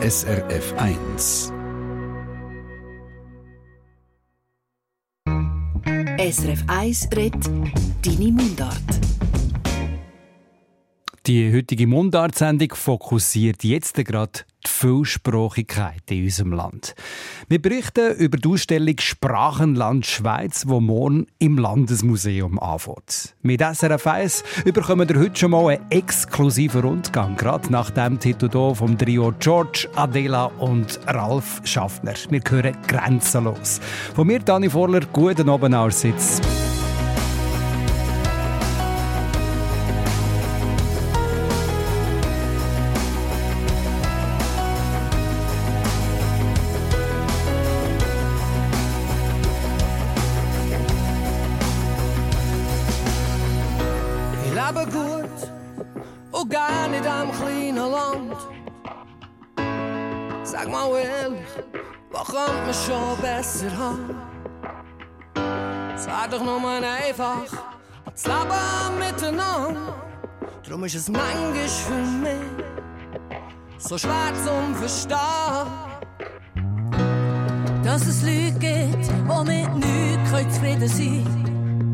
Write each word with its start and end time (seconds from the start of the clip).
SRF 0.00 0.74
1. 0.78 1.52
SRF 6.20 6.62
1 6.68 7.16
redet 7.16 7.50
Deine 8.06 8.30
Mundart. 8.30 8.76
Die 11.28 11.52
heutige 11.52 11.86
Mundartsendung 11.86 12.72
fokussiert 12.74 13.62
jetzt 13.62 14.02
gerade 14.02 14.46
die 14.64 14.70
Vielsprachigkeit 14.70 16.00
in 16.08 16.24
unserem 16.24 16.54
Land. 16.54 16.94
Wir 17.50 17.60
berichten 17.60 18.16
über 18.16 18.38
die 18.38 18.48
Ausstellung 18.48 18.94
Sprachenland 18.98 20.06
Schweiz, 20.06 20.64
wo 20.66 20.80
morgen 20.80 21.26
im 21.38 21.58
Landesmuseum 21.58 22.58
anfängt. 22.58 23.34
Mit 23.42 23.60
SRF 23.60 24.06
1 24.06 24.44
bekommen 24.72 25.06
wir 25.06 25.20
heute 25.20 25.38
schon 25.38 25.50
mal 25.50 25.68
einen 25.68 25.90
exklusiven 25.90 26.80
Rundgang, 26.80 27.36
gerade 27.36 27.70
nach 27.70 27.90
dem 27.90 28.18
Titel 28.18 28.48
vom 28.74 28.96
Trio 28.96 29.34
George, 29.38 29.86
Adela 29.96 30.46
und 30.46 30.98
Ralf 31.08 31.60
Schaffner. 31.64 32.14
Wir 32.30 32.40
hören 32.48 32.74
grenzenlos. 32.86 33.82
Von 34.14 34.28
mir, 34.28 34.38
Dani 34.38 34.70
Vorler, 34.70 35.02
guten 35.12 35.50
Abend 35.50 35.74
aus 35.74 36.00
Sitz. 36.00 36.40
Nur 66.48 66.70
einfach, 66.70 67.44
das 68.12 68.24
Leben 68.24 68.98
miteinander. 68.98 69.94
Drum 70.66 70.84
ist 70.84 70.94
es 70.94 71.08
manchmal 71.08 71.68
für 71.68 71.92
mich 72.22 72.58
so 73.78 73.96
schwer 73.96 74.32
zum 74.44 74.74
Verstehen. 74.74 75.18
Dass 77.84 78.06
es 78.06 78.22
Leute 78.22 78.58
gibt, 78.58 79.06
die 79.06 79.44
mit 79.46 79.74
nichts 79.76 80.54
zufrieden 80.54 80.88
sein 80.88 81.24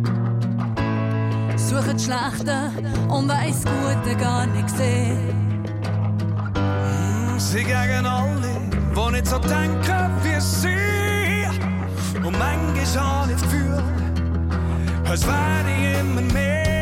können. 0.02 1.58
Suchen 1.58 1.92
das 1.92 2.04
Schlechte 2.04 2.72
und 3.08 3.28
weiss 3.28 3.64
Gute 3.64 4.16
gar 4.16 4.46
nicht 4.46 4.70
sehen. 4.70 5.64
Sie 7.38 7.62
gegen 7.62 8.06
alle, 8.06 8.60
die 8.96 9.12
nicht 9.12 9.26
so 9.26 9.38
denken 9.38 10.10
wie 10.22 10.40
sie. 10.40 10.94
Und 12.24 12.38
manchmal 12.38 13.20
habe 13.20 13.32
ich 13.32 13.40
das 13.40 13.50
Gefühl, 15.04 15.14
es 15.14 15.26
werde 15.26 16.73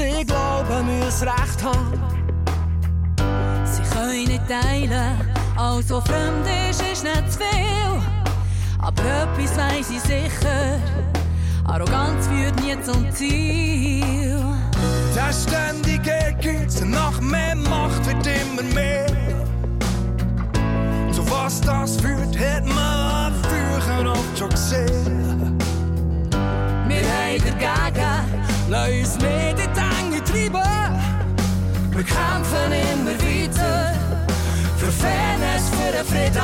sie 0.00 0.24
glauben, 0.24 0.86
muss 0.98 1.22
Recht 1.22 1.62
haben. 1.62 2.00
Sie 3.64 3.82
können 3.94 4.24
nicht 4.24 4.48
teilen, 4.48 5.16
alles 5.56 5.90
was 5.90 6.04
fremd 6.04 6.46
ist, 6.70 6.82
ist 6.82 7.04
nicht 7.04 7.32
zu 7.32 7.38
viel. 7.38 8.02
Aber 8.78 9.02
etwas 9.02 9.56
weiss 9.56 9.90
ich 9.90 10.00
sicher, 10.00 10.78
Arroganz 11.64 12.26
führt 12.26 12.60
nie 12.62 12.80
zum 12.82 13.10
Ziel. 13.12 14.40
Das 15.14 15.44
ständige 15.44 16.34
Geld 16.40 16.86
nach 16.86 17.20
mehr 17.20 17.56
Macht 17.56 18.06
wird 18.06 18.26
immer 18.26 18.62
mehr. 18.74 19.06
Zu 21.12 21.28
was 21.30 21.60
das 21.60 22.00
führt, 22.00 22.38
hat 22.38 22.64
man 22.66 23.34
früher 23.42 24.10
oft 24.10 24.38
schon 24.38 24.48
gesehen. 24.48 25.58
Wir 26.88 27.02
haben 27.02 27.58
dagegen, 27.58 28.39
lass 28.70 28.88
uns 28.88 29.16
nicht 29.16 29.58
in 29.58 29.72
die 29.74 29.80
Enge 30.00 30.24
treiben. 30.24 30.62
Wir 31.90 32.04
kämpfen 32.04 32.72
immer 32.92 33.16
weiter 33.18 33.92
für 34.78 34.92
Fairness, 34.92 35.68
für 35.70 35.92
den 35.92 36.04
Frieden. 36.04 36.42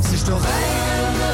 Es 0.00 0.12
ist 0.12 0.28
doch 0.28 0.40
eigentlich 0.40 1.33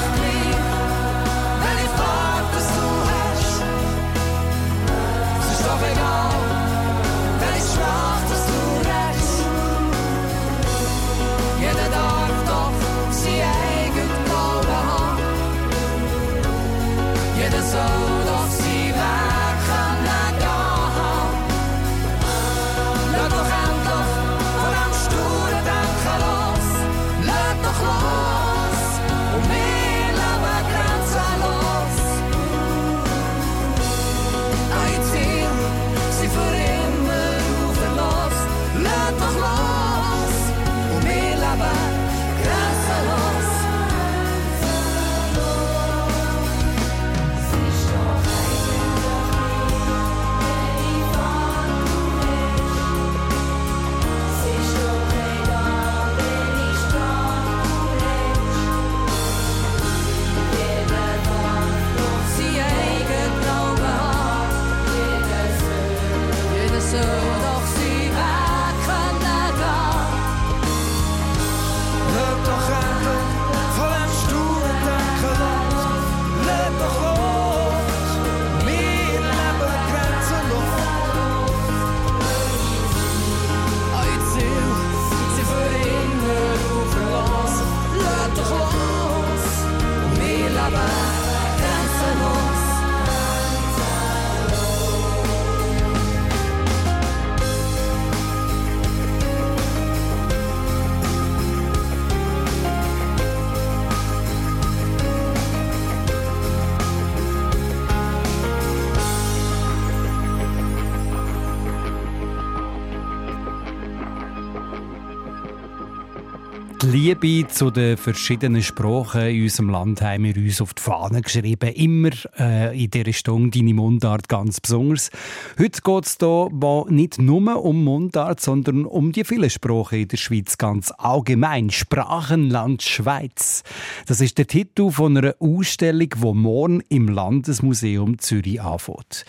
Liebe 117.10 117.48
zu 117.48 117.72
den 117.72 117.96
verschiedenen 117.96 118.62
Sprachen 118.62 119.22
in 119.22 119.42
unserem 119.42 119.70
Land 119.70 120.00
haben 120.00 120.22
wir 120.22 120.36
uns 120.36 120.60
auf 120.60 120.74
die 120.74 120.82
Fahne 120.82 121.22
geschrieben. 121.22 121.72
Immer 121.72 122.10
äh, 122.38 122.84
in 122.84 122.88
dieser 122.88 123.12
Stunde 123.12 123.58
deine 123.58 123.74
Mundart 123.74 124.28
ganz 124.28 124.60
besonders. 124.60 125.10
Heute 125.58 125.80
geht 125.82 126.06
es 126.06 126.18
hier 126.20 126.84
nicht 126.88 127.18
nur 127.18 127.64
um 127.64 127.82
Mundart, 127.82 128.38
sondern 128.38 128.84
um 128.84 129.10
die 129.10 129.24
vielen 129.24 129.50
Sprachen 129.50 129.98
in 129.98 130.06
der 130.06 130.18
Schweiz 130.18 130.56
ganz 130.56 130.92
allgemein. 130.98 131.70
Sprachenland 131.70 132.84
Schweiz. 132.84 133.64
Das 134.06 134.20
ist 134.20 134.38
der 134.38 134.46
Titel 134.46 134.92
von 134.92 135.16
einer 135.16 135.34
Ausstellung, 135.40 136.10
die 136.10 136.34
morgen 136.34 136.80
im 136.90 137.08
Landesmuseum 137.08 138.20
Zürich 138.20 138.62
anfängt. 138.62 139.24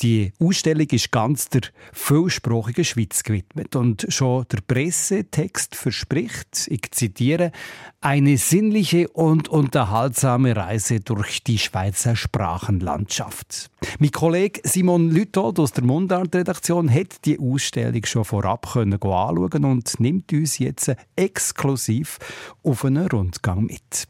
Die 0.00 0.32
Ausstellung 0.40 0.86
ist 0.90 1.12
ganz 1.12 1.48
der 1.48 1.62
vielsprachigen 1.92 2.84
Schweiz 2.84 3.22
gewidmet 3.22 3.76
und 3.76 4.06
schon 4.08 4.46
der 4.50 4.60
Pressetext 4.66 5.76
verspricht, 5.76 6.68
ich 6.68 6.90
zitiere, 6.90 7.52
eine 8.00 8.36
sinnliche 8.36 9.08
und 9.08 9.48
unterhaltsame 9.48 10.56
Reise 10.56 11.00
durch 11.00 11.42
die 11.44 11.58
Schweizer 11.58 12.16
Sprachenlandschaft. 12.16 13.70
Mein 13.98 14.10
Kollege 14.10 14.60
Simon 14.64 15.10
Lüthold 15.10 15.58
aus 15.58 15.72
der 15.72 15.84
Mundart-Redaktion 15.84 16.92
hat 16.92 17.24
die 17.24 17.38
Ausstellung 17.38 18.04
schon 18.04 18.24
vorab 18.24 18.72
können 18.72 18.94
anschauen 18.94 19.64
und 19.64 20.00
nimmt 20.00 20.32
uns 20.32 20.58
jetzt 20.58 20.92
exklusiv 21.16 22.18
auf 22.62 22.84
einen 22.84 23.06
Rundgang 23.06 23.64
mit. 23.64 24.08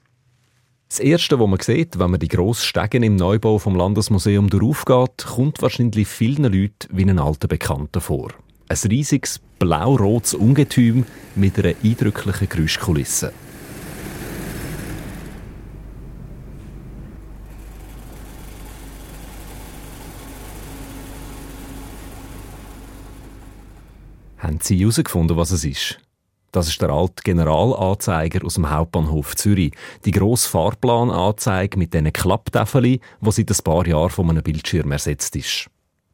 Das 0.93 1.01
Erste, 1.01 1.41
was 1.41 1.49
man 1.49 1.59
sieht, 1.59 1.99
wenn 1.99 2.11
man 2.11 2.21
die 2.21 2.29
grossen 2.29 2.67
Stegen 2.67 3.03
im 3.03 3.17
Neubau 3.17 3.59
vom 3.59 3.75
Landesmuseum 3.75 4.51
durchgeht, 4.51 5.25
kommt 5.25 5.63
wahrscheinlich 5.63 6.07
vielen 6.07 6.45
Leuten 6.45 6.87
wie 6.91 7.09
ein 7.09 7.19
alter 7.19 7.49
Bekannter 7.49 8.03
vor. 8.03 8.29
Ein 8.69 8.77
riesiges 8.91 9.41
blau-rotes 9.59 10.35
Ungetüm 10.35 11.07
mit 11.35 11.59
einer 11.59 11.73
eindrücklichen 11.83 12.47
Geräuschkulisse. 12.47 13.33
Haben 24.37 24.59
Sie 24.61 24.79
herausgefunden, 24.79 25.39
was 25.39 25.53
es 25.53 25.65
ist? 25.65 26.02
Das 26.53 26.69
ist 26.69 26.83
der 26.83 26.91
alte 26.91 27.23
Generalanzeiger 27.25 28.45
aus 28.45 28.55
dem 28.55 28.69
Hauptbahnhof 28.71 29.35
Zürich. 29.37 29.73
Die 30.05 30.11
grosse 30.11 30.51
Fahrplananzeige 30.51 31.79
mit 31.79 31.95
diesen 31.95 32.13
Klapptafeln, 32.13 33.01
die 33.21 33.31
seit 33.31 33.51
ein 33.51 33.65
paar 33.65 33.87
Jahren 33.87 34.11
von 34.11 34.29
einem 34.29 34.43
Bildschirm 34.43 34.93
ersetzt 34.93 35.35
ist. 35.35 35.71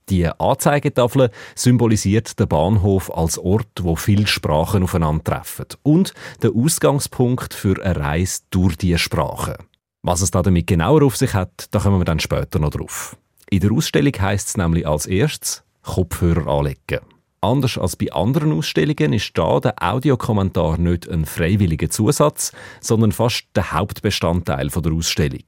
Die 0.08 0.26
Anzeigetafel 0.26 1.30
symbolisiert 1.56 2.38
den 2.38 2.48
Bahnhof 2.48 3.12
als 3.12 3.36
Ort, 3.36 3.82
wo 3.82 3.96
viele 3.96 4.28
Sprachen 4.28 4.84
aufeinandertreffen 4.84 5.66
und 5.82 6.14
der 6.40 6.52
Ausgangspunkt 6.54 7.52
für 7.52 7.84
eine 7.84 7.96
Reise 7.96 8.42
durch 8.50 8.76
diese 8.76 8.98
Sprachen. 8.98 9.56
Was 10.02 10.22
es 10.22 10.30
damit 10.30 10.68
genauer 10.68 11.02
auf 11.02 11.16
sich 11.16 11.34
hat, 11.34 11.66
da 11.72 11.80
kommen 11.80 12.00
wir 12.00 12.04
dann 12.04 12.20
später 12.20 12.60
noch 12.60 12.70
drauf. 12.70 13.16
In 13.50 13.60
der 13.60 13.72
Ausstellung 13.72 14.12
heißt 14.18 14.48
es 14.48 14.56
nämlich 14.56 14.86
als 14.86 15.04
erstes 15.06 15.64
Kopfhörer 15.82 16.46
anlegen. 16.46 17.00
Anders 17.40 17.78
als 17.78 17.94
bei 17.94 18.12
anderen 18.12 18.52
Ausstellungen 18.52 19.12
ist 19.12 19.38
da 19.38 19.60
der 19.60 19.74
Audiokommentar 19.80 20.76
nicht 20.78 21.08
ein 21.08 21.24
freiwilliger 21.24 21.88
Zusatz, 21.88 22.50
sondern 22.80 23.12
fast 23.12 23.44
der 23.54 23.72
Hauptbestandteil 23.72 24.68
der 24.68 24.92
Ausstellung. 24.92 25.44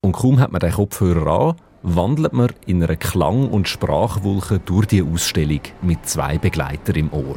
Und 0.00 0.12
kaum 0.12 0.40
hat 0.40 0.52
man 0.52 0.60
den 0.60 0.72
Kopfhörer 0.72 1.50
an, 1.50 1.56
wandelt 1.82 2.32
man 2.32 2.52
in 2.64 2.82
einer 2.82 2.96
Klang- 2.96 3.50
und 3.50 3.68
Sprachwolke 3.68 4.60
durch 4.60 4.86
die 4.86 5.02
Ausstellung 5.02 5.60
mit 5.82 6.08
zwei 6.08 6.38
Begleitern 6.38 6.96
im 6.96 7.12
Ohr. 7.12 7.36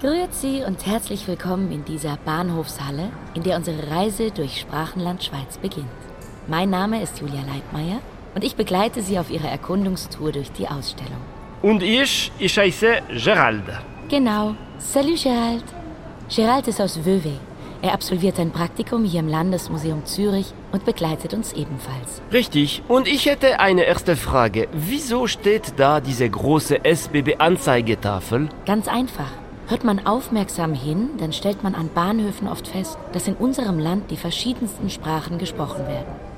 Grüezi 0.00 0.62
und 0.64 0.86
herzlich 0.86 1.26
willkommen 1.26 1.72
in 1.72 1.84
dieser 1.84 2.18
Bahnhofshalle, 2.24 3.10
in 3.34 3.42
der 3.42 3.56
unsere 3.56 3.90
Reise 3.90 4.30
durch 4.30 4.60
Sprachenland 4.60 5.24
Schweiz 5.24 5.58
beginnt. 5.58 5.86
Mein 6.46 6.70
Name 6.70 7.02
ist 7.02 7.20
Julia 7.20 7.42
Leitmeier 7.42 8.00
und 8.36 8.44
ich 8.44 8.54
begleite 8.54 9.02
Sie 9.02 9.18
auf 9.18 9.30
Ihrer 9.30 9.48
Erkundungstour 9.48 10.30
durch 10.30 10.52
die 10.52 10.68
Ausstellung. 10.68 11.20
Und 11.62 11.82
ich, 11.82 12.32
ich 12.38 12.58
heiße 12.58 13.02
Gerald. 13.24 13.62
Genau. 14.08 14.54
Salut 14.78 15.22
Gerald. 15.22 15.64
Gerald 16.28 16.66
ist 16.66 16.80
aus 16.80 17.04
Vevey. 17.04 17.38
Er 17.82 17.94
absolviert 17.94 18.38
ein 18.38 18.50
Praktikum 18.50 19.04
hier 19.04 19.20
im 19.20 19.28
Landesmuseum 19.28 20.04
Zürich 20.04 20.54
und 20.72 20.84
begleitet 20.84 21.34
uns 21.34 21.52
ebenfalls. 21.52 22.20
Richtig. 22.32 22.82
Und 22.88 23.06
ich 23.06 23.26
hätte 23.26 23.60
eine 23.60 23.84
erste 23.84 24.16
Frage. 24.16 24.68
Wieso 24.72 25.26
steht 25.26 25.74
da 25.76 26.00
diese 26.00 26.28
große 26.28 26.84
SBB-Anzeigetafel? 26.84 28.48
Ganz 28.66 28.88
einfach. 28.88 29.30
Hört 29.68 29.84
man 29.84 30.04
aufmerksam 30.04 30.74
hin, 30.74 31.10
dann 31.18 31.32
stellt 31.32 31.62
man 31.62 31.74
an 31.74 31.90
Bahnhöfen 31.94 32.48
oft 32.48 32.68
fest, 32.68 32.98
dass 33.12 33.28
in 33.28 33.34
unserem 33.34 33.78
Land 33.78 34.10
die 34.10 34.16
verschiedensten 34.16 34.90
Sprachen 34.90 35.38
gesprochen 35.38 35.86
werden. 35.86 36.31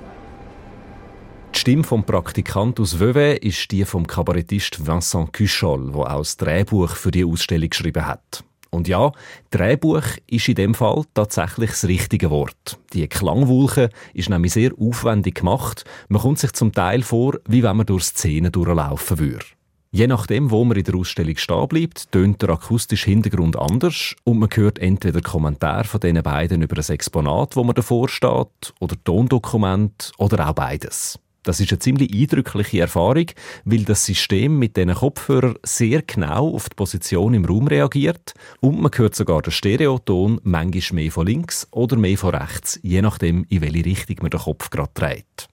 Stimme 1.64 1.82
vom 1.82 2.05
Praktikant 2.05 2.78
aus 2.78 3.00
Vevey 3.00 3.38
ist 3.38 3.70
die 3.70 3.87
vom 3.87 4.06
Kabarettist 4.06 4.87
Vincent 4.87 5.32
Cuchol, 5.32 5.93
der 5.93 6.14
auch 6.14 6.19
das 6.19 6.37
Drehbuch 6.37 6.90
für 6.90 7.11
die 7.11 7.25
Ausstellung 7.25 7.70
geschrieben 7.70 8.06
hat. 8.06 8.44
Und 8.69 8.87
ja, 8.87 9.12
Drehbuch 9.50 10.02
ist 10.26 10.46
in 10.46 10.56
dem 10.56 10.75
Fall 10.75 11.05
tatsächlich 11.14 11.70
das 11.70 11.84
richtige 11.84 12.28
Wort. 12.28 12.78
Die 12.93 13.08
Klangwulche 13.08 13.88
ist 14.12 14.28
nämlich 14.28 14.52
sehr 14.52 14.72
aufwendig 14.78 15.37
gemacht. 15.37 15.87
Man 16.11 16.20
kommt 16.20 16.38
sich 16.38 16.52
zum 16.52 16.70
Teil 16.70 17.00
vor, 17.00 17.38
wie 17.49 17.62
wenn 17.62 17.78
man 17.78 17.87
durch 17.87 18.05
Szenen 18.05 18.52
durchlaufen 18.52 19.19
würde. 19.19 19.46
Je 19.90 20.06
nachdem, 20.06 20.50
wo 20.50 20.67
man 20.67 20.76
in 20.76 20.84
der 20.84 20.96
Ausstellung 20.96 21.37
stehen 21.38 21.69
bleibt, 21.69 22.12
tönt 22.12 22.43
der 22.43 22.50
akustische 22.50 23.08
Hintergrund 23.08 23.56
anders 23.56 24.14
und 24.25 24.38
man 24.38 24.50
hört 24.52 24.81
entweder 24.81 25.22
Kommentare 25.22 25.84
von 25.84 26.00
diesen 26.00 26.22
beiden 26.22 26.60
über 26.60 26.75
das 26.75 26.90
Exponat, 26.90 27.56
wo 27.56 27.64
man 27.64 27.75
davor 27.75 28.10
steht, 28.10 28.75
oder 28.81 28.96
Tondokument 29.02 30.12
oder 30.19 30.46
auch 30.46 30.52
beides. 30.52 31.19
Das 31.44 31.61
ist 31.61 31.70
eine 31.70 31.79
ziemlich 31.79 32.12
eindrückliche 32.12 32.81
Erfahrung, 32.81 33.26
weil 33.64 33.85
das 33.85 34.06
System 34.06 34.58
mit 34.58 34.79
diesen 34.79 34.94
Kopfhörern 34.94 35.56
sehr 35.62 36.00
genau 36.02 36.55
auf 36.55 36.70
die 36.70 36.75
Position 36.75 37.35
im 37.35 37.44
Raum 37.44 37.69
reagiert 37.69 38.32
und 38.61 38.81
man 38.81 38.91
hört 38.94 39.14
sogar 39.14 39.43
den 39.43 39.52
Stereoton 39.52 40.41
manchmal 40.43 41.03
mehr 41.03 41.13
von 41.13 41.27
links 41.27 41.69
oder 41.70 41.96
mehr 41.96 42.17
von 42.17 42.34
rechts, 42.34 42.81
je 42.82 43.03
nachdem, 43.03 43.44
in 43.51 43.60
welche 43.60 43.84
Richtung 43.84 44.17
man 44.22 44.31
den 44.31 44.41
Kopf 44.41 44.70
gerade 44.70 44.91
dreht. 44.94 45.48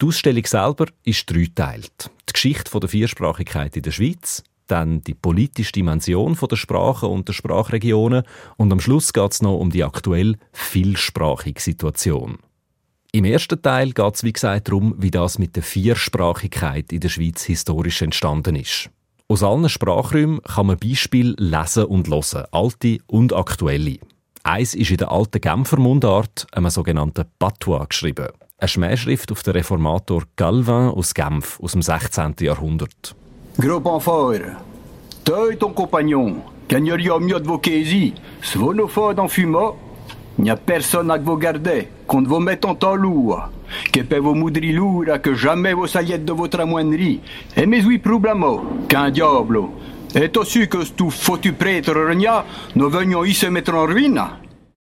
Die 0.00 0.06
Ausstellung 0.06 0.44
selber 0.44 0.86
ist 1.04 1.30
dreiteilt. 1.30 2.10
Die 2.28 2.32
Geschichte 2.34 2.78
der 2.78 2.88
Viersprachigkeit 2.88 3.76
in 3.76 3.82
der 3.82 3.92
Schweiz, 3.92 4.44
dann 4.66 5.02
die 5.02 5.14
politische 5.14 5.72
Dimension 5.72 6.36
der 6.38 6.56
Sprachen 6.56 7.08
und 7.08 7.28
der 7.28 7.32
Sprachregionen 7.32 8.24
und 8.58 8.72
am 8.72 8.80
Schluss 8.80 9.14
geht 9.14 9.32
es 9.32 9.40
noch 9.40 9.58
um 9.58 9.70
die 9.70 9.84
aktuell 9.84 10.36
vielsprachige 10.52 11.60
Situation. 11.60 12.38
Im 13.14 13.24
ersten 13.24 13.62
Teil 13.62 13.92
geht 13.92 14.14
es, 14.16 14.24
wie 14.24 14.32
gesagt, 14.32 14.66
darum, 14.66 14.96
wie 14.98 15.12
das 15.12 15.38
mit 15.38 15.54
der 15.54 15.62
Viersprachigkeit 15.62 16.92
in 16.92 16.98
der 16.98 17.08
Schweiz 17.08 17.44
historisch 17.44 18.02
entstanden 18.02 18.56
ist. 18.56 18.90
Aus 19.28 19.44
allen 19.44 19.68
Sprachräumen 19.68 20.42
kann 20.42 20.66
man 20.66 20.78
Beispiele 20.78 21.36
lesen 21.38 21.84
und 21.84 22.08
hören, 22.08 22.46
alte 22.50 22.98
und 23.06 23.32
aktuelle. 23.32 23.98
Eins 24.42 24.74
ist 24.74 24.90
in 24.90 24.96
der 24.96 25.12
alten 25.12 25.40
Genfer 25.40 25.78
Mundart, 25.78 26.48
einem 26.50 26.70
sogenannten 26.70 27.26
Patois, 27.38 27.86
geschrieben. 27.86 28.30
Eine 28.58 28.68
Schmähschrift 28.68 29.30
auf 29.30 29.44
den 29.44 29.52
Reformator 29.52 30.24
Calvin 30.34 30.88
aus 30.88 31.14
Genf 31.14 31.60
aus 31.60 31.70
dem 31.70 31.82
16. 31.82 32.34
Jahrhundert. 32.40 33.14
Gros 33.58 33.80
panfort, 33.80 34.42
toi 35.24 35.54
ton 35.54 35.72
compagnon, 35.72 36.42
gagneria 36.66 37.16
mieux 37.20 37.38
de 37.38 37.46
vos 37.46 37.60
quésis, 37.60 38.14
svonophodes 38.42 39.20
en 39.20 39.28
fumant, 39.28 39.76
Il 39.76 39.83
n'y 40.38 40.50
a 40.50 40.56
personne 40.56 41.10
à 41.10 41.18
vous 41.18 41.36
garder, 41.36 41.88
qu'on 42.06 42.22
vous 42.22 42.40
mette 42.40 42.64
en 42.64 42.74
temps 42.74 42.94
lourd, 42.94 43.50
que 43.92 44.00
paie 44.00 44.18
vos 44.18 44.34
moudris 44.34 44.72
lourds, 44.72 45.20
que 45.22 45.34
jamais 45.34 45.74
vos 45.74 45.86
saliettes 45.86 46.24
de 46.24 46.32
votre 46.32 46.60
amoinerie, 46.60 47.20
et 47.56 47.66
mes 47.66 47.84
oui 47.84 47.98
problemo, 47.98 48.62
qu'un 48.88 49.10
diable. 49.10 49.60
Et 50.14 50.30
aussi 50.38 50.68
que 50.68 50.84
tout 50.92 51.10
foutu 51.10 51.52
prêtre 51.52 51.92
regna, 51.92 52.44
nous 52.76 52.88
venions 52.88 53.24
y 53.24 53.34
se 53.34 53.46
mettre 53.46 53.74
en 53.74 53.86
ruine. 53.86 54.22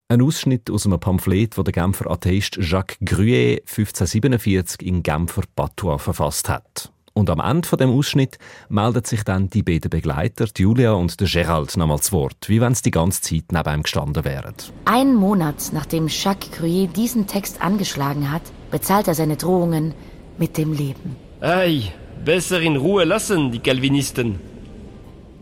Ein 0.10 0.22
Ausschnitt 0.22 0.70
aus 0.70 0.86
einem 0.86 1.00
Pamphlet, 1.00 1.50
das 1.58 1.64
der 1.64 1.74
Genfer 1.74 2.12
Atheist 2.12 2.58
Jacques 2.60 2.98
Gruet 3.02 3.64
1547 3.66 4.84
in 4.84 5.02
Genfer 5.02 5.42
Patois 5.56 5.98
verfasst 5.98 6.50
hat. 6.50 6.93
Und 7.14 7.30
am 7.30 7.40
Ende 7.40 7.68
von 7.68 7.78
dem 7.78 7.92
Ausschnitt 7.92 8.40
melden 8.70 9.06
sich 9.06 9.24
dann 9.24 9.50
die 9.50 9.62
beiden 9.62 9.90
Begleiter, 9.90 10.48
Julia 10.58 10.94
und 10.94 11.20
der 11.20 11.28
Gerald, 11.28 11.78
nochmal 11.78 12.00
zu 12.00 12.12
Wort, 12.14 12.50
wie 12.50 12.60
wenn 12.60 12.74
sie 12.74 12.84
die 12.84 12.92
ganze 12.92 13.22
Zeit 13.22 13.52
neben 13.52 13.74
ihm 13.74 13.84
gestanden 13.84 14.26
wären. 14.26 14.56
Einen 14.86 15.16
Monat 15.16 15.70
nachdem 15.74 16.08
Jacques 16.08 16.52
Cruet 16.52 16.96
diesen 16.96 17.28
Text 17.28 17.62
angeschlagen 17.62 18.32
hat, 18.32 18.42
bezahlt 18.72 19.08
er 19.08 19.14
seine 19.14 19.38
Drohungen 19.38 19.94
mit 20.40 20.58
dem 20.58 20.74
Leben. 20.74 21.16
Ei, 21.40 21.94
besser 22.26 22.60
in 22.62 22.78
Ruhe 22.78 23.04
lassen, 23.04 23.52
die 23.52 23.60
Calvinisten. 23.60 24.53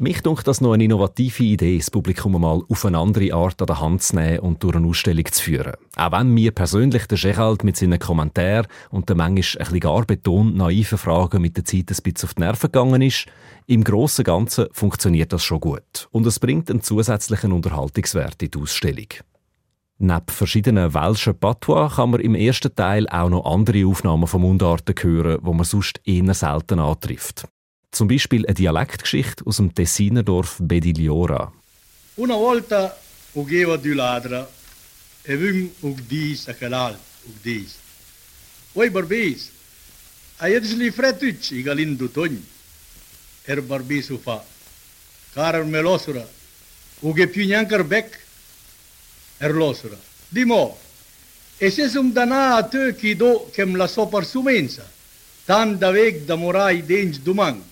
Mich 0.01 0.24
denkt 0.24 0.48
das 0.48 0.62
noch 0.62 0.74
eine 0.74 0.86
innovative 0.86 1.43
Idee, 1.43 1.77
das 1.77 1.91
Publikum 1.91 2.31
mal 2.31 2.63
auf 2.67 2.86
eine 2.86 2.98
andere 2.98 3.36
Art 3.36 3.62
an 3.62 3.67
der 3.67 3.81
Hand 3.81 4.01
zu 4.01 4.15
nehmen 4.15 4.39
und 4.39 4.63
durch 4.63 4.75
eine 4.75 4.88
Ausstellung 4.88 5.25
zu 5.31 5.43
führen. 5.43 5.74
Auch 5.96 6.12
wenn 6.12 6.34
mir 6.34 6.50
persönlich 6.50 7.05
der 7.05 7.20
Gerald 7.20 7.63
mit 7.63 7.77
seinen 7.77 8.00
Kommentaren 8.00 8.65
und 8.89 9.08
den 9.08 9.17
manchmal 9.17 9.67
ein 9.67 9.79
gar 9.79 10.03
betont 10.03 10.55
naiven 10.55 10.98
Fragen 10.98 11.43
mit 11.43 11.55
der 11.55 11.65
Zeit 11.65 11.91
ein 11.91 11.98
bisschen 12.01 12.27
auf 12.27 12.34
die 12.34 12.41
Nerven 12.41 12.72
gegangen 12.72 13.03
ist, 13.03 13.27
im 13.67 13.84
Großen 13.84 14.24
und 14.24 14.25
Ganzen 14.25 14.67
funktioniert 14.72 15.34
das 15.34 15.43
schon 15.43 15.60
gut. 15.60 16.08
Und 16.10 16.25
es 16.25 16.39
bringt 16.39 16.72
einen 16.72 16.81
zusätzlichen 16.81 17.51
Unterhaltungswert 17.51 18.41
in 18.41 18.50
die 18.50 18.58
Ausstellung. 18.58 19.10
Neben 20.00 20.25
verschiedenen 20.29 20.96
welschen 20.96 21.38
Patois 21.38 21.89
kann 21.89 22.10
man 22.10 22.22
im 22.22 22.34
ersten 22.34 22.74
Teil 22.74 23.08
auch 23.08 23.29
noch 23.29 23.46
andere 23.46 23.86
Aufnahmen 23.86 24.25
von 24.25 24.41
Mundarten 24.41 24.96
hören, 25.00 25.38
wo 25.43 25.53
man 25.53 25.65
sonst 25.65 26.01
eher 26.05 26.34
selten 26.34 26.79
antrifft. 26.79 27.46
Zum 27.91 28.07
Beispiel 28.07 28.45
eine 28.45 28.53
Dialektgeschichte 28.53 29.45
aus 29.45 29.57
dem 29.57 29.75
Tessiner 29.75 30.24
Dorf 30.24 30.55
Bedigliora. 30.60 31.51
Una 32.15 32.36
volta 32.36 32.98
ugeva 33.33 33.75
du 33.75 33.93
ladra 33.93 34.50
e 35.24 35.36
vim 35.36 35.69
ugdis 35.81 36.48
a 36.48 36.53
calal 36.53 36.95
ugdis. 37.27 37.75
Oi 38.75 38.89
barbis, 38.89 39.50
aiedes 40.39 40.71
li 40.79 40.88
fretuc 40.89 41.51
i 41.51 41.63
galin 41.63 41.98
d'otogn. 41.98 42.39
Er 43.45 43.60
barbis 43.62 44.07
ho 44.10 44.17
fa. 44.17 44.39
Carar 45.33 45.65
melosura, 45.65 46.24
uge 47.01 47.27
più 47.27 47.45
neanche 47.45 47.83
bec, 47.83 48.19
erlosura. 49.39 50.00
Dimo, 50.29 50.77
e 51.57 51.69
se 51.69 51.89
sum 51.89 52.13
dana 52.13 52.55
a 52.55 52.63
te 52.63 52.95
chi 52.95 53.17
do 53.17 53.50
kem 53.51 53.75
la 53.75 53.88
so 53.88 54.07
per 54.07 54.25
sumensa, 54.25 54.89
tan 55.43 55.77
da 55.77 55.91
weg 55.91 56.24
da 56.24 56.36
morai 56.36 56.86
denj 56.86 57.19
dumang. 57.19 57.70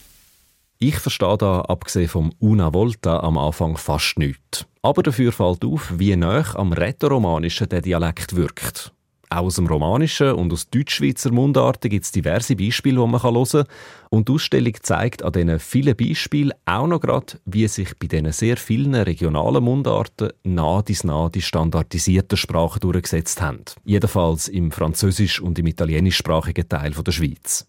Ich 0.82 0.98
verstehe 0.98 1.38
da, 1.38 1.60
abgesehen 1.60 2.08
vom 2.08 2.32
Una 2.40 2.74
Volta, 2.74 3.20
am 3.20 3.38
Anfang 3.38 3.76
fast 3.76 4.18
nichts. 4.18 4.66
Aber 4.82 5.04
dafür 5.04 5.34
fällt 5.34 5.66
auf, 5.66 5.92
wie 6.00 6.16
nah 6.16 6.56
am 6.56 6.72
Rätoromanischen 6.72 7.68
der 7.68 7.82
Dialekt 7.82 8.34
wirkt. 8.38 8.94
Auch 9.30 9.44
aus 9.44 9.56
dem 9.56 9.68
Romanischen 9.68 10.32
und 10.32 10.54
aus 10.54 10.70
Deutschschweizer 10.70 11.34
Mundarten 11.34 11.90
gibt 11.90 12.06
es 12.06 12.14
diverse 12.14 12.56
Beispiele, 12.56 12.96
die 12.96 13.08
man 13.08 13.22
hören 13.22 13.46
kann. 13.46 13.66
Und 14.10 14.30
die 14.30 14.32
Ausstellung 14.32 14.74
zeigt 14.82 15.22
an 15.22 15.34
diesen 15.34 15.60
vielen 15.60 15.98
Beispielen 15.98 16.54
auch 16.64 16.88
noch 16.88 17.02
gerade, 17.02 17.38
wie 17.44 17.68
sich 17.68 18.00
bei 18.00 18.08
diesen 18.08 18.32
sehr 18.32 18.56
vielen 18.56 18.96
regionalen 18.96 19.62
Mundarten 19.62 20.32
nah 20.44 20.82
dies 20.82 21.04
nah 21.04 21.28
die 21.28 21.42
standardisierten 21.42 22.38
Sprachen 22.38 22.80
durchgesetzt 22.80 23.42
haben. 23.42 23.66
Jedenfalls 23.84 24.48
im 24.48 24.72
französisch- 24.72 25.42
und 25.42 25.60
im 25.60 25.68
italienischsprachigen 25.68 26.70
Teil 26.70 26.92
der 26.92 27.12
Schweiz. 27.12 27.68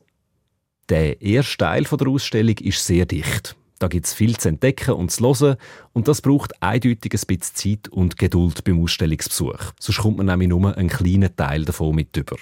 Der 0.91 1.23
erste 1.23 1.59
Teil 1.59 1.85
der 1.85 2.09
Ausstellung 2.09 2.59
ist 2.59 2.85
sehr 2.85 3.07
dicht. 3.07 3.57
Da 3.79 3.87
gibt 3.87 4.07
es 4.07 4.13
viel 4.13 4.37
zu 4.37 4.49
entdecken 4.49 4.95
und 4.95 5.13
zu 5.13 5.23
hören 5.23 5.57
und 5.93 6.09
das 6.09 6.21
braucht 6.21 6.61
eindeutig 6.61 7.13
ein 7.15 7.27
bisschen 7.29 7.55
Zeit 7.55 7.89
und 7.89 8.19
Geduld 8.19 8.65
beim 8.65 8.83
Ausstellungsbesuch. 8.83 9.73
Sonst 9.79 9.99
kommt 9.99 10.17
man 10.17 10.27
nämlich 10.27 10.49
nur 10.49 10.77
einen 10.77 10.89
kleinen 10.89 11.35
Teil 11.37 11.65
davon 11.65 11.95
mit 11.95 12.17
über. 12.17 12.37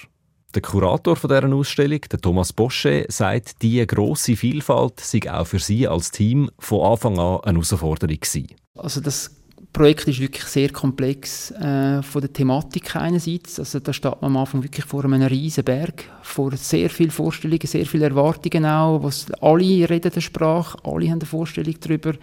Der 0.55 0.63
Kurator 0.63 1.13
dieser 1.13 1.53
Ausstellung, 1.53 2.01
der 2.11 2.19
Thomas 2.19 2.51
Bosche, 2.51 3.05
sagt, 3.07 3.61
diese 3.61 3.85
grosse 3.85 4.35
Vielfalt 4.35 4.99
sei 4.99 5.31
auch 5.31 5.45
für 5.45 5.59
sie 5.59 5.87
als 5.87 6.09
Team 6.09 6.49
von 6.57 6.91
Anfang 6.91 7.19
an 7.19 7.41
eine 7.41 7.53
Herausforderung 7.53 8.19
gewesen. 8.19 8.47
Also 8.73 8.99
das 8.99 9.38
Projekt 9.71 10.07
ist 10.07 10.19
wirklich 10.19 10.43
sehr 10.45 10.69
komplex 10.69 11.51
äh, 11.51 12.01
von 12.01 12.21
der 12.21 12.33
Thematik 12.33 12.95
einerseits. 12.95 13.59
Also 13.59 13.79
da 13.79 13.93
steht 13.93 14.21
man 14.21 14.31
am 14.31 14.37
Anfang 14.37 14.63
wirklich 14.63 14.85
vor 14.85 15.05
einem 15.05 15.21
riesen 15.21 15.63
Berg, 15.63 16.05
vor 16.23 16.55
sehr 16.55 16.89
vielen 16.89 17.11
Vorstellungen, 17.11 17.65
sehr 17.65 17.85
vielen 17.85 18.03
Erwartungen 18.03 18.65
auch. 18.65 19.03
Was 19.03 19.31
alle 19.41 19.89
reden 19.89 20.11
der 20.11 20.21
Sprache, 20.21 20.77
alle 20.83 21.05
haben 21.05 21.19
eine 21.19 21.25
Vorstellung 21.25 21.75
darüber. 21.79 22.13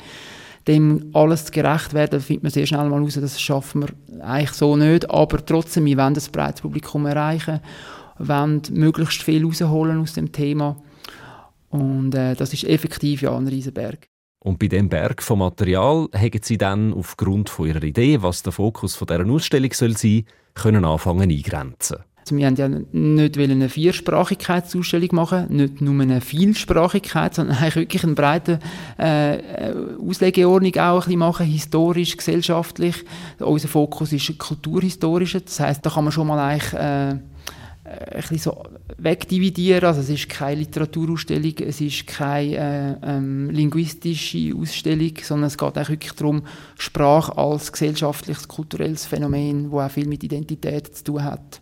Dem 0.67 1.11
alles 1.13 1.53
gerecht 1.53 1.95
werden, 1.95 2.21
findet 2.21 2.43
man 2.43 2.53
sehr 2.53 2.67
schnell 2.67 2.89
mal 2.89 3.01
raus, 3.01 3.15
das 3.21 3.41
schaffen 3.41 3.83
wir 3.83 4.25
eigentlich 4.25 4.51
so 4.51 4.77
nicht. 4.77 5.09
Aber 5.09 5.45
trotzdem, 5.47 5.85
wir 5.85 5.97
wollen 5.97 6.15
das 6.15 6.29
breites 6.29 6.61
Publikum 6.61 7.07
erreichen, 7.07 7.61
wollen 8.19 8.63
möglichst 8.73 9.23
viel 9.23 9.45
rausholen 9.45 10.01
aus 10.01 10.15
dem 10.15 10.33
Thema. 10.33 10.77
Und 11.71 12.15
äh, 12.17 12.35
das 12.35 12.53
ist 12.53 12.65
effektiv 12.65 13.23
ja 13.23 13.37
ein 13.37 13.47
riesen 13.47 13.73
Berg. 13.73 14.09
Und 14.47 14.61
bei 14.61 14.69
dem 14.69 14.89
Berg 14.89 15.25
von 15.25 15.41
Material 15.41 16.07
haben 16.15 16.41
sie 16.41 16.57
dann 16.57 16.95
aufgrund 16.95 17.51
von 17.51 17.67
ihrer 17.67 17.83
Idee, 17.83 18.23
was 18.23 18.45
der 18.45 18.53
Fokus 18.53 18.95
von 18.95 19.09
dieser 19.09 19.27
Ausstellung 19.27 19.73
soll 19.73 19.97
sein, 19.97 20.25
können 20.55 20.85
anfangen 20.85 21.29
eingrenzen. 21.33 21.97
Also 22.21 22.37
wir 22.37 22.47
haben 22.47 22.55
ja 22.55 22.69
nicht 22.69 23.39
eine 23.39 23.69
Viersprachigkeitsausstellung 23.69 25.09
machen, 25.11 25.47
nicht 25.49 25.81
nur 25.81 26.01
eine 26.01 26.21
Vielsprachigkeit, 26.21 27.35
sondern 27.35 27.57
eigentlich 27.57 27.75
wirklich 27.75 28.05
eine 28.05 28.15
breite 28.15 28.61
äh, 28.99 29.73
Auslegeordnung 30.01 30.77
auch 30.77 31.09
ein 31.09 31.19
machen, 31.19 31.47
historisch, 31.47 32.17
gesellschaftlich. 32.17 33.05
Unser 33.41 33.67
Fokus 33.67 34.13
ist 34.13 34.39
kulturhistorisch, 34.39 35.39
das 35.45 35.59
heißt, 35.59 35.85
da 35.85 35.91
kann 35.91 36.05
man 36.05 36.13
schon 36.13 36.29
mal 36.29 36.39
eigentlich 36.39 36.73
äh, 36.73 37.17
ein 37.87 38.21
bisschen 38.21 38.39
so 38.39 38.63
wegdividieren. 38.99 39.85
Also 39.85 40.01
es 40.01 40.09
ist 40.09 40.29
keine 40.29 40.61
Literaturausstellung, 40.61 41.55
es 41.61 41.81
ist 41.81 42.07
keine 42.07 42.99
äh, 43.03 43.17
ähm, 43.17 43.51
linguistische 43.51 44.55
Ausstellung, 44.57 45.13
sondern 45.23 45.49
es 45.49 45.57
geht 45.57 45.79
auch 45.79 45.89
wirklich 45.89 46.13
darum, 46.13 46.43
Sprache 46.77 47.37
als 47.37 47.71
gesellschaftliches, 47.73 48.49
kulturelles 48.49 49.07
Phänomen, 49.07 49.71
das 49.71 49.81
auch 49.81 49.91
viel 49.91 50.09
mit 50.09 50.25
Identität 50.25 50.97
zu 50.97 51.05
tun 51.05 51.25
hat. 51.25 51.61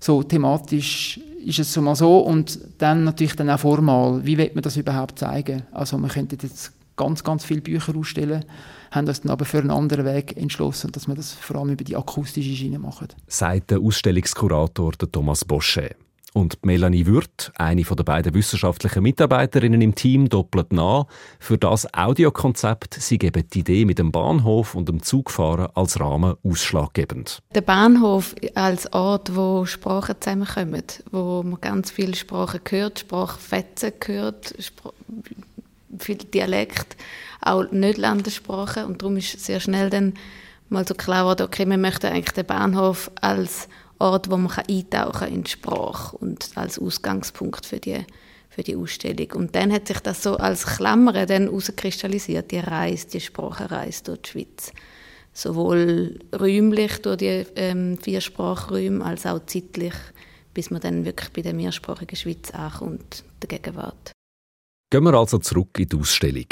So 0.00 0.22
thematisch 0.22 1.20
ist 1.44 1.58
es 1.58 1.72
so 1.72 1.82
mal 1.82 1.96
so 1.96 2.18
und 2.18 2.58
dann 2.78 3.04
natürlich 3.04 3.36
dann 3.36 3.50
auch 3.50 3.60
formal. 3.60 4.24
Wie 4.24 4.38
wird 4.38 4.54
man 4.54 4.62
das 4.62 4.76
überhaupt 4.76 5.18
zeigen? 5.18 5.64
Also 5.72 5.98
man 5.98 6.10
könnte 6.10 6.36
jetzt 6.40 6.72
ganz, 6.96 7.22
ganz 7.24 7.44
viele 7.44 7.60
Bücher 7.60 7.96
ausstellen, 7.96 8.44
haben 8.90 9.06
uns 9.06 9.20
dann 9.20 9.30
aber 9.30 9.44
für 9.44 9.58
einen 9.58 9.70
anderen 9.70 10.04
Weg 10.04 10.36
entschlossen, 10.36 10.92
dass 10.92 11.08
wir 11.08 11.14
das 11.14 11.32
vor 11.32 11.56
allem 11.56 11.70
über 11.70 11.84
die 11.84 11.96
akustische 11.96 12.54
Schiene 12.54 12.78
machen. 12.78 13.08
Sagt 13.26 13.70
der 13.70 13.80
Ausstellungskurator 13.80 14.92
Thomas 15.12 15.44
Bosche. 15.44 15.96
Und 16.34 16.64
Melanie 16.64 17.06
Würth, 17.06 17.50
eine 17.56 17.82
der 17.82 18.04
beiden 18.04 18.34
wissenschaftlichen 18.34 19.02
Mitarbeiterinnen 19.02 19.80
im 19.80 19.94
Team, 19.94 20.28
doppelt 20.28 20.72
nach. 20.72 21.06
Für 21.38 21.56
das 21.56 21.92
Audiokonzept 21.94 22.94
sie 22.94 23.18
geben 23.18 23.44
die 23.52 23.60
Idee 23.60 23.84
mit 23.86 23.98
dem 23.98 24.12
Bahnhof 24.12 24.74
und 24.74 24.88
dem 24.88 25.02
Zugfahren 25.02 25.68
als 25.74 25.98
Rahmen 25.98 26.36
ausschlaggebend. 26.44 27.42
Der 27.54 27.62
Bahnhof 27.62 28.34
als 28.54 28.92
Ort, 28.92 29.34
wo 29.34 29.64
Sprachen 29.64 30.16
zusammenkommen, 30.20 30.84
wo 31.10 31.42
man 31.42 31.60
ganz 31.60 31.90
viele 31.90 32.14
Sprachen 32.14 32.60
hört, 32.68 33.00
Sprachfetzen 33.00 33.92
hört, 34.04 34.54
Spr 34.60 34.92
viel 35.98 36.16
Dialekt, 36.16 36.96
auch 37.40 37.70
nicht 37.70 37.98
Landessprache. 37.98 38.86
Und 38.86 39.02
darum 39.02 39.16
ist 39.16 39.44
sehr 39.44 39.60
schnell 39.60 39.90
dann 39.90 40.14
mal 40.68 40.86
so 40.86 40.94
klar 40.94 41.22
geworden, 41.22 41.42
okay, 41.42 41.66
wir 41.66 41.78
möchten 41.78 42.06
eigentlich 42.06 42.34
den 42.34 42.46
Bahnhof 42.46 43.10
als 43.20 43.68
Ort, 43.98 44.30
wo 44.30 44.36
man 44.36 44.52
eintauchen 44.52 45.12
kann 45.12 45.32
in 45.32 45.44
die 45.44 45.50
Sprache 45.50 46.16
und 46.18 46.50
als 46.54 46.78
Ausgangspunkt 46.78 47.66
für 47.66 47.80
die, 47.80 48.04
für 48.48 48.62
die 48.62 48.76
Ausstellung. 48.76 49.32
Und 49.32 49.56
dann 49.56 49.72
hat 49.72 49.88
sich 49.88 50.00
das 50.00 50.22
so 50.22 50.36
als 50.36 50.66
Klammer 50.66 51.26
dann 51.26 51.44
herauskristallisiert, 51.44 52.50
die 52.50 52.60
Reise, 52.60 53.08
die 53.08 53.20
Sprachenreise 53.20 54.04
durch 54.04 54.22
die 54.22 54.30
Schweiz. 54.30 54.72
Sowohl 55.32 56.18
räumlich 56.38 56.98
durch 57.02 57.18
die 57.18 57.46
ähm, 57.56 57.98
vier 57.98 58.20
Sprachräume, 58.20 59.04
als 59.04 59.26
auch 59.26 59.44
zeitlich, 59.46 59.94
bis 60.54 60.70
man 60.70 60.80
dann 60.80 61.04
wirklich 61.04 61.32
bei 61.32 61.42
der 61.42 61.54
mehrsprachigen 61.54 62.16
Schweiz 62.16 62.50
ankommt, 62.50 63.24
der 63.42 63.48
Gegenwart. 63.48 64.12
Gehen 64.90 65.04
wir 65.04 65.14
also 65.14 65.38
zurück 65.38 65.78
in 65.78 65.88
die 65.88 65.96
Ausstellung. 65.96 66.46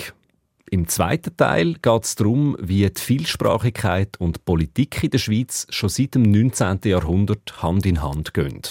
Im 0.69 0.89
zweiten 0.89 1.37
Teil 1.37 1.75
geht 1.75 2.05
es 2.05 2.17
darum, 2.17 2.57
wie 2.61 2.89
die 2.89 3.01
Vielsprachigkeit 3.01 4.17
und 4.19 4.45
Politik 4.45 5.05
in 5.05 5.11
der 5.11 5.19
Schweiz 5.19 5.67
schon 5.71 5.89
seit 5.89 6.17
dem 6.17 6.23
19. 6.23 6.81
Jahrhundert 6.85 7.63
Hand 7.63 7.87
in 7.87 8.03
Hand 8.03 8.35
gehen. 8.35 8.63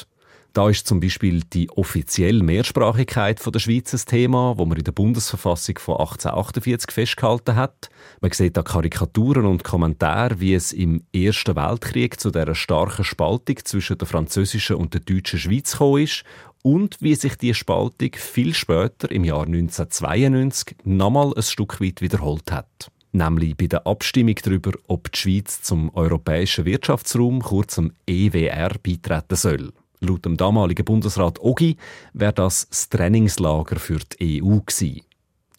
Da 0.51 0.69
ist 0.69 0.87
zum 0.87 1.01
Beispiel 1.01 1.41
die 1.51 1.69
offizielle 1.69 2.43
Mehrsprachigkeit 2.43 3.41
der 3.45 3.59
Schweiz 3.59 3.93
ein 3.93 4.05
Thema, 4.05 4.57
wo 4.57 4.65
man 4.65 4.77
in 4.77 4.85
der 4.85 4.93
Bundesverfassung 4.93 5.77
von 5.79 5.95
1848 5.95 6.91
festgehalten 6.91 7.55
hat. 7.55 7.89
Man 8.21 8.31
sieht 8.31 8.55
da 8.55 8.63
Karikaturen 8.63 9.45
und 9.45 9.65
Kommentare, 9.65 10.39
wie 10.39 10.53
es 10.53 10.71
im 10.71 11.03
Ersten 11.13 11.57
Weltkrieg 11.57 12.19
zu 12.19 12.31
der 12.31 12.55
starken 12.55 13.03
Spaltung 13.03 13.57
zwischen 13.65 13.97
der 13.97 14.07
französischen 14.07 14.77
und 14.77 14.93
der 14.93 15.01
deutschen 15.01 15.39
Schweiz 15.39 15.73
gekommen 15.73 16.03
ist 16.03 16.23
und 16.65 16.97
wie 16.99 17.13
sich 17.13 17.35
die 17.35 17.53
Spaltung 17.53 18.09
viel 18.15 18.55
später, 18.55 19.11
im 19.11 19.23
Jahr 19.23 19.45
1992, 19.45 20.77
nochmal 20.83 21.31
ein 21.35 21.43
Stück 21.43 21.79
weit 21.79 22.01
wiederholt 22.01 22.51
hat. 22.51 22.89
Nämlich 23.11 23.55
bei 23.55 23.67
der 23.67 23.85
Abstimmung 23.85 24.33
darüber, 24.43 24.71
ob 24.87 25.11
die 25.11 25.19
Schweiz 25.19 25.61
zum 25.61 25.93
Europäischen 25.93 26.65
Wirtschaftsraum, 26.65 27.43
kurz 27.43 27.75
zum 27.75 27.91
EWR, 28.07 28.71
beitreten 28.81 29.35
soll. 29.35 29.73
Laut 29.99 30.25
dem 30.25 30.37
damaligen 30.37 30.83
Bundesrat 30.83 31.39
Ogi 31.39 31.77
wäre 32.13 32.33
das 32.33 32.67
das 32.67 32.89
Trainingslager 32.89 33.75
für 33.75 33.99
die 34.19 34.41
EU 34.41 34.57
gewesen. 34.65 35.01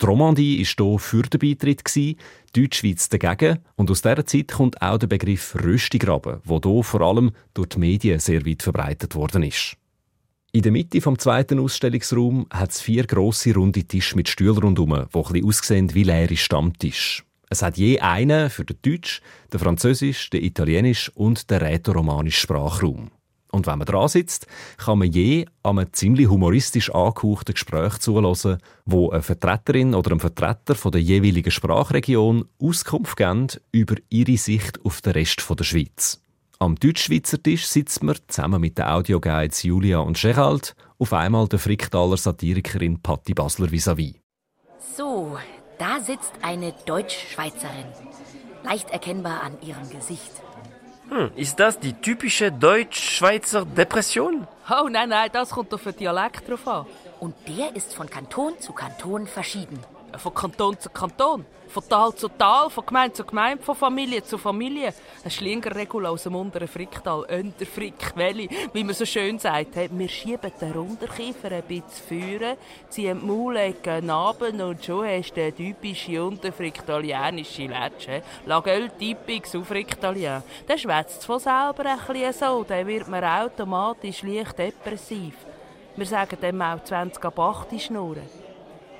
Die 0.03 0.05
Romandie 0.05 0.67
war 0.77 0.89
hier 0.89 0.99
für 0.99 1.23
den 1.23 1.39
Beitritt, 1.39 1.95
die 1.95 2.17
Deutschschweiz 2.53 3.09
dagegen. 3.09 3.61
Und 3.77 3.93
aus 3.93 4.03
dieser 4.03 4.27
Zeit 4.27 4.49
kommt 4.49 4.83
auch 4.83 4.99
der 4.99 5.07
Begriff 5.07 5.55
Röstigraben, 5.55 6.41
der 6.45 6.61
hier 6.65 6.83
vor 6.83 7.01
allem 7.03 7.31
durch 7.55 7.69
die 7.69 7.79
Medien 7.79 8.19
sehr 8.19 8.45
weit 8.45 8.65
verbreitet 8.65 9.15
worden 9.15 9.45
ist. 9.45 9.77
In 10.57 10.63
der 10.63 10.73
Mitte 10.73 11.03
vom 11.03 11.19
zweiten 11.19 11.61
Ausstellungsraum 11.61 12.47
hat 12.49 12.71
es 12.71 12.81
vier 12.81 13.07
grosse 13.07 13.53
runde 13.55 13.85
Tische 13.85 14.17
mit 14.17 14.27
Stühlen 14.27 14.57
rundherum, 14.57 15.05
die 15.13 15.41
ein 15.41 15.45
aussehen 15.45 15.93
wie 15.93 16.05
leere 16.05 16.35
Stammtische. 16.35 17.25
Es 17.51 17.61
hat 17.61 17.77
je 17.77 18.01
einen 18.01 18.49
für 18.49 18.65
den 18.65 18.79
Deutsch, 18.81 19.21
den 19.53 19.61
Französisch, 19.61 20.31
den 20.31 20.43
Italienisch 20.43 21.13
und 21.15 21.51
den 21.51 21.59
rätoromanischen 21.59 22.41
Sprachraum. 22.41 23.11
Und 23.53 23.67
wenn 23.67 23.77
man 23.77 23.85
dran 23.85 24.09
sitzt, 24.09 24.47
kann 24.79 25.01
man 25.01 25.13
je 25.13 25.45
einem 25.63 25.93
ziemlich 25.93 26.29
humoristisch 26.29 26.89
angehauchten 26.91 27.53
Gespräch 27.53 27.99
zuhören, 27.99 28.59
wo 28.87 29.11
eine 29.11 29.21
Vertreterin 29.21 29.95
oder 29.95 30.13
ein 30.13 30.21
Vertreter 30.21 30.75
von 30.75 30.91
der 30.91 31.03
jeweiligen 31.03 31.51
Sprachregion 31.51 32.47
Auskunft 32.59 33.19
geben 33.19 33.49
über 33.73 33.97
ihre 34.09 34.39
Sicht 34.39 34.83
auf 34.87 35.03
den 35.03 35.13
Rest 35.13 35.45
der 35.51 35.65
Schweiz. 35.65 36.19
Am 36.59 36.77
Deutschschweizer 36.77 37.43
Tisch 37.43 37.67
sitzen 37.67 38.07
wir 38.07 38.17
zusammen 38.29 38.63
mit 38.63 38.79
den 38.79 38.87
Audioguides 38.87 39.63
Julia 39.63 39.99
und 39.99 40.19
Gerald 40.19 40.75
auf 40.99 41.13
einmal 41.13 41.49
der 41.49 41.59
Fricktaler 41.59 42.17
Satirikerin 42.17 43.03
Patti 43.03 43.35
Basler 43.35 43.71
vis-à-vis. 43.71 44.15
So, 44.97 45.37
da 45.79 46.01
sitzt 46.01 46.33
eine 46.41 46.73
Deutschschweizerin. 46.87 47.85
Leicht 48.65 48.89
erkennbar 48.89 49.43
an 49.43 49.59
ihrem 49.61 49.91
Gesicht. 49.91 50.33
Hm, 51.11 51.31
ist 51.37 51.61
das 51.61 51.79
die 51.79 51.93
typische 51.93 52.51
Deutsch-Schweizer 52.51 53.67
Depression? 53.67 54.49
Oh 54.71 54.89
nein, 54.89 55.11
nein, 55.11 55.29
das 55.31 55.51
kommt 55.51 55.75
auf 55.75 55.85
den 55.85 55.97
Dialekt 55.97 56.49
drauf 56.49 56.67
an. 56.67 56.87
Und 57.21 57.35
der 57.47 57.77
ist 57.77 57.93
von 57.93 58.09
Kanton 58.09 58.55
zu 58.61 58.73
Kanton 58.73 59.27
verschieden. 59.27 59.79
Von 60.19 60.35
Kanton 60.35 60.79
zu 60.79 60.89
Kanton, 60.91 61.45
von 61.69 61.89
Tal 61.89 62.15
zu 62.15 62.29
Tal, 62.29 62.71
von 62.71 62.87
Gemeinde 62.87 63.15
zu 63.15 63.25
Gemeinde, 63.25 63.63
von 63.63 63.75
Familie 63.75 64.23
zu 64.23 64.39
Familie. 64.39 64.95
Ein 65.25 65.31
Schlingerregel 65.31 66.07
aus 66.07 66.23
dem 66.23 66.35
unteren 66.35 66.69
Fricktal, 66.69 67.25
Unterfrick, 67.25 68.13
Welli, 68.15 68.49
wie 68.73 68.85
man 68.85 68.95
so 68.95 69.05
schön 69.05 69.39
sagt. 69.39 69.77
Wir 69.77 70.09
schieben 70.09 70.53
den 70.61 70.73
Runterkiefer 70.73 71.53
ein 71.53 71.63
bisschen 71.63 72.07
führen, 72.09 72.57
ziehen 72.89 73.21
die 73.21 73.27
Maulecke 73.27 74.01
nach 74.03 74.41
und 74.41 74.85
schon 74.85 75.07
hast 75.07 75.35
du 75.35 75.43
eine 75.43 75.55
typische 75.55 76.25
unterfricktalianische 76.25 77.67
Letsche. 77.67 78.23
Lagöl 78.47 78.91
typisch 78.99 79.55
Aufricktalien. 79.55 80.43
Der 80.69 80.79
schwätzt 80.79 81.25
von 81.27 81.39
selber 81.39 81.85
ein 81.85 81.99
bisschen 82.07 82.33
so, 82.33 82.65
dann 82.65 82.87
wird 82.87 83.09
man 83.09 83.25
automatisch 83.25 84.23
leicht 84.23 84.59
depressiv. 84.59 85.35
Wir 85.97 86.07
sagen 86.07 86.39
dem 86.41 86.61
auch 86.63 86.83
20 86.83 87.25
ab 87.25 87.39
8 87.39 87.81
schnurren. 87.81 88.46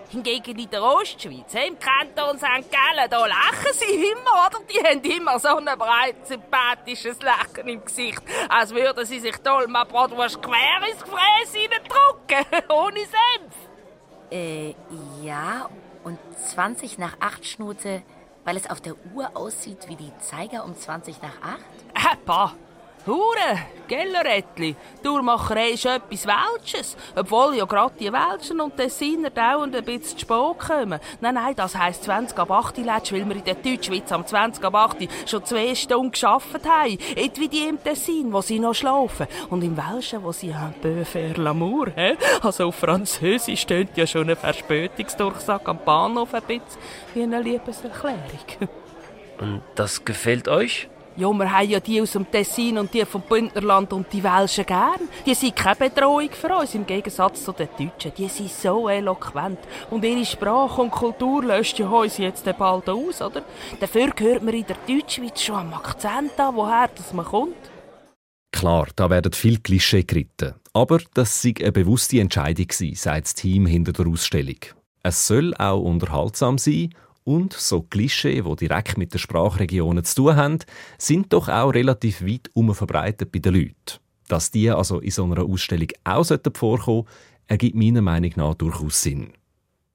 Hingegen 0.09 0.59
in 0.59 0.71
der 0.71 0.83
Ostschweiz, 0.83 1.53
im 1.55 1.77
Kanton 1.79 2.39
St. 2.39 2.71
Gallen, 2.71 3.11
da 3.11 3.27
lachen 3.27 3.73
sie 3.73 3.95
immer, 3.95 4.47
oder? 4.47 4.61
Die 4.71 4.79
haben 4.87 5.03
immer 5.03 5.39
so 5.39 5.57
ein 5.57 5.65
breites, 5.65 6.29
sympathisches 6.29 7.21
Lachen 7.23 7.67
im 7.67 7.85
Gesicht, 7.85 8.23
als 8.49 8.73
würden 8.73 9.05
sie 9.05 9.19
sich 9.19 9.37
toll 9.39 9.67
mal 9.67 9.85
Bratwurst 9.85 10.41
quer 10.41 10.89
ins 10.89 11.03
Gefräß 11.03 11.55
reindrücken, 11.55 12.69
ohne 12.77 13.01
Senf. 13.01 13.55
Äh, 14.31 14.75
ja, 15.23 15.69
und 16.05 16.19
20 16.37 16.99
nach 16.99 17.17
8 17.21 17.45
Schnute, 17.45 18.03
weil 18.45 18.57
es 18.57 18.71
auf 18.71 18.81
der 18.81 18.95
Uhr 19.13 19.31
aussieht 19.35 19.89
wie 19.89 19.97
die 19.97 20.13
Zeiger 20.19 20.65
um 20.65 20.77
20 20.77 21.21
nach 21.21 21.43
8? 21.43 21.59
Äh, 21.95 22.17
bah. 22.25 22.55
Hure, 23.07 23.61
Gellerettli, 23.87 24.75
Durchmacherei 25.01 25.71
ist 25.71 25.87
etwas 25.87 26.27
Welsches. 26.27 26.97
Obwohl 27.15 27.55
ja 27.55 27.65
gerade 27.65 27.95
die 28.01 28.13
Welschen 28.13 28.61
und 28.61 28.77
Tessiner 28.77 29.31
dauernd 29.31 29.77
ein 29.77 29.85
bisschen 29.85 30.19
zu 30.19 30.19
spät 30.19 30.59
kommen. 30.59 30.99
Nein, 31.21 31.35
nein, 31.35 31.55
das 31.55 31.77
heisst 31.77 32.03
20 32.03 32.37
ab 32.37 32.51
8 32.51 32.79
letzt, 32.79 33.13
weil 33.13 33.29
wir 33.29 33.37
in 33.37 33.45
der 33.45 33.55
Deutschschweiz 33.55 34.11
am 34.11 34.27
20 34.27 34.65
ab 34.65 34.75
8 34.75 35.09
schon 35.25 35.45
zwei 35.45 35.73
Stunden 35.77 36.11
gearbeitet 36.11 36.69
haben. 36.69 36.99
Nicht 37.15 37.39
wie 37.39 37.49
die 37.49 37.69
im 37.69 37.81
Tessin, 37.81 38.33
wo 38.33 38.41
sie 38.41 38.59
noch 38.59 38.75
schlafen. 38.75 39.29
Und 39.51 39.63
im 39.63 39.77
Welschen, 39.77 40.25
wo 40.25 40.33
sie 40.33 40.51
un 40.51 40.75
peu 40.83 41.05
faire 41.05 41.37
l'amour, 41.37 41.93
hä? 41.95 42.17
Also 42.43 42.67
auf 42.67 42.75
Französisch 42.75 43.61
steht 43.61 43.97
ja 43.97 44.09
schon 44.09 44.29
ein 44.29 44.37
Verspätungsdurchsag 44.37 45.69
am 45.69 45.79
Bahnhof 45.85 46.35
ein 46.35 46.43
bisschen 46.43 46.65
wie 47.15 47.23
eine 47.23 47.41
Liebeserklärung. 47.41 48.19
Und 49.39 49.63
das 49.77 50.05
gefällt 50.05 50.49
euch? 50.49 50.89
Ja, 51.19 51.33
wir 51.33 51.51
haben 51.51 51.71
ja 51.71 51.81
die 51.81 52.03
aus 52.03 52.13
dem 52.13 52.31
Tessin 52.31 52.77
und 52.77 52.93
die 52.93 53.03
vom 53.07 53.23
Bündnerland 53.23 53.91
und 53.95 54.13
die 54.13 54.23
Welschen 54.23 54.67
gern. 54.67 55.01
Die 55.25 55.33
sind 55.33 55.57
keine 55.57 55.77
Bedrohung 55.77 56.29
für 56.31 56.55
uns, 56.55 56.75
im 56.75 56.85
Gegensatz 56.85 57.43
zu 57.43 57.53
den 57.53 57.71
Deutschen. 57.79 58.13
Die 58.19 58.29
sind 58.29 58.51
so 58.51 58.87
eloquent. 58.87 59.59
Und 59.91 60.05
ihre 60.05 60.27
Sprache 60.27 60.83
und 60.83 60.91
Kultur 60.91 61.43
löscht 61.43 61.79
ja 61.79 61.89
uns 61.89 62.19
jetzt 62.19 62.45
bald 62.59 62.91
aus, 62.91 63.23
oder? 63.23 63.43
Dafür 63.81 64.13
hört 64.15 64.43
man 64.43 64.53
in 64.53 64.67
der 64.67 64.77
Deutschschweiz 64.87 65.41
schon 65.41 65.55
am 65.55 65.73
Akzent 65.73 66.39
an, 66.39 66.55
woher 66.55 66.91
das 66.95 67.15
man 67.15 67.25
kommt. 67.25 67.57
Klar, 68.53 68.89
da 68.95 69.09
werden 69.09 69.33
viel 69.33 69.59
Klischee 69.61 70.03
geritten. 70.03 70.55
Aber 70.75 71.01
das 71.15 71.41
sei 71.41 71.55
eine 71.61 71.73
bewusste 71.73 72.21
Entscheidung 72.21 72.67
gewesen, 72.67 72.95
sagt 72.95 73.25
das 73.25 73.35
Team 73.35 73.65
hinter 73.65 73.93
der 73.93 74.07
Ausstellung. 74.07 74.59
Es 75.03 75.27
soll 75.27 75.55
auch 75.55 75.81
unterhaltsam 75.81 76.59
sein 76.59 76.91
und 77.27 77.53
so 77.53 77.83
Klischee, 77.83 78.43
die 78.43 78.57
direkt 78.57 78.97
mit 78.97 79.13
den 79.13 79.19
Sprachregionen 79.19 80.05
zu 80.05 80.15
tun 80.15 80.37
haben, 80.37 80.59
sind 80.97 81.33
doch 81.33 81.49
auch 81.49 81.75
relativ 81.75 82.23
weit 82.23 82.51
verbreitet 82.75 83.33
bei 83.33 83.41
den 83.41 83.55
Leuten. 83.55 84.01
Dass 84.29 84.51
die 84.51 84.71
also 84.71 85.01
in 85.01 85.11
so 85.11 85.25
einer 85.25 85.45
Ausstellung 85.45 85.89
auch 86.05 86.25
vorkommen 86.55 87.05
ergibt 87.49 87.77
meiner 87.77 88.03
Meinung 88.03 88.33
nach 88.37 88.55
durchaus 88.55 89.03
Sinn. 89.03 89.33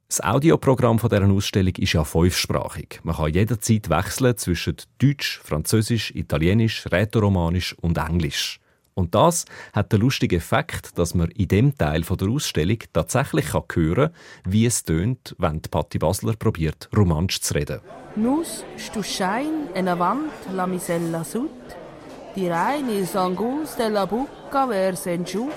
Das 0.08 0.22
Audioprogramm 0.22 0.98
dieser 0.98 1.30
Ausstellung 1.30 1.74
ist 1.78 1.94
ja 1.94 2.04
fünfsprachig. 2.04 3.00
Man 3.04 3.16
kann 3.16 3.34
jederzeit 3.34 3.90
wechseln 3.90 4.38
zwischen 4.38 4.76
Deutsch, 5.00 5.40
Französisch, 5.42 6.12
Italienisch, 6.14 6.86
Rätoromanisch 6.92 7.78
und 7.80 7.98
Englisch. 7.98 8.60
Und 8.94 9.16
das 9.16 9.46
hat 9.74 9.92
den 9.94 10.02
lustigen 10.02 10.36
Effekt, 10.36 10.98
dass 10.98 11.14
man 11.14 11.32
in 11.32 11.48
dem 11.48 11.78
Teil 11.78 12.02
der 12.02 12.30
Ausstellung 12.30 12.80
tatsächlich 12.94 13.54
hören 13.54 13.96
kann, 13.96 14.10
wie 14.46 14.66
es 14.66 14.84
tönt, 14.84 15.36
wenn 15.38 15.62
Patti 15.62 15.98
Basler 15.98 16.36
probiert, 16.36 16.90
romantisch 16.96 17.42
zu 17.42 17.54
reden. 17.54 17.80
Nus 18.16 18.66
stusciain 18.78 19.70
en 19.74 19.88
avant 19.88 20.32
la 20.54 20.68
misella 20.68 21.24
sud, 21.24 21.50
direin 22.36 22.90
il 22.90 23.08
sangus 23.08 23.76
della 23.78 24.06
bucca 24.06 24.68
verso 24.68 25.10
in 25.10 25.24
giù, 25.24 25.50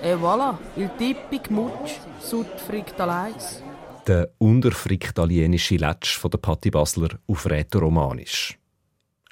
e 0.00 0.14
voilà, 0.14 0.56
il 0.76 0.90
tipic 0.96 1.50
mutsch 1.50 1.98
sud 2.20 2.46
frictalais. 2.66 3.64
Der 4.06 4.30
unterfriktalienische 4.38 5.76
Letsch 5.76 6.16
von 6.18 6.30
der 6.30 6.38
Patti 6.38 6.70
Basler 6.70 7.18
auf 7.26 7.46
Rätoromanisch. 7.46 8.59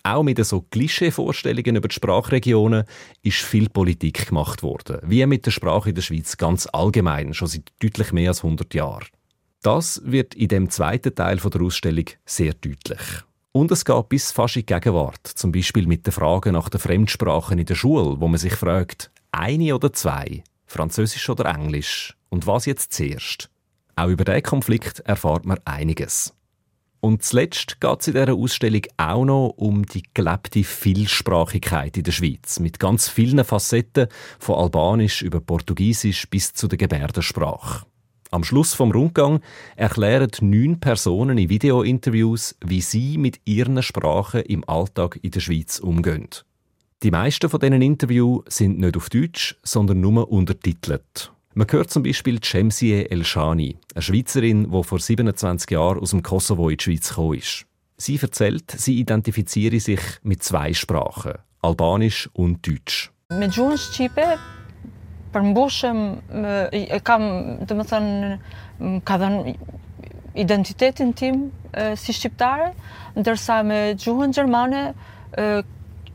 Auch 0.08 0.22
mit 0.22 0.42
so 0.42 0.62
Klischee-Vorstellungen 0.62 1.76
über 1.76 1.88
die 1.88 1.94
Sprachregionen 1.94 2.84
ist 3.22 3.42
viel 3.42 3.68
Politik 3.68 4.28
gemacht 4.28 4.62
worden, 4.62 5.00
wie 5.02 5.26
mit 5.26 5.44
der 5.44 5.50
Sprache 5.50 5.90
in 5.90 5.94
der 5.94 6.02
Schweiz 6.02 6.38
ganz 6.38 6.66
allgemein, 6.72 7.34
schon 7.34 7.48
seit 7.48 7.70
deutlich 7.82 8.12
mehr 8.12 8.30
als 8.30 8.42
100 8.42 8.72
Jahren. 8.72 9.04
Das 9.60 10.00
wird 10.06 10.34
in 10.34 10.48
dem 10.48 10.70
zweiten 10.70 11.14
Teil 11.14 11.36
der 11.36 11.60
Ausstellung 11.60 12.06
sehr 12.24 12.54
deutlich. 12.54 13.00
Und 13.52 13.70
es 13.70 13.84
geht 13.84 14.08
bis 14.08 14.32
fast 14.32 14.56
in 14.56 14.62
die 14.62 14.72
Gegenwart, 14.72 15.26
zum 15.26 15.52
Beispiel 15.52 15.86
mit 15.86 16.06
der 16.06 16.14
Frage 16.14 16.52
nach 16.52 16.70
den 16.70 16.80
Fremdsprachen 16.80 17.58
in 17.58 17.66
der 17.66 17.74
Schule, 17.74 18.18
wo 18.18 18.28
man 18.28 18.38
sich 18.38 18.54
fragt, 18.54 19.10
eine 19.30 19.74
oder 19.74 19.92
zwei, 19.92 20.42
Französisch 20.64 21.28
oder 21.28 21.54
Englisch, 21.54 22.16
und 22.30 22.46
was 22.46 22.64
jetzt 22.64 22.94
zuerst? 22.94 23.50
Auch 23.94 24.08
über 24.08 24.24
diesen 24.24 24.42
Konflikt 24.42 25.00
erfahrt 25.00 25.44
man 25.44 25.58
einiges. 25.66 26.32
Und 27.00 27.22
zuletzt 27.22 27.80
geht 27.80 28.00
es 28.00 28.08
in 28.08 28.14
dieser 28.14 28.34
Ausstellung 28.34 28.82
auch 28.96 29.24
noch 29.24 29.54
um 29.56 29.86
die 29.86 30.02
gelebte 30.14 30.64
Vielsprachigkeit 30.64 31.96
in 31.96 32.02
der 32.02 32.12
Schweiz, 32.12 32.58
mit 32.58 32.80
ganz 32.80 33.08
vielen 33.08 33.44
Facetten, 33.44 34.08
von 34.38 34.56
Albanisch 34.56 35.22
über 35.22 35.40
Portugiesisch 35.40 36.28
bis 36.28 36.52
zu 36.54 36.66
der 36.66 36.78
Gebärdensprache. 36.78 37.86
Am 38.30 38.44
Schluss 38.44 38.74
vom 38.74 38.90
Rundgang 38.90 39.40
erklären 39.76 40.30
neun 40.40 40.80
Personen 40.80 41.38
in 41.38 41.48
Videointerviews, 41.48 42.56
wie 42.64 42.82
sie 42.82 43.16
mit 43.16 43.40
ihren 43.46 43.82
Sprachen 43.82 44.42
im 44.42 44.68
Alltag 44.68 45.18
in 45.22 45.30
der 45.30 45.40
Schweiz 45.40 45.78
umgehen. 45.78 46.28
Die 47.04 47.10
meisten 47.12 47.48
von 47.48 47.60
diesen 47.60 47.80
Interviews 47.80 48.42
sind 48.48 48.80
nicht 48.80 48.96
auf 48.96 49.08
Deutsch, 49.08 49.56
sondern 49.62 50.00
nur 50.00 50.30
untertitelt. 50.30 51.32
Man 51.58 51.66
hört 51.72 51.90
zum 51.90 52.04
Beispiel 52.04 52.40
Cemsie 52.40 53.04
Elshani, 53.10 53.78
eine 53.92 54.02
Schweizerin, 54.02 54.70
die 54.70 54.84
vor 54.84 55.00
27 55.00 55.72
Jahren 55.72 55.98
aus 55.98 56.10
dem 56.10 56.22
Kosovo 56.22 56.68
in 56.68 56.76
die 56.76 56.84
Schweiz 56.84 57.08
gekommen 57.08 57.38
ist. 57.38 57.66
Sie 57.96 58.16
erzählt, 58.16 58.70
sie 58.70 59.00
identifiziere 59.00 59.80
sich 59.80 59.98
mit 60.22 60.44
zwei 60.44 60.72
Sprachen, 60.72 61.32
Albanisch 61.60 62.30
und 62.32 62.64
Deutsch. 62.64 63.10
Me 63.34 63.48
gjuhën 63.50 63.74
shqipe 63.74 64.28
përmbushëm 65.34 65.98
e 66.70 67.00
kam 67.02 67.26
do 67.66 67.74
të 67.74 67.88
thënë 67.90 69.02
ka 69.10 69.18
dhënë 69.18 69.56
identitetin 70.38 71.10
tim 71.18 71.42
si 71.98 72.14
shqiptare 72.14 72.70
ndërsa 73.18 73.64
me 73.66 73.80
gjuhën 73.98 74.38
gjermane 74.38 74.84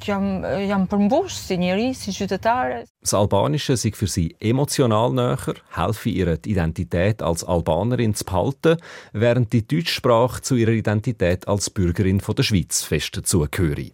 jam, 0.08 0.44
jam 0.44 0.86
përmbush 0.90 1.36
si 1.36 1.58
njeri, 1.58 1.94
si 1.94 2.14
qytetare. 2.16 2.84
Das 3.02 3.14
Albanische 3.14 3.78
sei 3.78 3.92
für 3.92 4.08
sie 4.08 4.36
emotional 4.40 5.14
näher, 5.14 5.56
helfe 5.76 6.10
ihre 6.10 6.40
Identität 6.46 7.22
als 7.22 7.44
Albanerin 7.44 8.16
zu 8.16 8.26
behalten, 8.26 8.78
während 9.14 9.54
die 9.54 9.66
Deutschsprache 9.66 10.42
zu 10.42 10.56
ihrer 10.56 10.72
Identität 10.72 11.48
als 11.48 11.70
Bürgerin 11.70 12.22
von 12.22 12.36
der 12.36 12.44
Schweiz 12.44 12.84
fest 12.84 13.18
dazugehöre. 13.18 13.92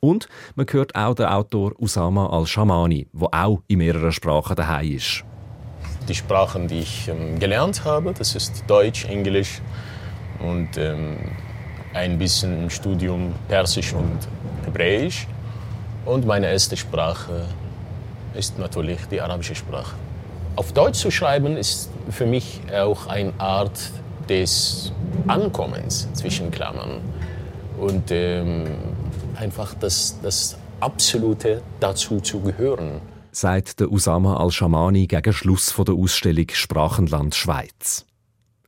Und 0.00 0.28
man 0.54 0.66
hört 0.70 0.94
auch 0.94 1.14
den 1.14 1.26
Autor 1.26 1.72
Usama 1.80 2.28
al-Shamani, 2.28 3.08
der 3.12 3.28
auch 3.32 3.62
in 3.68 3.78
mehreren 3.78 4.12
Sprachen 4.12 4.56
daheim 4.56 4.92
ist. 4.92 5.24
Die 6.08 6.14
Sprachen, 6.14 6.68
die 6.68 6.80
ich 6.80 7.08
ähm, 7.08 7.38
gelernt 7.38 7.84
habe, 7.84 8.12
das 8.12 8.34
ist 8.34 8.64
Deutsch, 8.66 9.06
Englisch 9.06 9.62
und 10.40 10.76
ähm, 10.76 11.16
ein 11.94 12.18
bisschen 12.18 12.64
im 12.64 12.70
Studium 12.70 13.32
Persisch 13.48 13.92
und 13.94 14.18
Hebräisch. 14.64 15.26
Und 16.04 16.26
meine 16.26 16.50
erste 16.50 16.76
Sprache 16.76 17.46
ist 18.34 18.58
natürlich 18.58 19.00
die 19.10 19.20
arabische 19.20 19.54
Sprache. 19.54 19.94
Auf 20.56 20.72
Deutsch 20.72 20.98
zu 20.98 21.10
schreiben 21.10 21.56
ist 21.56 21.90
für 22.10 22.26
mich 22.26 22.60
auch 22.72 23.06
eine 23.06 23.32
Art 23.38 23.90
des 24.28 24.92
Ankommens 25.26 26.08
zwischen 26.12 26.50
Klammern. 26.50 27.00
Und 27.78 28.10
ähm, 28.10 28.66
einfach 29.36 29.74
das, 29.74 30.18
das 30.22 30.58
absolute 30.80 31.62
dazu 31.80 32.20
zu 32.20 32.40
gehören. 32.40 33.00
Sagt 33.32 33.80
der 33.80 33.90
Usama 33.90 34.36
Al-Shamani 34.36 35.06
gegen 35.06 35.32
Schluss 35.32 35.74
der 35.76 35.94
Ausstellung 35.94 36.46
Sprachenland 36.52 37.34
Schweiz. 37.34 38.06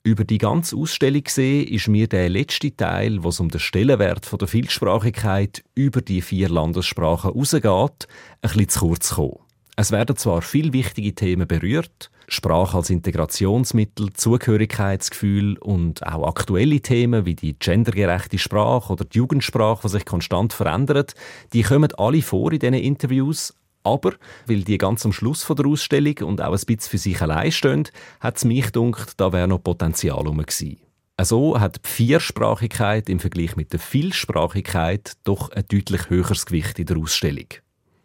Über 0.07 0.23
die 0.23 0.39
ganze 0.39 0.77
Ausstellung 0.77 1.25
gesehen 1.25 1.67
ist 1.67 1.89
mir 1.89 2.07
der 2.07 2.29
letzte 2.29 2.71
Teil, 2.77 3.25
was 3.25 3.41
um 3.41 3.49
den 3.49 3.59
Stellenwert 3.59 4.41
der 4.41 4.47
Vielsprachigkeit 4.47 5.65
über 5.75 6.01
die 6.01 6.21
vier 6.23 6.49
Landessprachen 6.49 7.33
rausgeht, 7.33 7.65
ein 7.65 8.43
bisschen 8.43 8.69
zu 8.69 8.79
kurz 8.79 9.09
gekommen. 9.09 9.41
Es 9.75 9.91
werden 9.91 10.17
zwar 10.17 10.43
viele 10.43 10.73
wichtige 10.73 11.13
Themen 11.13 11.49
berührt, 11.49 12.13
Sprache 12.29 12.77
als 12.77 12.91
Integrationsmittel, 12.91 14.13
Zugehörigkeitsgefühl 14.13 15.59
und 15.59 16.07
auch 16.07 16.29
aktuelle 16.29 16.81
Themen 16.81 17.27
wie 17.27 17.35
die 17.35 17.59
gendergerechte 17.59 18.39
Sprache 18.39 18.93
oder 18.93 19.05
die 19.07 19.19
Jugendsprache, 19.19 19.89
die 19.89 19.93
sich 19.93 20.05
konstant 20.05 20.53
verändert, 20.53 21.17
die 21.53 21.63
kommen 21.63 21.93
alle 21.99 22.23
vor 22.23 22.53
in 22.53 22.61
diesen 22.61 22.75
Interviews, 22.75 23.55
aber, 23.87 24.15
weil 24.47 24.65
die 24.65 24.79
ganz 24.79 25.05
am 25.07 25.13
Schluss 25.13 25.43
von 25.43 25.57
der 25.57 25.67
Ausstellung 25.67 26.19
und 26.23 26.41
auch 26.41 26.53
ein 26.53 26.67
bisschen 26.67 26.91
für 26.91 26.99
sich 26.99 27.21
allein 27.23 27.53
stehen, 27.53 27.89
hat 28.21 28.37
es 28.37 28.45
mich 28.45 28.73
gedacht, 28.73 29.15
da 29.17 29.33
wäre 29.33 29.49
noch 29.49 29.63
Potenzial 29.63 30.25
gewesen. 30.25 30.79
So 31.23 31.59
hat 31.59 31.77
die 31.77 31.89
Viersprachigkeit 31.89 33.09
im 33.09 33.21
Vergleich 33.21 33.57
mit 33.57 33.73
der 33.73 33.81
Vielsprachigkeit 33.81 35.13
doch 35.25 35.51
ein 35.51 35.65
deutlich 35.67 36.11
höheres 36.11 36.45
Gewicht 36.45 36.79
in 36.79 36.87
der 36.87 36.99
Ausstellung. 36.99 37.47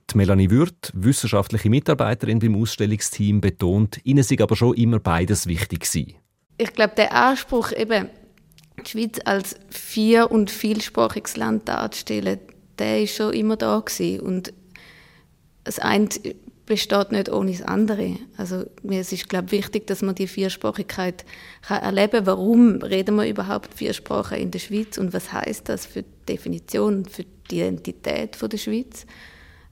Die 0.10 0.18
Melanie 0.18 0.50
Würth, 0.50 0.92
wissenschaftliche 0.94 1.70
Mitarbeiterin 1.70 2.40
beim 2.40 2.56
Ausstellungsteam, 2.56 3.42
betont, 3.42 4.00
ihnen 4.04 4.24
sei 4.24 4.38
aber 4.42 4.56
schon 4.56 4.76
immer 4.76 5.00
beides 5.00 5.48
wichtig 5.48 5.82
gewesen. 5.82 6.16
Ich 6.58 6.74
glaube, 6.74 6.94
der 6.96 7.14
Anspruch, 7.14 7.72
eben 7.74 8.10
die 8.86 8.90
Schweiz 8.90 9.20
als 9.26 9.56
vier- 9.70 10.32
und 10.32 10.52
vielsprachiges 10.52 11.38
Land 11.38 11.68
darzustellen, 11.68 12.40
der 12.80 13.04
ist 13.04 13.16
schon 13.16 13.34
immer 13.34 13.58
da 13.58 13.80
gewesen. 13.80 14.22
Und 14.22 14.54
das 15.72 15.80
eine 15.80 16.10
besteht 16.66 17.12
nicht 17.12 17.30
ohne 17.30 17.52
das 17.52 17.62
andere. 17.62 18.18
Also 18.38 18.66
mir 18.84 19.02
ist 19.02 19.30
glaube 19.30 19.52
wichtig, 19.52 19.88
dass 19.88 20.02
man 20.02 20.16
die 20.16 20.28
Viersprachigkeit 20.28 21.26
kann 21.62 21.82
erleben. 21.82 22.26
Warum 22.26 22.82
reden 22.82 23.16
wir 23.16 23.28
überhaupt 23.28 23.74
vier 23.74 23.94
Sprachen 23.94 24.38
in 24.38 24.52
der 24.52 24.60
Schweiz 24.60 24.98
und 24.98 25.14
was 25.14 25.32
heißt 25.32 25.70
das 25.70 25.86
für 25.86 26.04
die 26.04 26.26
Definition, 26.28 27.06
für 27.06 27.26
die 27.50 27.60
Identität 27.60 28.36
von 28.36 28.50
der 28.50 28.58
Schweiz? 28.58 29.06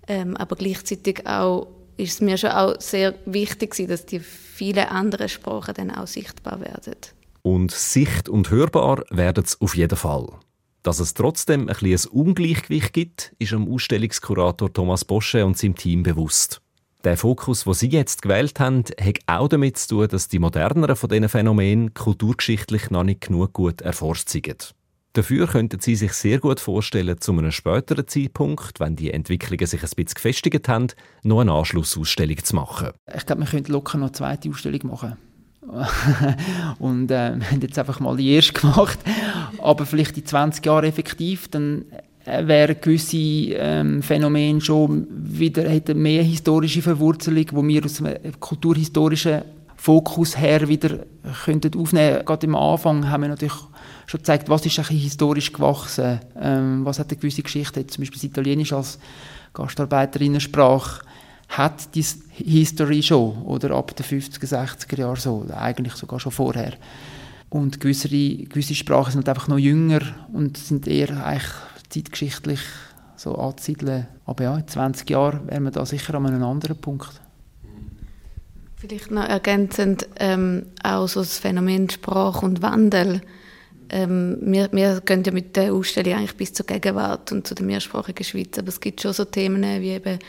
Ähm, 0.08 0.36
aber 0.38 0.56
gleichzeitig 0.56 1.28
auch 1.28 1.68
ist 1.98 2.14
es 2.14 2.22
mir 2.22 2.38
schon 2.38 2.52
auch 2.52 2.80
sehr 2.80 3.14
wichtig, 3.26 3.76
dass 3.88 4.06
die 4.06 4.20
vielen 4.20 4.88
anderen 4.88 5.30
Sprachen 5.30 5.76
dann 5.76 5.92
auch 5.92 6.08
sichtbar 6.08 6.62
werden. 6.62 6.96
Und 7.42 7.72
sicht- 7.72 8.30
und 8.30 8.52
hörbar 8.52 9.04
werden 9.10 9.44
es 9.46 9.60
auf 9.60 9.76
jeden 9.76 9.98
Fall. 9.98 10.28
Dass 10.84 11.00
es 11.00 11.14
trotzdem 11.14 11.68
ein, 11.68 11.76
ein 11.76 12.00
Ungleichgewicht 12.12 12.94
gibt, 12.94 13.36
ist 13.38 13.52
dem 13.52 13.72
Ausstellungskurator 13.72 14.72
Thomas 14.72 15.04
Bosche 15.04 15.46
und 15.46 15.58
seinem 15.58 15.76
Team 15.76 16.04
bewusst. 16.04 16.62
Der 17.04 17.18
Fokus, 17.18 17.64
den 17.64 17.74
Sie 17.74 17.88
jetzt 17.88 18.22
gewählt 18.22 18.60
haben, 18.60 18.84
hat 19.00 19.20
auch 19.28 19.48
damit 19.48 19.78
zu 19.78 19.96
tun, 19.96 20.08
dass 20.10 20.28
die 20.28 20.40
moderneren 20.40 20.96
von 20.96 21.10
diesen 21.10 21.30
Phänomenen 21.30 21.94
kulturgeschichtlich 21.94 22.92
noch 22.92 23.04
nicht 23.04 23.22
genug 23.22 23.54
gut 23.54 23.82
erforscht 23.82 24.30
sind. 24.30 24.74
Dafür 25.14 25.48
könnten 25.48 25.80
Sie 25.80 25.96
sich 25.96 26.14
sehr 26.14 26.40
gut 26.40 26.60
vorstellen, 26.60 27.20
zu 27.20 27.32
einem 27.32 27.52
späteren 27.52 28.08
Zeitpunkt, 28.08 28.80
wenn 28.80 28.96
die 28.96 29.12
Entwicklungen 29.12 29.66
sich 29.66 29.82
ein 29.82 29.90
bisschen 29.90 30.14
gefestigt 30.14 30.68
haben, 30.68 30.88
noch 31.24 31.40
eine 31.40 31.54
Anschlussausstellung 31.54 32.44
zu 32.44 32.56
machen. 32.56 32.90
Ich 33.14 33.26
glaube, 33.26 33.42
wir 33.42 33.48
könnten 33.48 33.72
locker 33.72 33.98
noch 33.98 34.08
eine 34.08 34.12
zweite 34.12 34.50
Ausstellung 34.50 34.82
machen. 34.84 35.18
und 36.80 37.12
äh, 37.12 37.40
wir 37.40 37.52
haben 37.52 37.62
jetzt 37.62 37.78
einfach 37.78 38.00
mal 38.00 38.18
die 38.18 38.34
erste 38.34 38.54
gemacht. 38.54 39.00
Aber 39.62 39.86
vielleicht 39.86 40.18
in 40.18 40.26
20 40.26 40.66
Jahren 40.66 40.86
effektiv, 40.86 41.48
dann 41.50 41.86
äh, 42.26 42.46
wären 42.48 42.78
gewisse 42.82 43.18
ähm, 43.18 44.02
Phänomene 44.02 44.62
schon 44.62 45.08
wieder, 45.10 45.70
hätten 45.70 46.02
mehr 46.02 46.24
historische 46.24 46.82
Verwurzelung, 46.82 47.46
wo 47.52 47.66
wir 47.66 47.86
aus 47.86 48.02
einem 48.02 48.40
kulturhistorischen 48.40 49.42
Fokus 49.76 50.38
her 50.38 50.68
wieder 50.68 51.06
könnten 51.46 51.80
aufnehmen. 51.80 52.26
Gerade 52.26 52.48
am 52.48 52.56
Anfang 52.56 53.10
haben 53.10 53.22
wir 53.22 53.30
natürlich 53.30 53.56
schon 54.08 54.20
gezeigt, 54.20 54.50
was 54.50 54.66
ist 54.66 54.78
eigentlich 54.80 55.04
historisch 55.04 55.54
gewachsen, 55.54 56.20
ähm, 56.40 56.84
was 56.84 57.00
hat 57.00 57.10
eine 57.12 57.20
gewisse 57.20 57.44
Geschichte, 57.44 57.86
zum 57.88 58.02
Beispiel 58.02 58.18
das 58.18 58.24
Italienisch 58.24 58.74
als 58.74 59.00
Gastarbeiterinnensprache 59.54 61.02
hat 61.50 61.96
die 61.96 62.06
History 62.32 63.02
schon, 63.04 63.42
oder 63.44 63.72
ab 63.72 63.96
den 63.96 64.06
50er, 64.06 64.48
60er 64.48 65.00
Jahren 65.00 65.16
so, 65.16 65.46
eigentlich 65.54 65.94
sogar 65.94 66.20
schon 66.20 66.32
vorher. 66.32 66.74
Und 67.50 67.80
gewisse, 67.80 68.08
gewisse 68.10 68.76
Sprachen 68.76 69.14
sind 69.14 69.28
einfach 69.28 69.48
noch 69.48 69.58
jünger 69.58 70.02
und 70.32 70.58
sind 70.58 70.88
eher 70.88 71.26
eigentlich 71.26 71.52
zeitgeschichtlich 71.90 72.60
so 73.16 73.36
anzusiedeln. 73.36 74.08
Aber 74.26 74.44
ja, 74.44 74.58
in 74.58 74.68
20 74.68 75.10
Jahren 75.10 75.48
wären 75.48 75.64
wir 75.64 75.72
da 75.72 75.86
sicher 75.86 76.14
an 76.16 76.28
einem 76.28 76.44
anderen 76.44 76.78
Punkt. 76.78 77.20
Vielleicht 78.76 79.12
noch 79.12 79.28
ergänzend 79.28 80.08
ähm, 80.18 80.68
auch 80.84 81.08
so 81.08 81.20
das 81.20 81.40
Phänomen 81.40 81.90
Sprache 81.90 82.46
und 82.46 82.62
Wandel 82.62 83.22
ähm, 83.90 84.38
wir, 84.42 84.70
wir 84.72 85.02
gehen 85.02 85.24
ja 85.24 85.32
mit 85.32 85.56
der 85.56 85.74
Ausstellung 85.74 86.14
eigentlich 86.14 86.38
bis 86.38 86.54
zur 86.54 86.66
Gegenwart 86.66 87.32
und 87.32 87.48
zu 87.48 87.56
der 87.56 87.66
mehrsprachigen 87.66 88.24
Schweiz, 88.24 88.58
aber 88.58 88.70
es 88.70 88.80
gibt 88.80 89.02
schon 89.02 89.14
so 89.14 89.26
Themen 89.26 89.64
wie 89.82 89.90
eben 89.90 90.20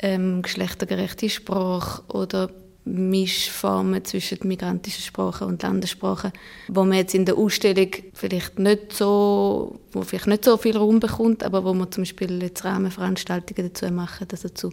ähm, 0.00 0.42
geschlechtergerechte 0.42 1.28
Sprache 1.28 2.02
oder 2.08 2.50
Mischformen 2.84 4.04
zwischen 4.04 4.38
migrantischen 4.44 5.02
Sprachen 5.02 5.46
und 5.46 5.62
Landessprachen, 5.62 6.32
wo 6.68 6.84
man 6.84 6.96
jetzt 6.96 7.14
in 7.14 7.26
der 7.26 7.36
Ausstellung 7.36 7.90
vielleicht 8.14 8.58
nicht 8.58 8.92
so, 8.92 9.78
wo 9.92 10.02
vielleicht 10.02 10.26
nicht 10.26 10.44
so 10.44 10.56
viel 10.56 10.76
Raum 10.76 11.00
bekommt, 11.00 11.44
aber 11.44 11.64
wo 11.64 11.74
man 11.74 11.92
zum 11.92 12.02
Beispiel 12.02 12.42
jetzt 12.42 12.64
Rahmenveranstaltungen 12.64 13.72
dazu 13.72 13.92
machen, 13.92 14.26
also 14.30 14.48
zu 14.48 14.72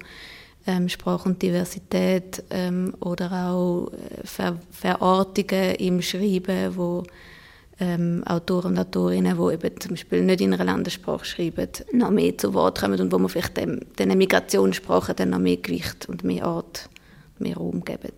ähm, 0.66 0.90
Sprache 0.90 1.30
und 1.30 1.42
Diversität 1.42 2.44
ähm, 2.50 2.94
oder 3.00 3.50
auch 3.50 3.92
äh, 3.92 4.26
Ver 4.26 4.58
Verortungen 4.72 5.76
im 5.76 6.02
Schreiben, 6.02 6.76
wo 6.76 7.04
ähm, 7.80 8.24
Autoren 8.26 8.74
und 8.74 8.80
Autorinnen, 8.80 9.38
die 9.38 9.54
eben 9.54 9.80
zum 9.80 9.92
Beispiel 9.92 10.24
nicht 10.24 10.42
in 10.42 10.54
einer 10.54 10.64
Landessprache 10.64 11.26
schreiben, 11.26 11.70
noch 11.94 12.12
mehr 12.12 12.38
zu 12.38 12.54
Wort 12.54 12.80
kommen 12.80 13.00
und 13.00 13.12
wo 13.12 13.20
man 13.20 13.30
vielleicht 13.30 13.58
dem, 13.58 13.80
den 13.98 14.18
Migrationssprachen 14.18 15.16
dann 15.16 15.32
noch 15.32 15.40
mehr 15.40 15.58
Gewicht 15.58 16.08
und 16.08 16.24
mehr 16.24 16.46
Art, 16.46 16.90
mehr 17.40 17.58
Raum 17.58 17.84
geben. 17.84 18.14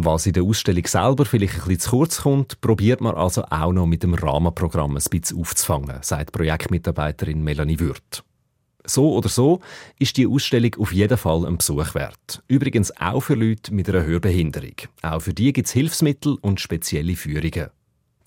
Was 0.00 0.26
in 0.26 0.32
der 0.32 0.44
Ausstellung 0.44 0.86
selber 0.86 1.24
vielleicht 1.24 1.54
ein 1.54 1.60
bisschen 1.60 1.80
zu 1.80 1.90
kurz 1.90 2.22
kommt, 2.22 2.60
probiert 2.60 3.00
man 3.00 3.16
also 3.16 3.42
auch 3.50 3.72
noch 3.72 3.86
mit 3.86 4.04
dem 4.04 4.14
Rahmenprogramm 4.14 4.96
ein 4.96 5.02
bisschen 5.10 5.40
aufzufangen, 5.40 5.98
sagt 6.02 6.30
Projektmitarbeiterin 6.30 7.42
Melanie 7.42 7.80
Würth. 7.80 8.22
So 8.84 9.12
oder 9.12 9.28
so 9.28 9.60
ist 9.98 10.16
die 10.16 10.26
Ausstellung 10.26 10.74
auf 10.78 10.92
jeden 10.92 11.18
Fall 11.18 11.44
ein 11.46 11.58
Besuch 11.58 11.94
wert. 11.94 12.42
Übrigens 12.46 12.96
auch 12.96 13.20
für 13.20 13.34
Leute 13.34 13.74
mit 13.74 13.88
einer 13.88 14.04
Hörbehinderung. 14.04 14.76
Auch 15.02 15.20
für 15.20 15.34
die 15.34 15.52
gibt 15.52 15.66
es 15.66 15.74
Hilfsmittel 15.74 16.38
und 16.40 16.60
spezielle 16.60 17.16
Führungen. 17.16 17.68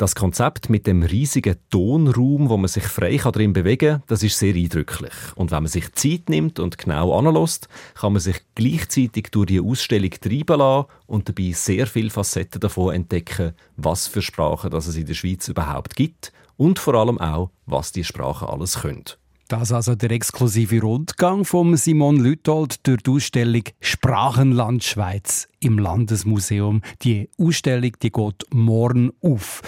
Das 0.02 0.16
Konzept 0.16 0.68
mit 0.68 0.88
dem 0.88 1.04
riesigen 1.04 1.58
Tonraum, 1.70 2.50
wo 2.50 2.58
man 2.58 2.68
sich 2.68 2.86
frei 2.86 3.18
drin 3.18 3.54
bewegen 3.54 4.00
kann, 4.00 4.04
das 4.08 4.24
ist 4.24 4.40
sehr 4.40 4.56
eindrücklich. 4.56 5.14
Und 5.36 5.52
wenn 5.52 5.62
man 5.62 5.72
sich 5.72 5.94
Zeit 5.94 6.28
nimmt 6.28 6.58
und 6.58 6.80
genau 6.80 7.16
anlässt, 7.16 7.70
kann 7.94 8.14
man 8.14 8.20
sich 8.20 8.38
gleichzeitig 8.56 9.28
durch 9.30 9.46
die 9.46 9.60
Ausstellung 9.60 10.10
treiben 10.10 10.58
lassen 10.58 10.88
und 11.06 11.30
dabei 11.30 11.52
sehr 11.52 11.86
viele 11.86 12.10
Facetten 12.10 12.60
davon 12.62 12.96
entdecken, 12.96 13.54
was 13.78 14.08
für 14.08 14.24
Sprachen 14.24 14.72
das 14.72 14.88
es 14.88 14.96
in 14.96 15.06
der 15.06 15.14
Schweiz 15.14 15.48
überhaupt 15.48 15.96
gibt 15.96 16.34
und 16.58 16.80
vor 16.80 16.96
allem 16.96 17.20
auch, 17.20 17.52
was 17.68 17.92
die 17.92 18.04
Sprachen 18.04 18.48
alles 18.48 18.80
können. 18.80 19.06
Das 19.50 19.72
also 19.72 19.94
der 19.94 20.10
exklusive 20.10 20.82
Rundgang 20.82 21.46
von 21.46 21.78
Simon 21.78 22.18
Lütold 22.18 22.88
durch 22.88 23.04
die 23.04 23.12
Ausstellung 23.12 23.64
Sprachenland 23.82 24.84
Schweiz 24.84 25.48
im 25.62 25.80
Landesmuseum. 25.80 26.82
Die 27.04 27.30
Ausstellung 27.39 27.91
die 28.02 28.12
geht 28.12 28.45
morgen 28.54 29.12
auf. 29.24 29.62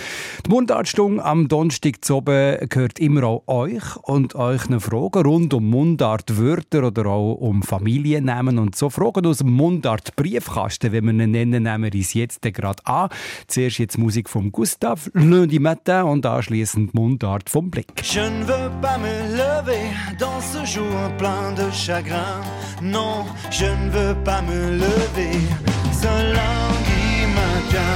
Die 0.45 0.49
Mundartstunde 0.49 1.23
am 1.23 1.47
Donnerstag 1.47 2.03
zu 2.03 2.17
oben 2.17 2.57
gehört 2.69 2.99
immer 2.99 3.23
auch 3.23 3.43
euch 3.47 3.95
und 4.03 4.35
euch 4.35 4.65
eine 4.67 4.79
Frage 4.79 5.23
rund 5.23 5.53
um 5.53 5.69
Mundartwörter 5.69 6.83
oder 6.83 7.05
auch 7.05 7.35
um 7.35 7.63
Familiennamen 7.63 8.59
und 8.59 8.75
so. 8.75 8.89
Fragen 8.89 9.25
aus 9.25 9.37
dem 9.37 9.51
Mundart-Briefkasten, 9.51 10.91
wenn 10.91 11.05
wir 11.05 11.25
ihn 11.25 11.31
nennen, 11.31 11.63
nehmen 11.63 11.83
wir 11.83 11.97
uns 11.97 12.13
jetzt 12.13 12.41
gerade 12.41 12.85
an. 12.85 13.09
Zuerst 13.47 13.77
jetzt 13.77 13.97
Musik 13.97 14.29
von 14.29 14.51
Gustav, 14.51 15.09
Lundi 15.13 15.59
Matin 15.59 16.03
und 16.03 16.25
anschließend 16.25 16.93
Mundart 16.93 17.49
vom 17.49 17.69
Blick. 17.69 17.93
Je 18.03 18.19
ne 18.19 18.45
veux 18.45 18.71
pas 18.81 18.97
me 18.97 19.35
lever 19.35 19.93
dans 20.19 20.41
ce 20.41 20.65
jour 20.65 21.11
plein 21.17 21.53
de 21.55 21.71
chagrin. 21.71 22.41
Non, 22.81 23.25
je 23.49 23.65
ne 23.65 23.89
veux 23.91 24.15
pas 24.23 24.41
me 24.41 24.77
lever 24.77 25.82
ce 26.03 26.15
lundi 26.37 27.07
matin. 27.39 27.95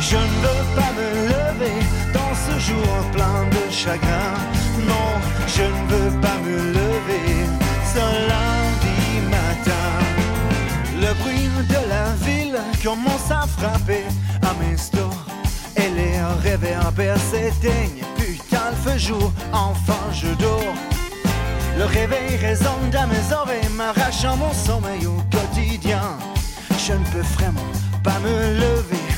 Je 0.00 0.16
ne 0.16 0.36
veux 0.44 0.64
pas 0.78 0.92
me 0.98 1.08
lever 1.34 1.78
dans 2.12 2.34
ce 2.44 2.54
jour 2.66 2.92
plein 3.14 3.40
de 3.56 3.62
chagrin. 3.72 4.34
Non, 4.90 5.10
je 5.56 5.66
ne 5.76 5.82
veux 5.92 6.12
pas 6.20 6.38
me 6.46 6.56
lever 6.78 7.30
ce 7.94 8.04
lundi 8.32 9.00
matin. 9.36 9.88
Le 11.04 11.10
bruit 11.20 11.48
de 11.74 11.80
la 11.94 12.06
ville 12.26 12.60
commence 12.84 13.30
à 13.30 13.46
frapper 13.56 14.04
à 14.42 14.52
mes 14.60 14.76
stores. 14.76 15.26
Et 15.76 15.88
les 15.98 16.16
réverbères 16.42 17.22
s'éteignent. 17.30 18.04
Putain, 18.18 18.66
le 18.72 18.78
feu 18.84 18.98
jour, 18.98 19.32
enfin 19.52 20.04
je 20.12 20.28
dors. 20.44 20.74
Le 21.78 21.84
réveil 21.84 22.36
résonne 22.36 22.90
dans 22.92 23.06
mes 23.06 23.26
oreilles, 23.32 23.72
m'arrachant 23.76 24.36
mon 24.36 24.52
sommeil 24.52 25.06
au 25.06 25.18
quotidien. 25.34 26.18
Je 26.88 26.94
ne 26.94 27.04
peux 27.04 27.28
vraiment 27.38 27.70
pas 28.02 28.18
me 28.20 28.54
lever 28.64 29.08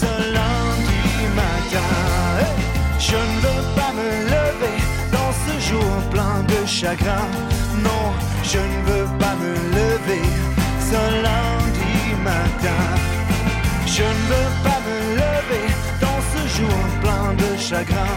ce 0.00 0.06
lundi 0.32 1.26
matin. 1.36 1.92
Je 2.98 3.16
ne 3.16 3.36
veux 3.44 3.64
pas 3.76 3.92
me 3.92 4.08
lever 4.34 4.78
dans 5.12 5.32
ce 5.44 5.54
jour 5.68 5.92
plein 6.10 6.42
de 6.48 6.66
chagrin. 6.66 7.28
Non, 7.84 8.04
je 8.42 8.56
ne 8.56 8.78
veux 8.88 9.08
pas 9.18 9.34
me 9.42 9.52
lever 9.78 10.22
ce 10.90 11.00
lundi 11.26 12.22
matin. 12.24 12.82
Je 13.84 14.04
ne 14.04 14.22
veux 14.32 14.50
pas 14.64 14.80
me 14.88 14.98
lever 15.22 15.66
dans 16.00 16.20
ce 16.32 16.40
jour 16.56 16.78
plein 17.02 17.34
de 17.34 17.60
chagrin. 17.60 18.16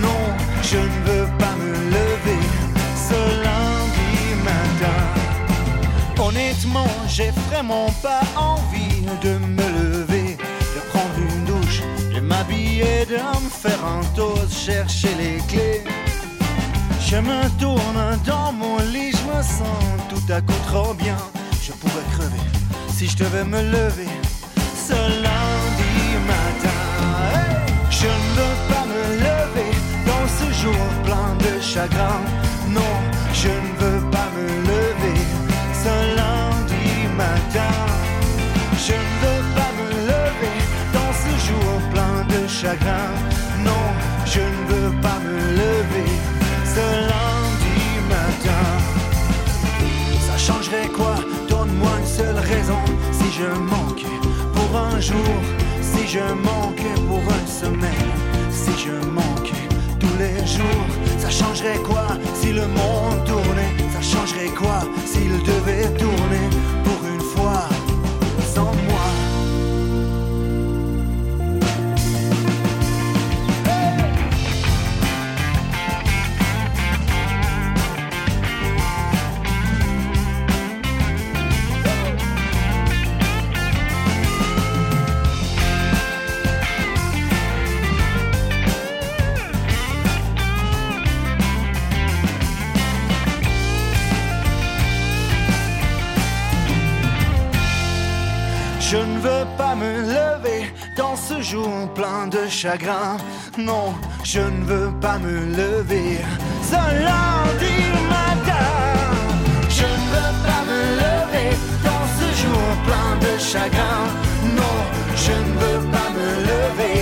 Non, 0.00 0.24
je 0.62 0.78
ne 0.78 0.98
veux 1.08 1.28
pas 1.36 1.54
me 1.60 1.72
lever 1.90 2.09
Honnêtement, 6.30 6.86
j'ai 7.08 7.32
vraiment 7.50 7.88
pas 8.04 8.20
envie 8.36 9.02
de 9.20 9.30
me 9.30 9.68
lever, 9.82 10.36
de 10.36 10.80
prendre 10.90 11.16
une 11.18 11.44
douche, 11.44 11.82
de 12.14 12.20
m'habiller, 12.20 13.04
de 13.06 13.16
me 13.16 13.50
faire 13.50 13.84
un 13.84 14.04
toast, 14.14 14.52
chercher 14.52 15.12
les 15.18 15.38
clés. 15.48 15.82
Je 17.04 17.16
me 17.16 17.48
tourne 17.58 18.16
dans 18.24 18.52
mon 18.52 18.78
lit, 18.92 19.10
je 19.10 19.24
me 19.26 19.42
sens 19.42 19.82
tout 20.08 20.32
à 20.32 20.40
coup 20.40 20.60
trop 20.68 20.94
bien. 20.94 21.16
Je 21.60 21.72
pourrais 21.72 22.08
crever 22.12 22.44
si 22.96 23.08
je 23.08 23.16
devais 23.16 23.44
me 23.44 23.60
lever 23.62 24.12
ce 24.86 24.92
lundi 24.94 26.06
matin. 26.28 26.78
Je 27.90 28.06
ne 28.06 28.28
veux 28.36 28.58
pas 28.70 28.84
me 28.86 29.02
lever 29.26 29.72
dans 30.06 30.26
ce 30.38 30.62
jour 30.62 30.86
plein 31.02 31.34
de 31.44 31.60
chagrin. 31.60 32.20
Non, 32.68 32.94
je 33.32 33.48
ne 33.48 33.72
veux 33.80 34.10
pas 34.12 34.28
me 34.36 34.46
lever 34.68 34.89
Je 38.86 38.94
ne 38.94 38.98
veux 39.22 39.42
pas 39.54 39.70
me 39.78 39.88
lever 40.10 40.58
dans 40.92 41.12
ce 41.12 41.46
jour 41.46 41.70
plein 41.92 42.24
de 42.34 42.48
chagrin. 42.48 43.12
Non, 43.62 43.86
je 44.24 44.40
ne 44.40 44.60
veux 44.72 45.00
pas 45.00 45.18
me 45.20 45.36
lever 45.62 46.10
ce 46.64 46.80
lundi 46.80 47.82
matin. 48.08 48.64
Ça 50.26 50.36
changerait 50.38 50.88
quoi? 50.88 51.14
Donne-moi 51.48 51.90
une 52.00 52.06
seule 52.06 52.38
raison 52.38 52.80
si 53.12 53.30
je 53.38 53.46
manquais 53.74 54.18
pour 54.54 54.78
un 54.78 54.98
jour, 54.98 55.34
si 55.82 56.08
je 56.08 56.20
manquais 56.20 57.00
pour 57.06 57.20
une 57.20 57.46
semaine, 57.46 58.12
si 58.50 58.72
je 58.84 59.06
manquais 59.06 59.68
tous 60.00 60.16
les 60.18 60.38
jours. 60.46 60.86
Ça 61.18 61.30
changerait 61.30 61.78
quoi? 61.78 62.08
Si 62.34 62.52
le 62.52 62.66
monde 62.66 63.24
tournait 63.26 63.74
Ça 63.92 64.00
changerait 64.00 64.54
quoi? 64.56 64.80
S'il 65.04 65.42
devait 65.42 65.69
Non, 103.56 103.94
je 104.22 104.40
ne 104.40 104.64
veux 104.64 104.92
pas 105.00 105.18
me 105.18 105.46
lever 105.56 106.18
ce 106.62 106.74
lundi 106.74 107.78
matin. 108.10 108.66
Je 109.70 109.84
ne 109.84 110.06
veux 110.12 110.34
pas 110.44 110.62
me 110.68 110.80
lever 111.00 111.56
dans 111.82 112.06
ce 112.18 112.26
jour 112.42 112.64
plein 112.84 113.16
de 113.24 113.38
chagrin. 113.38 114.04
Non, 114.54 114.76
je 115.16 115.32
ne 115.32 115.52
veux 115.58 115.90
pas 115.90 116.10
me 116.18 116.28
lever 116.50 117.00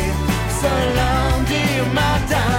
ce 0.61 0.71
lundi 0.99 1.67
matin. 1.93 2.51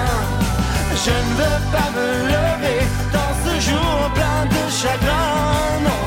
Je 1.05 1.11
ne 1.11 1.31
veux 1.39 1.61
pas 1.71 1.89
me 1.95 2.07
lever 2.35 2.81
dans 3.13 3.33
ce 3.45 3.69
jour 3.69 4.11
plein 4.13 4.43
de 4.45 4.69
chagrin. 4.69 5.79
Non, 5.85 6.03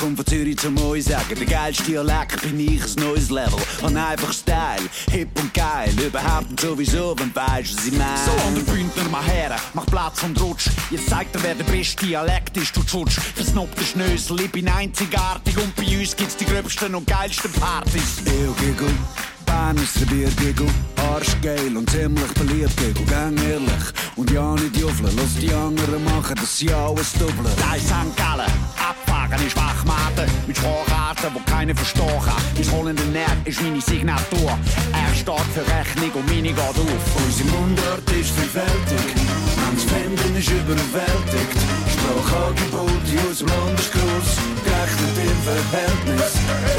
komm 0.00 0.16
von 0.16 0.24
Zürich 0.24 0.56
zum 0.56 0.78
euch 0.82 1.04
sagen, 1.04 1.34
der 1.38 1.46
geilste 1.46 1.82
Dialekt 1.84 2.40
bin 2.40 2.58
ich, 2.58 2.82
ein 2.82 3.04
neues 3.04 3.30
Level. 3.30 3.60
Und 3.82 3.96
einfach 3.96 4.32
Style, 4.32 4.88
hip 5.10 5.28
und 5.38 5.52
geil, 5.52 5.92
überhaupt 6.02 6.48
und 6.48 6.60
sowieso, 6.60 7.14
wenn 7.18 7.34
weisst, 7.34 7.76
was 7.76 7.86
ich 7.86 7.92
mein. 7.92 8.16
So, 8.24 8.32
an 8.46 8.54
der 8.54 8.72
Bündner 8.72 9.08
mal 9.10 9.22
her, 9.24 9.56
mach 9.74 9.84
Platz 9.86 10.22
und 10.22 10.40
rutsch. 10.40 10.70
Jetzt 10.90 11.10
zeigt 11.10 11.34
er, 11.36 11.42
wer 11.42 11.54
der 11.54 11.64
beste 11.64 12.06
Dialekt 12.06 12.56
ist, 12.56 12.74
du 12.74 12.82
Tschutsch. 12.82 13.18
Versnobter 13.34 13.82
Schnösel, 13.82 14.40
ich 14.40 14.50
bin 14.50 14.68
einzigartig 14.68 15.56
und 15.58 15.76
bei 15.76 15.98
uns 15.98 16.16
gibt's 16.16 16.36
die 16.36 16.46
gröbsten 16.46 16.94
und 16.94 17.06
geilsten 17.06 17.52
Partys. 17.52 18.22
Eu 18.26 18.52
Giggle, 18.54 18.94
Bannister 19.44 20.06
Bier 20.06 20.30
Giggle, 20.38 20.68
Arschgeil 21.12 21.76
und 21.76 21.90
ziemlich 21.90 22.32
beliebt 22.34 22.76
Giggle, 22.78 23.04
gang 23.04 23.38
ehrlich. 23.42 23.84
Und 24.16 24.30
ja 24.30 24.54
nicht 24.54 24.76
juffeln, 24.76 25.14
lass 25.16 25.34
die 25.34 25.52
anderen 25.52 26.04
machen, 26.04 26.36
dass 26.36 26.56
sie 26.56 26.72
alles 26.72 27.12
doppeln. 27.12 27.46
Da 27.58 27.74
ist 27.74 27.86
St. 27.86 28.16
Gallen, 28.16 28.50
abfahren 29.30 29.46
ist 29.46 29.56
Wachmaten, 29.56 30.30
mit 30.46 30.56
Spracharten, 30.56 31.34
wo 31.34 31.40
keiner 31.50 31.74
verstehen 31.74 32.20
kann. 32.24 32.42
Mein 32.56 32.68
rollender 32.68 33.04
Nerv 33.04 33.36
ist 33.44 33.62
meine 33.62 33.80
Signatur. 33.80 34.58
Er 34.92 35.14
steht 35.14 35.48
für 35.54 35.66
Rechnung 35.66 36.10
und 36.14 36.26
meine 36.26 36.48
geht 36.48 36.58
auf. 36.58 36.76
Unsere 36.76 37.48
Mundart 37.50 38.10
ist 38.10 38.30
vielfältig, 38.30 39.06
manches 39.56 39.84
Finden 39.84 40.36
ist 40.36 40.50
überwältigt. 40.50 41.58
Sprachangebot 41.92 43.04
in 43.10 43.18
unserem 43.28 43.48
Land 43.48 43.80
ist 43.80 43.92
gross, 43.92 44.30
gerechnet 44.64 45.16
im 45.22 45.38
Verhältnis. 45.46 46.32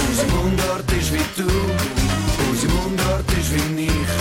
Unsere 0.07 0.27
Mundart 0.37 0.91
ist 0.91 1.13
wie 1.13 1.27
du, 1.37 1.49
unsere 2.49 2.73
Mundart 2.73 3.31
ist 3.31 3.51
wie 3.53 3.85
ich. 3.85 4.11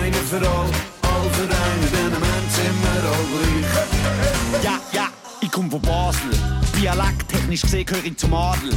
Eine 0.00 0.16
für 0.16 0.36
all, 0.36 0.70
all 1.02 1.30
für 1.32 1.48
einen, 1.48 1.88
denn 1.92 2.16
am 2.16 2.22
Ende 2.22 2.50
sind 2.54 2.76
wir 2.82 3.02
all 3.10 3.24
gleich. 3.32 4.64
Ja, 4.64 4.80
ja, 4.92 5.06
ich 5.40 5.50
komm 5.50 5.70
von 5.70 5.80
Basel. 5.80 6.65
Dialekttechnisch 6.80 7.62
gesehen 7.62 7.86
gehöre 7.86 8.04
ich 8.04 8.16
zum 8.16 8.34
Adel. 8.34 8.70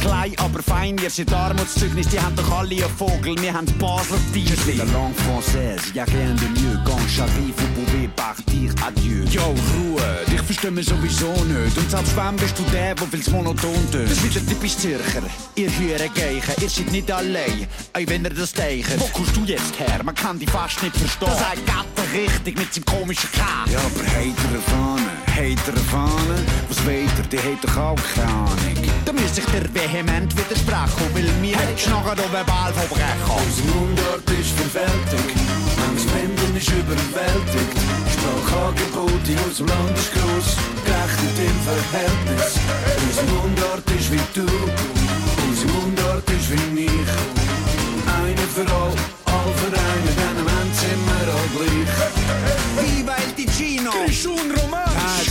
Klein, 0.00 0.32
aber 0.38 0.62
fein, 0.62 0.96
ihr 1.02 1.10
seid 1.10 1.30
Armutszeugnis, 1.32 2.08
die 2.08 2.18
haben 2.18 2.34
doch 2.34 2.50
alle 2.50 2.70
einen 2.70 2.96
Vogel, 2.96 3.36
wir 3.40 3.52
haben 3.52 3.66
Basler 3.78 4.16
Je 4.32 4.44
Tier. 4.44 4.56
suis 4.56 4.76
la 4.78 4.84
langue 4.84 5.14
française, 5.26 5.92
y 5.94 6.00
a 6.00 6.04
rien 6.04 6.34
de 6.36 6.48
mieux 6.58 6.78
quand 6.86 6.98
j'arrive, 7.06 7.54
vous 7.54 7.68
pouvez 7.74 8.08
partir, 8.16 8.72
adieu. 8.86 9.24
Yo, 9.30 9.42
Ruhe, 9.42 10.00
dich 10.30 10.40
verstehen 10.40 10.74
wir 10.76 10.84
sowieso 10.84 11.30
nicht. 11.44 11.76
Und 11.76 11.90
selbst 11.90 12.16
wenn 12.16 12.36
bist 12.36 12.58
du 12.58 12.62
der, 12.72 12.94
der 12.94 13.06
viel's 13.08 13.28
monoton 13.30 13.74
tönt. 13.92 14.10
Das 14.10 14.12
ist 14.12 14.24
wieder 14.24 14.46
typisch 14.46 14.76
Zürcher. 14.78 15.22
Ihr 15.56 15.70
hören 15.78 16.10
Geichen, 16.14 16.62
ihr 16.62 16.70
seid 16.70 16.90
nicht 16.92 17.10
allein. 17.12 17.66
Auch 17.92 18.06
wenn 18.06 18.24
ihr 18.24 18.30
das 18.30 18.52
teichen. 18.54 18.98
Wo 18.98 19.06
kommst 19.12 19.36
du 19.36 19.44
jetzt 19.44 19.78
her? 19.78 20.00
Man 20.02 20.14
kann 20.14 20.38
dich 20.38 20.48
fast 20.50 20.82
nicht 20.82 20.96
verstehen. 20.96 21.28
Das 21.28 21.38
sagt 21.38 21.66
Gatter 21.66 22.06
richtig 22.14 22.58
mit 22.58 22.72
seinem 22.72 22.86
komischen 22.86 23.30
K. 23.32 23.40
Ja, 23.70 23.78
aber 23.80 24.04
heitere 24.16 24.60
Fahne, 24.70 25.09
heitere 25.40 25.80
Fahne, 25.88 26.36
was 26.68 26.84
weiter, 26.86 27.24
die 27.32 27.38
hat 27.38 27.64
doch 27.64 27.76
auch 27.76 28.02
keine 28.14 28.28
Ahnung. 28.28 28.76
Da 29.06 29.12
müsste 29.12 29.40
ich 29.40 29.46
dir 29.46 29.64
vehement 29.72 30.30
widersprechen, 30.36 31.06
weil 31.14 31.32
mir 31.40 31.56
hättest 31.56 31.86
du 31.86 31.90
nachher 31.90 32.16
noch 32.16 32.32
verbal 32.32 32.72
verbrechen. 32.74 33.24
Unsere 33.24 33.68
Mundart 33.72 34.28
ist 34.36 34.52
vielfältig, 34.58 35.26
manches 35.80 36.06
Finden 36.12 36.56
ist 36.56 36.68
überwältigt. 36.68 37.76
Sprachangebot 38.12 39.24
in 39.32 39.38
unserem 39.48 39.68
Land 39.68 39.96
ist 39.96 40.12
gross, 40.12 40.48
gerechnet 40.84 41.36
im 41.48 41.58
Verhältnis. 41.64 42.60
Unsere 43.00 43.26
Mundart 43.32 43.86
ist 43.96 44.12
wie 44.12 44.26
du, 44.36 44.46
unsere 45.48 45.72
Mundart 45.72 46.28
ist 46.36 46.48
wie 46.52 46.84
ich. 46.84 47.12
Eine 48.12 48.44
für 48.54 48.68
all, 48.68 48.92
all 49.32 49.50
für 49.56 49.72
einen, 49.72 50.14
denn 50.20 50.36
am 50.42 50.48
Ende 50.60 50.76
sind 50.76 51.02
wir 51.08 51.26
all 51.32 51.48
gleich. 51.56 51.96
Viva 52.76 53.16
il 53.24 53.32
Ticino! 53.32 53.90
Grischun 54.04 54.36
Romansch! 54.36 54.59
Ah, 54.59 54.59
jetzt 54.59 54.59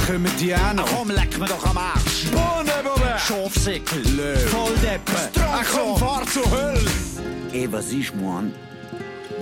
kommen 0.10 0.32
die. 0.40 0.54
Ach 0.54 0.76
komm, 0.86 1.12
leck 1.12 1.38
mir 1.38 1.46
doch 1.46 1.66
am 1.66 1.78
Arsch! 1.78 2.26
Bohne, 2.32 2.72
Bube! 2.84 3.16
Schafsäckel! 3.20 4.02
Löw! 4.16 4.50
Volldeppen! 4.50 5.16
Ach 5.40 5.66
komm, 5.72 5.98
fahr 5.98 6.26
zur 6.26 6.50
Hölle! 6.52 6.92
Hey, 7.52 7.72
was 7.72 7.92
ich 7.92 8.14
mein? 8.16 8.54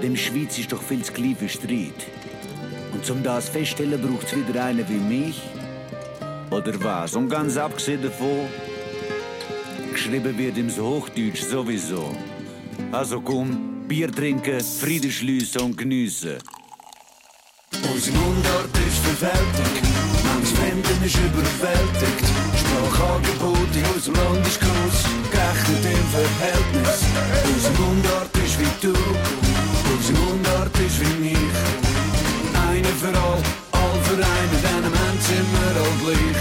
Dem 0.02 0.16
Schweiz 0.16 0.58
ist 0.58 0.72
doch 0.72 0.82
viel 0.82 1.04
zu 1.04 1.14
klein 1.14 1.36
für 1.38 1.50
Streit. 1.50 2.02
Und 2.94 3.06
zum 3.06 3.24
das 3.24 3.50
feststellen 3.50 4.02
braucht's 4.02 4.36
wieder 4.36 4.66
einen 4.66 4.88
wie 4.90 5.16
mich? 5.16 5.42
Oder 6.52 6.74
was? 6.84 7.16
Und 7.16 7.30
ganz 7.30 7.58
abgesehen 7.58 8.02
davon, 8.02 8.48
geschrieben 9.92 10.38
wird 10.38 10.58
im 10.58 10.70
Hochdeutsch 10.70 11.44
sowieso. 11.44 12.16
Also 12.92 13.22
komm, 13.22 13.86
Bier 13.88 14.12
trinken, 14.12 14.62
Frieden 14.62 15.12
schliessen 15.12 15.62
und 15.62 15.78
geniessen. 15.78 16.38
Unsere 17.92 18.18
Mundart 18.18 18.78
ist 18.88 18.98
verwältigt, 18.98 20.17
Fremden 20.88 21.06
ist 21.06 21.18
überwältigt. 21.18 22.26
Sprachangebot 22.56 23.72
in 23.76 23.86
unserem 23.94 24.16
Land 24.16 24.48
ist 24.48 24.60
gross, 24.60 25.00
gerechnet 25.32 25.84
im 25.84 26.06
Verhältnis. 26.16 27.04
Unsere 27.44 27.74
Mundart 27.82 28.32
ist 28.46 28.56
wie 28.60 28.74
du, 28.82 28.96
unsere 29.92 30.18
Mundart 30.20 30.76
ist 30.80 31.00
wie 31.02 31.16
mich. 31.28 31.56
Eine 32.70 32.92
für 33.02 33.12
all, 33.12 33.42
all 33.76 33.98
für 34.08 34.16
einen, 34.16 34.60
denn 34.64 34.84
am 34.88 34.96
Ende 34.96 35.24
sind 35.28 35.48
wir 35.52 35.76
all 35.76 35.96
gleich. 36.04 36.40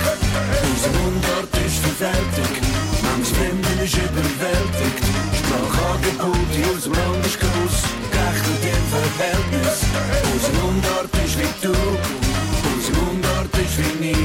Unsere 0.71 0.95
Mundart 0.95 1.53
ist 1.67 1.79
verwältigt, 1.83 2.63
manches 3.03 3.31
Fremden 3.35 3.79
ist 3.83 3.99
überwältigt. 3.99 5.03
Sprachangebot 5.43 6.51
in 6.55 6.71
unserem 6.71 6.95
Land 6.95 7.27
ist 7.27 7.41
gross, 7.41 7.77
gerechnet 8.15 8.63
im 8.63 8.85
Verhältnis. 8.95 9.77
Unsere 10.31 10.55
Mundart 10.63 11.11
ist 11.25 11.35
wie 11.35 11.51
du, 11.67 11.75
unsere 13.47 13.47
Mundart 13.47 13.59
ist 13.59 13.79
wie 14.01 14.11
ich. 14.11 14.17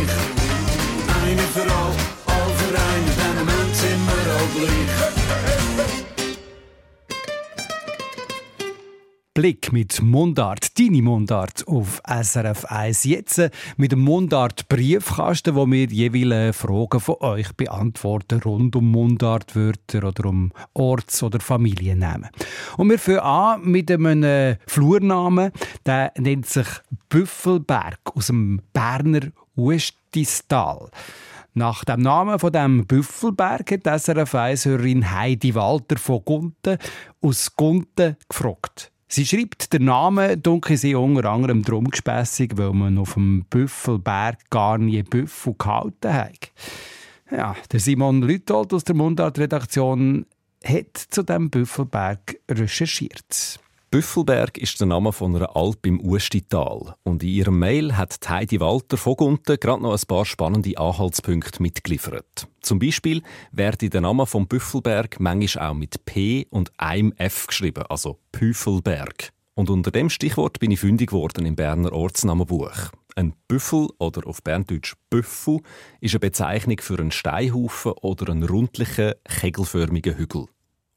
Eine 1.23 1.45
für 1.53 1.61
all, 1.61 1.95
all 2.27 2.49
für 2.57 2.73
einen, 2.77 3.11
denn 3.17 3.37
am 3.37 3.49
Ende 3.49 3.61
Blick 9.33 9.71
mit 9.71 10.01
Mundart, 10.01 10.77
deine 10.77 11.01
Mundart 11.01 11.65
auf 11.65 12.01
SRF 12.05 12.65
1. 12.65 13.05
Jetzt 13.05 13.37
äh, 13.37 13.49
mit 13.77 13.93
dem 13.93 14.01
Mundart-Briefkasten, 14.01 15.55
wo 15.55 15.65
wir 15.67 15.85
jeweils 15.85 16.57
Fragen 16.57 16.99
von 16.99 17.15
euch 17.21 17.53
beantworten 17.55 18.41
rund 18.41 18.75
um 18.75 18.91
Mundartwörter 18.91 20.03
oder 20.05 20.25
um 20.25 20.51
Orts- 20.73 21.23
oder 21.23 21.39
Familiennamen. 21.39 22.29
Und 22.75 22.89
wir 22.89 22.99
fangen 22.99 23.19
an 23.19 23.61
mit 23.63 23.89
einem 23.89 24.21
äh, 24.23 24.57
Flurnamen, 24.67 25.53
der 25.85 26.11
nennt 26.17 26.47
sich 26.47 26.67
Büffelberg 27.07 27.99
aus 28.13 28.27
dem 28.27 28.59
Berner 28.73 29.31
Uestistal. 29.55 30.89
Nach 31.53 31.85
dem 31.85 32.01
Namen 32.01 32.37
von 32.37 32.51
dem 32.51 32.85
Büffelberg 32.85 33.71
hat 33.71 34.01
SRF 34.01 34.35
1-Hörerin 34.35 35.09
Heidi 35.09 35.55
Walter 35.55 35.95
von 35.95 36.25
Gunten 36.25 36.77
aus 37.21 37.55
Gunten 37.55 38.17
gefragt. 38.27 38.91
Sie 39.13 39.25
schreibt, 39.25 39.73
der 39.73 39.81
Name 39.81 40.37
dunkel 40.37 40.77
sie 40.77 40.95
unter 40.95 41.29
anderem 41.29 41.63
drum 41.63 41.89
gespässig, 41.89 42.53
weil 42.55 42.71
man 42.71 42.97
auf 42.97 43.15
dem 43.15 43.43
Büffelberg 43.49 44.49
gar 44.49 44.77
nie 44.77 45.03
Büffel 45.03 45.53
gehalten 45.57 46.13
hat. 46.13 46.51
Ja, 47.29 47.57
der 47.69 47.81
Simon 47.81 48.21
Lütold 48.21 48.73
aus 48.73 48.85
der 48.85 48.95
Mundart-Redaktion 48.95 50.25
hat 50.63 50.95
zu 50.95 51.23
dem 51.23 51.49
Büffelberg 51.49 52.37
recherchiert. 52.49 53.59
Büffelberg 53.91 54.57
ist 54.57 54.79
der 54.79 54.87
Name 54.87 55.11
von 55.11 55.35
einer 55.35 55.53
Alp 55.53 55.85
im 55.85 55.99
Ustital. 55.99 56.95
Und 57.03 57.23
in 57.23 57.29
ihrem 57.29 57.59
Mail 57.59 57.97
hat 57.97 58.17
Heidi 58.29 58.61
Walter 58.61 58.95
von 58.95 59.17
Gunten 59.17 59.57
gerade 59.59 59.83
noch 59.83 59.91
ein 59.91 60.07
paar 60.07 60.23
spannende 60.23 60.77
Anhaltspunkte 60.77 61.61
mitgeliefert. 61.61 62.47
Zum 62.61 62.79
Beispiel 62.79 63.21
werde 63.51 63.89
der 63.89 63.99
Name 63.99 64.25
vom 64.25 64.47
Büffelberg 64.47 65.19
manchmal 65.19 65.71
auch 65.71 65.73
mit 65.73 66.05
P 66.05 66.47
und 66.51 66.71
einem 66.77 67.11
F 67.17 67.47
geschrieben, 67.47 67.83
also 67.89 68.17
Püffelberg. 68.31 69.33
Und 69.55 69.69
unter 69.69 69.91
dem 69.91 70.09
Stichwort 70.09 70.61
bin 70.61 70.71
ich 70.71 70.79
fündig 70.79 71.09
geworden 71.09 71.45
im 71.45 71.57
Berner 71.57 71.91
Ortsnamenbuch. 71.91 72.91
Ein 73.17 73.33
Büffel 73.49 73.89
oder 73.97 74.25
auf 74.25 74.41
Berndeutsch 74.41 74.93
Büffel 75.09 75.59
ist 75.99 76.13
eine 76.13 76.21
Bezeichnung 76.21 76.79
für 76.79 76.97
einen 76.97 77.11
Steinhaufen 77.11 77.91
oder 78.01 78.31
einen 78.31 78.43
rundlichen, 78.43 79.15
kegelförmigen 79.25 80.17
Hügel. 80.17 80.45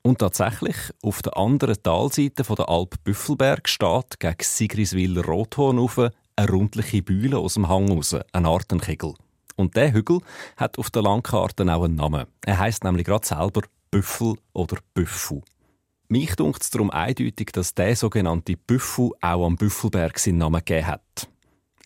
Und 0.06 0.18
tatsächlich, 0.18 0.76
auf 1.02 1.22
der 1.22 1.34
anderen 1.38 1.82
Talseite 1.82 2.42
der 2.42 2.68
Alp 2.68 3.02
Büffelberg 3.04 3.66
steht 3.66 4.20
gegen 4.20 4.36
Sigriswiller 4.38 5.24
Rothorn 5.24 5.78
auf 5.78 5.98
eine 5.98 6.50
rundliche 6.50 7.02
Bühle 7.02 7.38
aus 7.38 7.54
dem 7.54 7.68
Hang 7.68 7.90
raus, 7.90 8.14
ein 8.32 8.44
Artenkegel. 8.44 9.14
Und 9.56 9.76
der 9.76 9.94
Hügel 9.94 10.20
hat 10.58 10.78
auf 10.78 10.90
der 10.90 11.00
Landkarte 11.00 11.64
auch 11.72 11.84
einen 11.84 11.94
Namen. 11.94 12.26
Er 12.44 12.58
heißt 12.58 12.84
nämlich 12.84 13.06
gerade 13.06 13.26
selber 13.26 13.62
Büffel 13.90 14.34
oder 14.52 14.76
Büffel. 14.92 15.40
Mich 16.08 16.36
dunkt 16.36 16.62
es 16.62 16.68
darum 16.68 16.90
eindeutig, 16.90 17.52
dass 17.52 17.74
der 17.74 17.96
sogenannte 17.96 18.58
Büffel 18.58 19.10
auch 19.22 19.46
am 19.46 19.56
Büffelberg 19.56 20.18
seinen 20.18 20.36
Namen 20.36 20.62
gegeben 20.62 20.86
hat. 20.86 21.28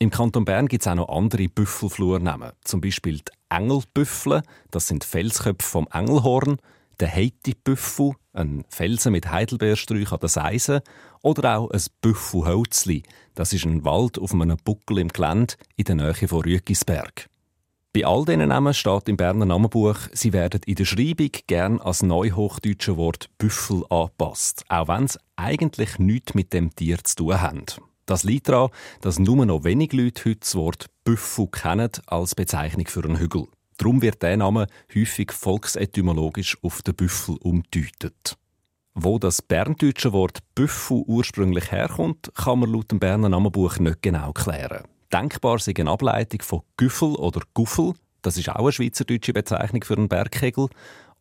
Im 0.00 0.10
Kanton 0.10 0.44
Bern 0.44 0.66
gibt 0.66 0.82
es 0.82 0.88
auch 0.88 0.96
noch 0.96 1.08
andere 1.08 1.48
Büffelflurnamen. 1.48 2.50
Zum 2.64 2.80
Beispiel 2.80 3.18
die 3.18 3.32
Engelbüffle, 3.48 4.42
das 4.72 4.88
sind 4.88 5.04
Felsköpfe 5.04 5.68
vom 5.68 5.86
Engelhorn, 5.92 6.58
der 7.00 7.14
Heiti-Büffel, 7.14 8.12
ein 8.32 8.64
Felsen 8.68 9.12
mit 9.12 9.30
Heidelbeersträuchen 9.30 10.12
an 10.12 10.20
der 10.20 10.28
Seise, 10.28 10.82
oder 11.22 11.58
auch 11.58 11.70
ein 11.70 11.82
Büffelhölzli, 12.00 13.02
das 13.34 13.52
ist 13.52 13.64
ein 13.64 13.84
Wald 13.84 14.18
auf 14.18 14.32
einem 14.32 14.56
Buckel 14.64 14.98
im 14.98 15.08
Gelände 15.08 15.54
in 15.76 15.84
der 15.84 15.94
Nähe 15.94 16.28
von 16.28 16.42
Rüegisberg. 16.42 17.28
Bei 17.92 18.04
all 18.04 18.24
diesen 18.24 18.48
Namen 18.48 18.74
steht 18.74 19.08
im 19.08 19.16
Berner 19.16 19.46
Namenbuch, 19.46 19.96
sie 20.12 20.32
werden 20.32 20.60
in 20.66 20.74
der 20.74 20.84
Schreibung 20.84 21.30
gern 21.46 21.80
als 21.80 22.02
neuhochdeutsche 22.02 22.96
Wort 22.96 23.30
Büffel 23.38 23.82
angepasst, 23.88 24.64
auch 24.68 24.88
wenn 24.88 25.04
es 25.04 25.18
eigentlich 25.36 25.98
nichts 25.98 26.34
mit 26.34 26.52
dem 26.52 26.74
Tier 26.74 27.02
zu 27.02 27.16
tun 27.16 27.40
haben. 27.40 27.64
Das 28.04 28.24
liegt 28.24 28.48
daran, 28.48 28.70
dass 29.00 29.18
nur 29.18 29.44
noch 29.44 29.64
wenig 29.64 29.92
Leute 29.92 30.30
heute 30.30 30.40
das 30.40 30.54
Wort 30.54 30.86
Büffel 31.04 31.46
kennen 31.48 31.90
als 32.06 32.34
Bezeichnung 32.34 32.86
für 32.86 33.04
einen 33.04 33.18
Hügel. 33.18 33.48
Darum 33.78 34.02
wird 34.02 34.22
der 34.22 34.36
Name 34.36 34.66
häufig 34.94 35.32
volksetymologisch 35.32 36.58
auf 36.62 36.82
den 36.82 36.94
Büffel 36.94 37.36
umdeutet. 37.36 38.36
Wo 38.94 39.20
das 39.20 39.40
berndeutsche 39.40 40.12
Wort 40.12 40.40
Büffel 40.56 41.04
ursprünglich 41.06 41.70
herkommt, 41.70 42.32
kann 42.34 42.58
man 42.58 42.72
laut 42.72 42.90
dem 42.90 42.98
Berner 42.98 43.28
Namenbuch 43.28 43.78
nicht 43.78 44.02
genau 44.02 44.32
klären. 44.32 44.82
Denkbar 45.12 45.60
sei 45.60 45.72
eine 45.78 45.90
Ableitung 45.90 46.42
von 46.42 46.62
Güffel 46.76 47.14
oder 47.14 47.40
Guffel, 47.54 47.94
das 48.22 48.36
ist 48.36 48.48
auch 48.48 48.56
eine 48.56 48.72
schweizerdeutsche 48.72 49.32
Bezeichnung 49.32 49.84
für 49.84 49.96
einen 49.96 50.08
Berghegel, 50.08 50.68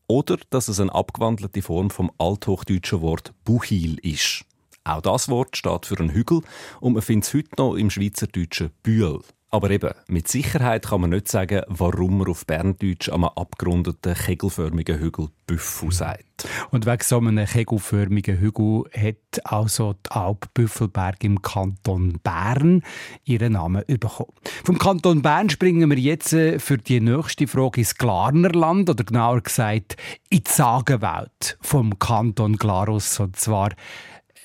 oder 0.08 0.38
dass 0.50 0.68
es 0.68 0.80
eine 0.80 0.94
abgewandelte 0.94 1.62
Form 1.62 1.92
vom 1.92 2.12
althochdeutschen 2.18 3.02
Wort 3.02 3.34
Buchil 3.44 4.00
ist. 4.00 4.44
Auch 4.84 5.02
das 5.02 5.30
Wort 5.30 5.56
steht 5.56 5.86
für 5.86 6.00
einen 6.00 6.12
Hügel 6.12 6.42
und 6.80 6.94
man 6.94 7.02
findet 7.02 7.28
es 7.28 7.34
heute 7.34 7.50
noch 7.58 7.76
im 7.76 7.90
schweizerdeutschen 7.90 8.72
Bühl. 8.82 9.22
Aber 9.50 9.70
eben, 9.70 9.92
mit 10.08 10.28
Sicherheit 10.28 10.88
kann 10.88 11.02
man 11.02 11.12
nicht 11.12 11.30
sagen, 11.30 11.62
warum 11.68 12.18
man 12.18 12.28
auf 12.28 12.46
Berndeutsch 12.46 13.08
am 13.08 13.24
abgerundeten, 13.24 14.14
kegelförmigen 14.14 15.00
Hügel 15.00 15.30
Büffel 15.46 15.94
sagt. 15.94 16.48
Und 16.72 16.86
wegen 16.86 17.02
so 17.02 17.18
einem 17.18 17.46
kegelförmigen 17.46 18.40
Hügel 18.40 18.84
hat 18.94 19.46
also 19.46 19.94
die 19.94 20.12
Alp 20.12 20.54
Büffelberg 20.54 21.24
im 21.24 21.42
Kanton 21.42 22.20
Bern 22.22 22.84
ihren 23.24 23.54
Namen 23.54 23.86
bekommen. 23.88 24.34
Vom 24.66 24.78
Kanton 24.78 25.22
Bern 25.22 25.50
springen 25.50 25.90
wir 25.90 25.98
jetzt 25.98 26.34
äh, 26.34 26.60
für 26.60 26.78
die 26.78 27.00
nächste 27.00 27.48
Frage 27.48 27.80
ins 27.80 27.96
Glarnerland, 27.96 28.90
oder 28.90 29.06
genauer 29.06 29.42
gesagt 29.42 29.96
in 30.30 30.44
die 30.44 30.52
Sagenwelt 30.52 31.58
vom 31.62 31.98
Kanton 31.98 32.58
Glarus. 32.58 33.18
Und 33.22 33.38
zwar 33.38 33.70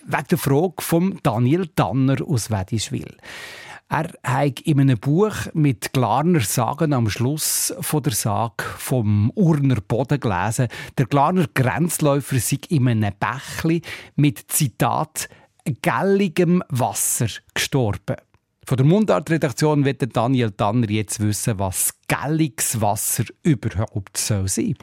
wegen 0.07 0.26
der 0.30 0.38
Frage 0.38 0.74
von 0.78 1.18
Daniel 1.24 1.66
Tanner 1.66 2.18
aus 2.24 2.50
Wedischwil. 2.50 3.16
Er 3.93 4.11
hat 4.24 4.61
in 4.61 4.80
einem 4.80 4.99
Buch 4.99 5.34
mit 5.53 5.93
Glarner 5.93 6.40
Sagen 6.40 6.95
am 6.95 7.11
Schluss 7.11 7.74
von 7.82 8.03
der 8.03 8.14
Sage 8.14 8.64
vom 8.78 9.30
Urner 9.34 9.82
Boden 9.82 10.18
gelesen. 10.18 10.68
Der 10.97 11.05
Glarner 11.05 11.45
Grenzläufer 11.53 12.38
sei 12.38 12.57
in 12.70 12.88
einem 12.88 13.12
Bächli 13.20 13.82
mit 14.16 14.51
Zitat 14.51 15.28
gelligem 15.82 16.62
Wasser 16.70 17.26
gestorben. 17.53 18.16
Von 18.64 18.76
der 18.78 18.86
Mundart-Redaktion 18.86 19.84
wird 19.84 20.16
Daniel 20.16 20.53
Tanner 20.53 20.88
jetzt 20.88 21.20
wissen, 21.20 21.59
was 21.59 21.93
gelliges 22.09 22.80
Wasser 22.80 23.24
überhaupt 23.43 24.16
soll 24.16 24.49
sein. 24.49 24.74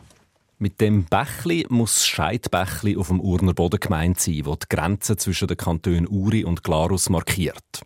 Mit 0.60 0.80
dem 0.82 1.06
Bächli 1.06 1.66
muss 1.70 2.06
Scheidbächli 2.06 2.96
auf 2.96 3.08
dem 3.08 3.22
Urner 3.22 3.56
Boden 3.56 3.80
gemeint 3.80 4.20
sein, 4.20 4.42
wo 4.44 4.56
die 4.56 4.68
Grenze 4.70 5.18
zwischen 5.18 5.48
den 5.48 5.58
Kantonen 5.58 6.08
Uri 6.08 6.44
und 6.44 6.64
Glarus 6.64 7.10
markiert. 7.10 7.82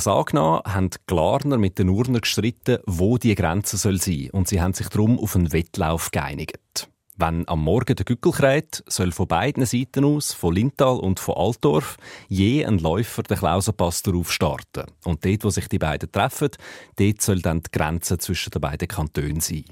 Sage 0.00 0.36
nach 0.36 0.64
haben 0.64 0.90
die 0.90 0.98
Glarner 1.06 1.58
mit 1.58 1.78
den 1.78 1.88
Urner 1.88 2.20
gestritten, 2.20 2.78
wo 2.86 3.18
die 3.18 3.34
Grenze 3.34 3.76
soll 3.76 4.00
sein 4.00 4.30
und 4.32 4.48
sie 4.48 4.60
haben 4.60 4.74
sich 4.74 4.88
darum 4.88 5.18
auf 5.18 5.36
einen 5.36 5.52
Wettlauf 5.52 6.10
geeinigt. 6.10 6.88
Wenn 7.16 7.46
am 7.46 7.62
Morgen 7.62 7.94
der 7.94 8.04
Gückel 8.04 8.32
kräht, 8.32 8.82
soll 8.86 9.12
von 9.12 9.28
beiden 9.28 9.66
Seiten 9.66 10.04
aus, 10.04 10.32
von 10.32 10.54
Lintal 10.54 10.98
und 10.98 11.20
von 11.20 11.36
Altdorf, 11.36 11.96
je 12.28 12.64
ein 12.64 12.78
Läufer 12.78 13.22
den 13.22 13.36
Klausenpass 13.36 14.02
darauf 14.02 14.32
starten. 14.32 14.86
Und 15.04 15.24
dort, 15.24 15.44
wo 15.44 15.50
sich 15.50 15.68
die 15.68 15.78
beiden 15.78 16.10
treffen, 16.10 16.50
dort 16.96 17.20
soll 17.20 17.40
dann 17.40 17.62
die 17.62 17.70
Grenze 17.70 18.18
zwischen 18.18 18.50
den 18.50 18.60
beiden 18.60 18.88
Kantonen 18.88 19.40
sein. 19.40 19.64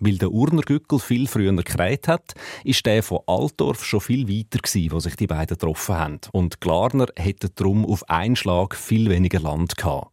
Weil 0.00 0.16
der 0.16 0.32
Urnergückel 0.32 0.98
viel 0.98 1.28
früher 1.28 1.52
gekräht 1.52 2.08
hat, 2.08 2.32
ist 2.64 2.84
der 2.86 3.02
von 3.02 3.20
Altdorf 3.26 3.84
schon 3.84 4.00
viel 4.00 4.28
weiter 4.28 4.58
gewesen, 4.58 4.92
wo 4.92 4.98
sich 4.98 5.14
die 5.14 5.26
beiden 5.26 5.58
getroffen 5.58 5.94
haben. 5.94 6.20
Und 6.32 6.60
Glarner 6.60 7.06
hätte 7.16 7.50
darum 7.50 7.84
auf 7.84 8.08
einen 8.08 8.34
Schlag 8.34 8.74
viel 8.74 9.10
weniger 9.10 9.40
Land 9.40 9.76
gehabt. 9.76 10.10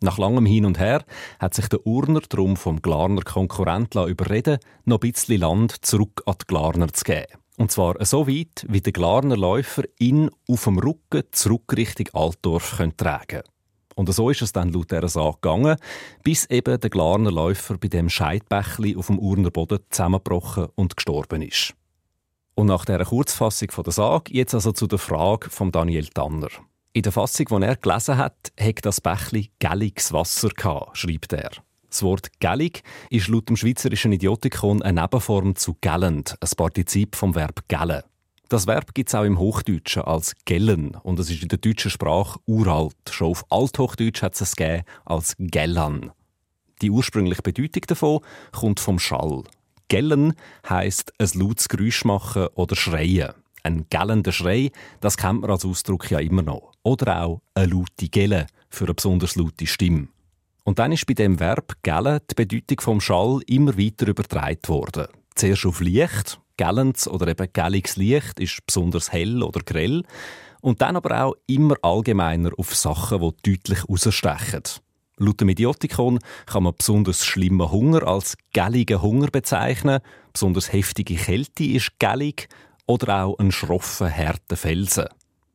Nach 0.00 0.18
langem 0.18 0.46
Hin 0.46 0.64
und 0.64 0.78
Her 0.78 1.04
hat 1.38 1.54
sich 1.54 1.68
der 1.68 1.86
Urner 1.86 2.20
darum 2.28 2.56
vom 2.56 2.82
Glarner 2.82 3.22
Konkurrent 3.22 3.94
überreden, 3.94 4.58
noch 4.84 5.00
ein 5.00 5.12
bisschen 5.12 5.40
Land 5.40 5.84
zurück 5.84 6.22
an 6.26 6.34
die 6.40 6.46
Glarner 6.46 6.92
zu 6.92 7.04
geben. 7.04 7.26
Und 7.56 7.72
zwar 7.72 8.04
so 8.04 8.28
weit, 8.28 8.64
wie 8.68 8.80
der 8.80 8.92
Glarner 8.92 9.36
Läufer 9.36 9.82
ihn 9.98 10.30
auf 10.48 10.64
dem 10.64 10.78
Rücken 10.78 11.24
zurück 11.32 11.74
Richtung 11.76 12.08
Altdorf 12.12 12.76
tragen 12.96 13.26
können. 13.26 13.57
Und 13.98 14.14
so 14.14 14.30
ist 14.30 14.42
es 14.42 14.52
dann 14.52 14.72
laut 14.72 14.92
dieser 14.92 15.08
Sage 15.08 15.38
gegangen, 15.40 15.76
bis 16.22 16.44
eben 16.50 16.78
der 16.78 16.88
Glarner 16.88 17.32
Läufer 17.32 17.78
bei 17.78 17.88
dem 17.88 18.08
Scheidbächli 18.08 18.94
auf 18.94 19.08
dem 19.08 19.18
Urner 19.18 19.50
Boden 19.50 19.80
zusammengebrochen 19.90 20.68
und 20.76 20.94
gestorben 20.94 21.42
ist. 21.42 21.74
Und 22.54 22.68
nach 22.68 22.84
dieser 22.84 23.04
Kurzfassung 23.04 23.70
der 23.84 23.92
Sage 23.92 24.32
jetzt 24.32 24.54
also 24.54 24.70
zu 24.70 24.86
der 24.86 25.00
Frage 25.00 25.50
von 25.50 25.72
Daniel 25.72 26.06
Tanner. 26.06 26.46
In 26.92 27.02
der 27.02 27.10
Fassung, 27.10 27.46
die 27.46 27.66
er 27.66 27.74
gelesen 27.74 28.18
hat, 28.18 28.52
hat 28.58 28.78
das 28.82 29.00
Bächli 29.00 29.50
gelliges 29.58 30.12
Wasser 30.12 30.50
gehabt, 30.50 30.96
schreibt 30.96 31.32
er. 31.32 31.50
Das 31.90 32.04
Wort 32.04 32.28
gellig 32.38 32.84
ist 33.10 33.26
laut 33.26 33.48
dem 33.48 33.56
schweizerischen 33.56 34.12
Idiotikon 34.12 34.80
eine 34.80 35.02
Nebenform 35.02 35.56
zu 35.56 35.76
gellend, 35.80 36.36
ein 36.40 36.56
Partizip 36.56 37.16
vom 37.16 37.34
Verb 37.34 37.64
gellen. 37.66 38.04
Das 38.48 38.66
Verb 38.66 38.94
gibt 38.94 39.10
es 39.10 39.14
auch 39.14 39.24
im 39.24 39.38
Hochdeutschen 39.38 40.02
als 40.02 40.34
gellen 40.46 40.94
und 41.02 41.18
es 41.18 41.28
ist 41.28 41.42
in 41.42 41.48
der 41.48 41.58
deutschen 41.58 41.90
Sprache 41.90 42.40
uralt. 42.46 42.96
Schon 43.10 43.32
auf 43.32 43.44
Althochdeutsch 43.50 44.22
hat 44.22 44.34
es 44.34 44.40
es 44.40 44.56
gegeben 44.56 44.84
als 45.04 45.34
gellan. 45.38 46.12
Die 46.80 46.90
ursprüngliche 46.90 47.42
Bedeutung 47.42 47.82
davon 47.86 48.20
kommt 48.52 48.80
vom 48.80 48.98
Schall. 48.98 49.44
Gellen 49.88 50.32
heißt 50.66 51.12
ein 51.18 51.28
lautes 51.34 51.68
Geräusch 51.68 52.06
machen 52.06 52.46
oder 52.54 52.74
schreien. 52.74 53.34
Ein 53.64 53.84
gellender 53.90 54.32
Schrei, 54.32 54.70
das 55.00 55.18
kennt 55.18 55.42
man 55.42 55.50
als 55.50 55.66
Ausdruck 55.66 56.10
ja 56.10 56.18
immer 56.18 56.42
noch. 56.42 56.72
Oder 56.82 57.24
auch 57.24 57.42
eine 57.54 57.66
laute 57.66 58.08
Gelle 58.08 58.46
für 58.70 58.84
eine 58.84 58.94
besonders 58.94 59.36
laute 59.36 59.66
Stimme. 59.66 60.08
Und 60.64 60.78
dann 60.78 60.92
ist 60.92 61.06
bei 61.06 61.12
dem 61.14 61.38
Verb 61.38 61.74
gellen 61.82 62.20
die 62.30 62.34
Bedeutung 62.34 62.80
vom 62.80 63.00
Schall 63.02 63.40
immer 63.46 63.76
weiter 63.76 64.06
übertragen 64.06 64.68
worden. 64.68 65.08
Zuerst 65.34 65.66
auf 65.66 65.80
Licht, 65.80 66.40
gellendes 66.58 67.08
oder 67.08 67.28
eben 67.28 67.48
gelliges 67.50 67.96
Licht 67.96 68.38
ist 68.38 68.66
besonders 68.66 69.10
hell 69.10 69.42
oder 69.42 69.60
grell. 69.60 70.02
Und 70.60 70.82
dann 70.82 70.96
aber 70.96 71.24
auch 71.24 71.34
immer 71.46 71.76
allgemeiner 71.80 72.50
auf 72.58 72.74
Sachen, 72.74 73.20
die 73.20 73.52
deutlich 73.56 73.84
herausstechen. 73.84 74.62
Laut 75.16 75.40
dem 75.40 75.48
Idiotikon 75.48 76.18
kann 76.46 76.64
man 76.64 76.74
besonders 76.76 77.24
schlimmen 77.24 77.70
Hunger 77.70 78.06
als 78.06 78.36
gelligen 78.52 79.02
Hunger 79.02 79.28
bezeichnen, 79.28 80.00
besonders 80.32 80.72
heftige 80.72 81.16
Kälte 81.16 81.64
ist 81.64 81.98
gellig 81.98 82.48
oder 82.86 83.24
auch 83.24 83.38
ein 83.38 83.50
schroffen, 83.50 84.14
harten 84.14 84.56
Felsen. 84.56 85.06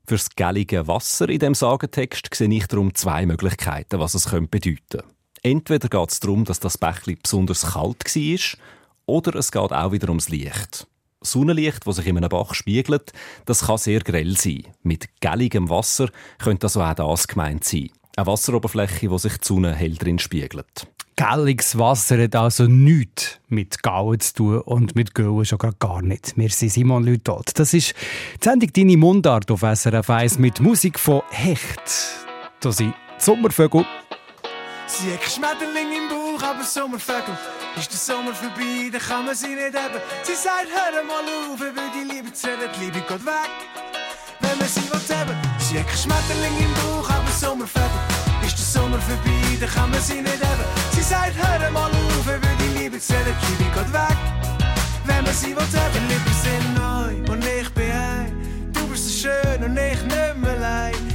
Fürs 0.05 0.29
gellige 0.35 0.87
Wasser 0.87 1.29
in 1.29 1.39
dem 1.39 1.55
Sagentext 1.55 2.27
sehe 2.33 2.49
ich 2.49 2.67
darum 2.67 2.93
zwei 2.93 3.25
Möglichkeiten, 3.25 3.99
was 3.99 4.15
es 4.15 4.25
bedeuten 4.25 4.49
könnte. 4.61 5.03
Entweder 5.43 5.87
geht 5.87 6.11
es 6.11 6.19
darum, 6.19 6.43
dass 6.43 6.59
das 6.59 6.77
Bächli 6.77 7.15
besonders 7.15 7.73
kalt 7.73 8.03
war, 8.03 8.59
oder 9.05 9.35
es 9.35 9.51
geht 9.51 9.71
auch 9.71 9.91
wieder 9.91 10.09
ums 10.09 10.29
Licht. 10.29 10.87
Sonnenlicht, 11.23 11.85
das 11.87 11.95
sich 11.95 12.07
in 12.07 12.17
einem 12.17 12.29
Bach 12.29 12.53
spiegelt, 12.53 13.13
das 13.45 13.67
kann 13.67 13.77
sehr 13.77 14.01
grell 14.01 14.37
sein. 14.37 14.63
Mit 14.83 15.09
gelligem 15.19 15.69
Wasser 15.69 16.09
könnte 16.37 16.67
also 16.67 16.81
auch 16.81 16.93
das 16.93 17.27
gemeint 17.27 17.63
sein. 17.63 17.89
Eine 18.15 18.27
Wasseroberfläche, 18.27 19.09
wo 19.09 19.17
sich 19.17 19.37
die 19.37 19.47
Sonne 19.47 19.73
hell 19.73 19.95
drin 19.95 20.19
spiegelt. 20.19 20.87
Gelliges 21.15 21.77
Wasser 21.77 22.21
hat 22.23 22.35
also 22.35 22.65
nichts 22.65 23.39
mit 23.47 23.83
Gauen 23.83 24.19
zu 24.19 24.33
tun 24.33 24.61
und 24.61 24.95
mit 24.95 25.13
Gauen 25.13 25.45
schon 25.45 25.59
gar 25.79 26.01
nicht. 26.01 26.33
Wir 26.35 26.49
sind 26.49 26.69
Simon 26.69 27.03
Lütold. 27.03 27.57
Das 27.57 27.73
ist 27.73 27.93
die 28.41 28.43
Sendung 28.43 28.73
«Deine 28.73 28.97
Mundart» 28.97 29.51
auf 29.51 29.61
SRF 29.61 30.09
1 30.09 30.39
mit 30.39 30.59
Musik 30.59 30.99
von 30.99 31.21
Hecht. 31.29 31.81
Da 32.61 32.71
sind 32.71 32.95
Sommervögel. 33.19 33.85
Sie 34.87 35.13
hat 35.13 35.23
Schmetterling 35.23 35.91
im 35.91 36.09
Bauch, 36.09 36.43
aber 36.43 36.63
Sommervögel. 36.63 37.37
Ist 37.77 37.91
der 37.91 37.97
Sommer 37.97 38.33
vorbei, 38.33 38.89
dann 38.91 39.01
kann 39.01 39.25
man 39.25 39.35
sie 39.35 39.55
nicht 39.55 39.75
haben. 39.75 39.99
Sie 40.23 40.35
sagt, 40.35 40.67
hör 40.69 41.03
mal 41.03 41.23
auf, 41.51 41.59
will 41.59 41.73
die 41.95 42.13
Liebe 42.13 42.31
zählen, 42.33 42.69
die 42.75 42.85
Liebe 42.85 42.99
geht 42.99 43.25
weg. 43.25 43.51
Wenn 44.41 44.57
man 44.57 44.67
sie 44.67 44.81
will 44.81 45.15
haben. 45.15 45.35
Sie 45.59 45.79
hat 45.79 45.89
Schmetterling 45.89 46.57
im 46.59 46.73
Bauch, 46.75 47.09
aber 47.09 47.31
Sommervögel. 47.31 47.89
Ist 48.45 48.57
der 48.57 48.81
Sommer 48.81 48.99
vorbei, 48.99 49.57
dann 49.59 49.69
kann 49.69 49.89
man 49.89 50.01
sie 50.01 50.21
nicht 50.21 50.43
haben. 50.43 50.65
Sie 50.91 51.01
sagt, 51.01 51.33
hör 51.35 51.71
mal 51.71 51.89
auf, 51.89 52.27
will 52.27 52.39
die 52.59 52.79
Liebe 52.79 52.99
zählen, 52.99 53.35
die 53.41 53.63
Liebe 53.63 53.75
geht 53.75 53.93
weg. 53.93 54.17
Wenn 55.05 55.23
man 55.23 55.33
sie 55.33 55.55
will 55.55 55.61
haben. 55.61 56.07
Die 56.07 56.13
Lippen 56.13 56.33
sind 56.43 56.73
neu 56.75 57.31
und 57.31 57.45
ich 57.45 57.69
bin 57.73 57.91
ein. 57.91 58.71
Du 58.73 58.85
bist 58.87 59.21
so 59.21 59.29
schön 59.29 59.63
und 59.63 59.77
ich 59.77 60.01
nicht 60.03 60.37
mehr 60.37 60.51
allein. 60.51 61.12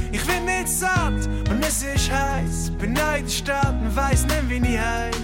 Nicht 0.69 0.81
satt 0.81 1.25
und 1.49 1.65
es 1.65 1.81
ist 1.81 2.11
heiß. 2.11 2.71
In 2.79 2.93
der 2.93 3.27
Stadt 3.27 3.73
und 3.81 3.95
weiss 3.95 4.23
nicht, 4.23 4.49
wie 4.49 4.73
ich 4.73 4.79
heiß. 4.79 5.15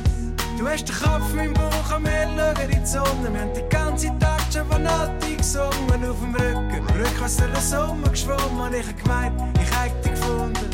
Du 0.57 0.67
hast 0.67 0.85
den 0.85 0.95
Kopf 0.95 1.35
im 1.35 1.53
Bauch 1.53 1.95
und 1.95 2.05
wir 2.05 2.27
schauen 2.35 2.71
in 2.71 2.81
die 2.81 2.85
Sonne. 2.85 3.31
Wir 3.31 3.41
haben 3.41 3.53
die 3.53 3.69
ganze 3.69 4.07
Tag 4.17 4.41
schon 4.51 4.67
von 4.67 4.81
Nati 4.81 5.35
gesungen 5.35 6.09
auf 6.09 6.19
dem 6.19 6.33
Rücken. 6.33 6.87
Rückwärts 6.97 7.37
durch 7.37 7.51
den 7.51 7.61
Sommer 7.61 8.09
geschwommen 8.09 8.59
und 8.59 8.73
ich 8.73 8.87
hab 8.87 9.03
gemeint, 9.03 9.41
ich 9.61 9.77
hätte 9.77 10.09
dich 10.09 10.19
gefunden. 10.19 10.69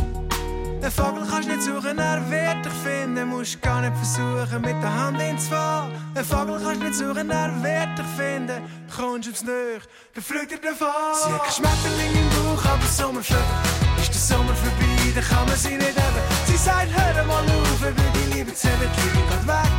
Ein 0.81 0.91
Vogel 0.91 1.27
kannst 1.29 1.49
nicht 1.49 1.63
suchen, 1.63 1.99
er 1.99 2.31
wird 2.31 2.65
dich 2.65 2.73
finden. 2.73 3.27
Musst 3.27 3.61
gar 3.61 3.81
nicht 3.81 3.93
versuchen, 3.97 4.61
mit 4.61 4.81
der 4.81 4.95
Hand 4.95 5.21
ins 5.21 5.49
Fahren. 5.49 5.91
Ein 6.15 6.23
Vogel 6.23 6.61
kannst 6.63 6.81
nicht 6.81 6.95
suchen, 6.95 7.29
er 7.29 7.51
wird 7.61 7.99
dich 7.99 8.05
finden. 8.15 8.61
Kommst 8.95 9.29
aufs 9.29 9.43
Nöch, 9.43 9.83
dann 10.13 10.23
fliegt 10.23 10.53
er 10.53 10.71
davon. 10.71 10.87
Sie 11.13 11.33
hat 11.33 11.53
Schmetterling 11.53 12.13
im 12.21 12.29
Bauch, 12.29 12.65
aber 12.65 12.85
Sommervögel. 12.85 13.80
Der 14.21 14.37
Sommer 14.37 14.53
vorbei, 14.53 15.11
dann 15.15 15.23
kann 15.23 15.45
man 15.47 15.57
sie 15.57 15.77
nicht 15.77 15.97
haben. 15.97 16.21
Sie 16.45 16.55
sagt, 16.55 16.89
hör 16.93 17.23
mal 17.25 17.41
auf, 17.41 17.81
er 17.81 17.89
will 17.97 18.11
die 18.13 18.33
Liebe 18.35 18.53
zählen, 18.53 18.77
die 18.77 19.17
Liebe 19.17 19.17
geht 19.17 19.47
weg. 19.47 19.71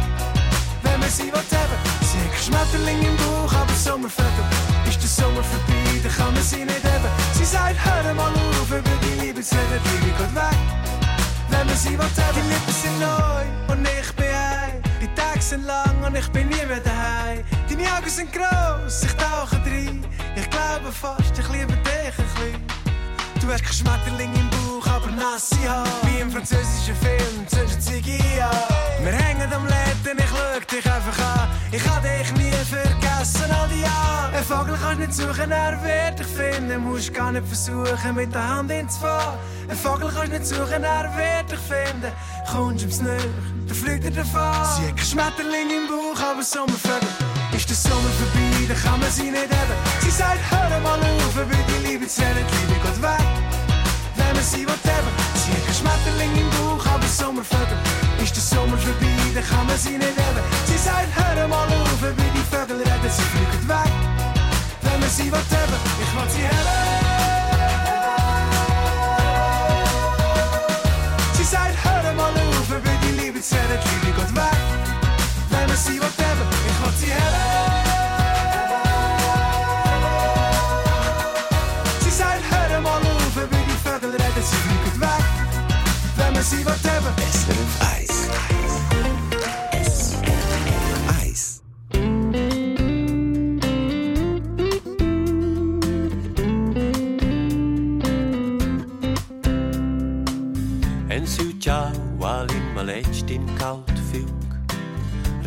Wenn 0.82 0.98
man 0.98 1.08
sie 1.08 1.30
will 1.30 1.46
haben. 1.54 1.78
Sie 2.02 2.18
hat 2.18 2.42
Schmetterling 2.42 3.02
im 3.06 3.16
Bauch, 3.18 3.54
aber 3.54 3.72
Sommervögel. 3.72 4.46
Ist 4.88 5.00
der 5.00 5.08
Sommer 5.08 5.44
vorbei, 5.44 6.00
dann 6.02 6.12
kann 6.12 6.34
man 6.34 6.42
sie 6.42 6.64
nicht 6.64 6.82
haben. 6.82 7.10
Sie 7.34 7.44
sagt, 7.44 7.76
hör 7.84 8.14
mal 8.14 8.32
auf, 8.32 8.70
er 8.72 8.84
will 8.84 8.98
die 9.06 9.26
Liebe 9.26 9.42
zählen, 9.42 9.80
die 9.84 10.06
Liebe 10.06 10.18
geht 10.18 10.34
weg. 10.34 10.58
Wenn 11.48 11.66
man 11.68 11.76
sie 11.76 11.96
will 11.96 12.00
haben. 12.02 12.34
Die 12.34 12.48
Lippen 12.50 12.74
sind 12.82 12.98
neu 12.98 13.72
und 13.72 13.86
ich 13.86 14.12
bin 14.16 14.26
ein. 14.26 14.82
Die 15.00 15.14
Tage 15.14 15.40
sind 15.40 15.66
lang 15.66 16.02
und 16.04 16.16
ich 16.16 16.28
bin 16.32 16.48
nie 16.48 16.66
mehr 16.66 16.80
daheim. 16.80 17.44
Deine 17.68 17.86
Augen 17.94 18.10
sind 18.10 18.32
gross, 18.32 19.04
ich 19.04 19.14
tauche 19.14 19.54
rein. 19.66 20.04
Ich 20.34 20.50
glaube 20.50 20.90
fast, 20.90 21.38
ich 21.38 21.48
liebe 21.48 21.74
dich 21.86 22.18
ein 22.18 22.26
bisschen. 22.26 22.81
Du 23.42 23.52
hast 23.52 23.64
kein 23.64 23.72
Schmetterling 23.72 24.32
im 24.34 24.48
Bauch, 24.50 24.86
aber 24.86 25.10
nasse 25.10 25.56
Haare. 25.68 25.88
Wie 26.04 26.20
im 26.20 26.30
französischen 26.30 26.94
Film, 27.02 27.48
zündest 27.48 27.82
Ziggy 27.82 28.20
an. 28.40 29.04
Wir 29.04 29.10
hängen 29.10 29.52
am 29.52 29.64
Läden, 29.66 30.16
ich 30.16 30.30
schau 30.30 30.76
dich 30.76 30.86
einfach 30.86 31.40
an. 31.40 31.48
Ich 31.72 31.82
kann 31.82 32.00
dich 32.04 32.32
nie 32.34 32.52
vergessen, 32.52 33.50
all 33.50 33.68
die 33.68 33.80
Jahre. 33.80 34.36
Ein 34.36 34.44
Vogel 34.44 34.78
kannst 34.80 35.00
nicht 35.00 35.14
suchen, 35.14 35.50
er 35.50 35.76
wird 35.82 36.20
dich 36.20 36.26
finden. 36.28 36.84
Musst 36.84 37.12
gar 37.12 37.32
nicht 37.32 37.44
versuchen, 37.48 38.14
mit 38.14 38.32
der 38.32 38.48
Hand 38.48 38.70
ins 38.70 38.96
Fahren. 38.98 39.36
Ein 39.68 39.76
Vogel 39.76 40.08
kannst 40.14 40.32
nicht 40.32 40.46
suchen, 40.46 40.84
er 40.84 41.10
wird 41.16 41.50
dich 41.50 41.58
finden. 41.58 42.12
Kommst 42.48 42.82
ums 42.82 43.00
Nöch, 43.00 43.26
dann 43.66 43.76
fliegt 43.76 44.04
er 44.04 44.12
davon. 44.12 44.66
Sie 44.76 44.86
hat 44.86 44.96
kein 44.96 45.06
Schmetterling 45.06 45.68
im 45.68 45.88
Bauch, 45.88 46.22
aber 46.30 46.44
Sommervögel. 46.44 47.08
Ist 47.56 47.68
der 47.68 47.76
Sommer 47.76 48.12
vorbei, 48.20 48.51
dann 48.66 48.80
kann 48.82 49.00
man 49.00 49.10
sie 49.10 49.30
nicht 49.30 49.50
haben. 49.50 49.76
Sie 50.00 50.10
sagt, 50.10 50.40
hör 50.50 50.80
mal 50.80 50.98
auf, 50.98 51.36
will 51.36 51.64
die 51.68 51.86
Liebe 51.86 52.06
zählen, 52.06 52.44
die 52.50 52.72
Liebe 52.72 52.80
geht 52.80 53.02
weg. 53.02 53.26
Wenn 54.16 54.34
man 54.34 54.44
sie 54.44 54.66
will 54.66 54.82
haben. 54.88 55.12
Sie 55.34 55.52
hat 55.52 55.64
kein 55.66 55.74
Schmetterling 55.74 56.32
im 56.36 56.50
Bauch, 56.50 56.86
aber 56.86 57.06
Sommervögel. 57.06 57.78
Ist 58.22 58.36
der 58.36 58.42
Sommer 58.42 58.78
vorbei, 58.78 59.16
dann 59.34 59.44
kann 59.44 59.66
man 59.66 59.78
sie 59.78 59.98
nicht 59.98 60.16
haben. 60.16 60.44
Sie 60.66 60.78
sagt, 60.78 61.10
hör 61.16 61.48
mal 61.48 61.66
auf, 61.66 62.02
will 62.02 62.14
die 62.16 62.46
Vögel 62.50 62.76
reden, 62.76 63.10
sie 63.16 63.26
fliegen 63.32 63.68
weg. 63.68 63.92
Wenn 64.82 65.00
man 65.00 65.10
sie 65.10 65.30
will 65.32 65.38
haben, 65.38 65.80
ich 66.02 66.12
will 66.14 66.30
sie 66.30 66.46
haben. 66.46 67.11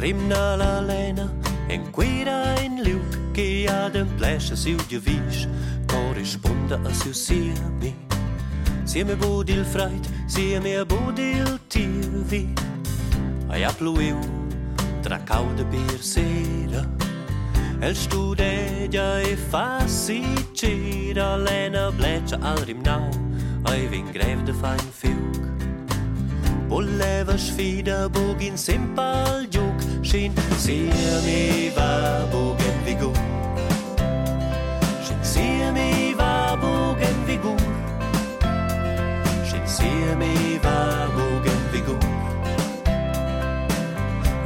En 0.06 0.20
su 0.20 0.28
ciao 0.28 0.54
all'imma 0.54 0.54
in 0.54 0.56
kalt 0.56 0.56
fug 0.56 0.56
Rimna 0.56 0.56
la 0.56 0.82
lena, 0.82 1.32
en 1.68 1.92
quira 1.92 2.62
in 2.62 2.82
liuk, 2.84 3.32
che 3.32 3.66
ad 3.68 3.96
un 3.96 4.16
plesce 4.16 4.56
si 4.56 4.74
udia 4.74 5.00
vis, 5.00 5.48
corrisponda 5.88 6.80
a 6.84 6.94
siu 6.94 7.12
siemi. 7.12 7.96
Sieme 8.84 9.16
budil 9.16 9.66
freit, 9.66 10.08
sieme 10.28 10.86
budil 10.86 11.60
tivi. 11.68 12.54
Ai 13.48 13.64
apluiu, 13.64 14.20
tra 15.02 15.20
cauda 15.24 15.64
bir 15.64 16.00
sera. 16.00 16.88
El 17.80 17.96
studegia 17.96 19.22
e 19.22 19.36
fa 19.36 19.88
si 19.88 20.24
cira, 20.54 21.36
lena 21.36 21.92
bleccia 21.92 22.38
al 22.42 22.64
rimnau, 22.66 23.10
ai 23.64 23.88
vin 23.88 24.06
grev 24.12 24.44
de 24.44 24.54
fein 24.54 24.92
fiuk. 24.92 25.46
Voleva 26.68 27.38
sfida 27.38 28.10
bugin 28.10 28.58
simpal 28.58 29.48
juk, 29.50 29.75
shin 30.06 30.34
sia 30.58 31.16
mi 31.26 31.72
va 31.76 32.28
bugen 32.32 32.78
vigur. 32.86 33.16
Shin 35.06 35.22
sia 35.24 35.72
mi 35.72 36.14
va 36.20 36.56
bugen 36.62 37.18
vigur. 37.26 37.60
Shin 39.50 39.66
sia 39.78 40.16
mi 40.22 40.60
va 40.66 41.10
bugen 41.16 41.62
vigur. 41.74 42.00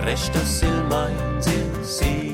Resta 0.06 0.42
sil 0.56 0.80
mein 0.92 1.44
sil 1.44 2.29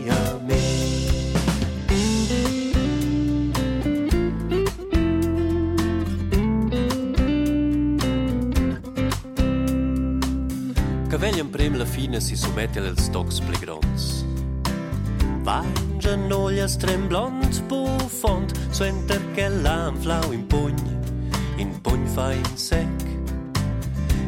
Che 11.16 11.22
veglian 11.22 11.50
prim 11.50 11.78
la 11.78 11.86
fine 11.86 12.20
si 12.20 12.36
sommette 12.36 12.80
als 12.80 13.10
tocs 13.10 13.40
pli 13.40 13.58
gronds. 13.58 14.26
Vangia 15.44 16.18
noglias 16.18 16.76
tremblont 16.76 17.64
buffont, 17.68 18.52
suenter 18.70 19.22
che 19.32 19.48
l'anflau 19.48 20.34
in 20.34 20.46
pugn, 20.46 20.76
in 21.56 21.80
pugn 21.80 22.06
fa 22.06 22.34
in 22.34 22.58
sec. 22.58 22.90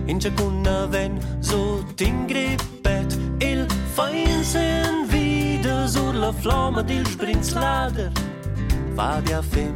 In 0.06 0.18
giacunna 0.20 0.86
ven 0.86 1.20
so 1.40 1.84
t'ingrippet, 1.96 3.18
il 3.40 3.66
fein 3.94 4.42
sen 4.46 5.10
wieder 5.10 5.90
sur 5.90 6.14
la 6.14 6.32
flamma 6.32 6.84
dil 6.84 7.06
sprinzlader. 7.06 8.14
Fabia 8.96 9.42
fem, 9.42 9.76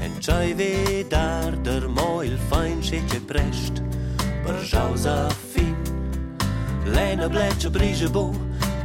en 0.00 0.12
c'hai 0.20 0.54
vedar 0.54 1.54
der 1.58 1.86
mo 1.86 2.22
il 2.22 2.38
fein 2.48 2.80
scece 2.80 3.20
prest, 3.20 3.82
per 4.42 4.54
jausa. 4.62 5.43
Lena 6.84 7.28
bleccia 7.28 7.70
brige 7.70 8.08
bo, 8.08 8.34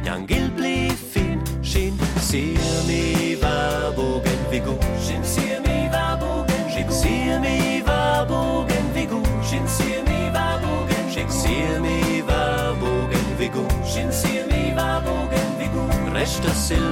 neang 0.02 0.28
il 0.30 0.50
bli 0.50 0.90
fin, 0.90 1.42
shin 1.62 1.98
sia 2.18 2.82
mi 2.86 3.36
va 3.36 3.92
bogen 3.94 4.40
vigu, 4.50 4.78
shin 5.04 5.22
sia 5.24 5.60
mi 5.60 5.88
va 5.92 6.16
bogen, 6.16 6.70
shin 6.70 6.90
sia 6.90 7.38
mi 7.38 7.82
va 7.82 8.24
bogen 8.24 8.92
vigu, 8.94 9.22
shin 9.42 9.66
sia 9.68 10.02
mi 10.08 10.30
va 10.32 10.58
bogen, 10.62 11.10
shin 11.12 11.28
sia 11.28 11.80
mi 11.80 12.22
va 12.22 12.74
bogen 12.80 13.36
vigu, 13.38 13.66
shin 13.84 14.10
sia 14.12 14.46
mi 14.46 14.72
va 14.74 15.00
bogen 15.04 15.50
vigu, 15.58 15.84
resta 16.14 16.54
sil 16.56 16.88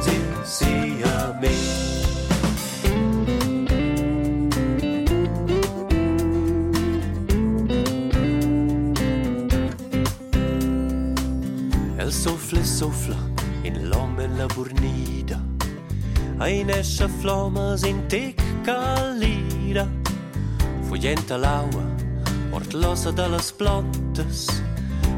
sil 0.00 0.26
sia 0.44 1.36
mi. 1.40 1.87
soffla 12.78 13.16
in 13.62 13.88
l'ombre 13.88 14.28
la 14.28 14.46
burnida. 14.46 15.42
Ein 16.38 16.70
esce 16.70 17.08
flomas 17.08 17.82
in 17.82 18.06
tec 18.06 18.40
calira. 18.62 19.84
Fuggenta 20.82 21.36
l'aua, 21.36 21.82
ortlosa 22.52 23.10
dalle 23.10 23.40
plantas, 23.56 24.62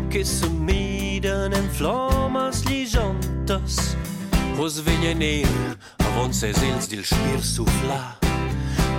che 0.09 0.25
somidan 0.25 1.53
in 1.53 1.69
flomas 1.69 2.65
ligiantas. 2.65 3.95
Vos 4.57 4.81
veglia 4.83 5.13
nera, 5.13 5.77
avon 5.99 6.33
ses 6.33 6.57
ils 6.63 6.89
dil 6.89 7.05
spir 7.05 7.43
suffla. 7.43 8.17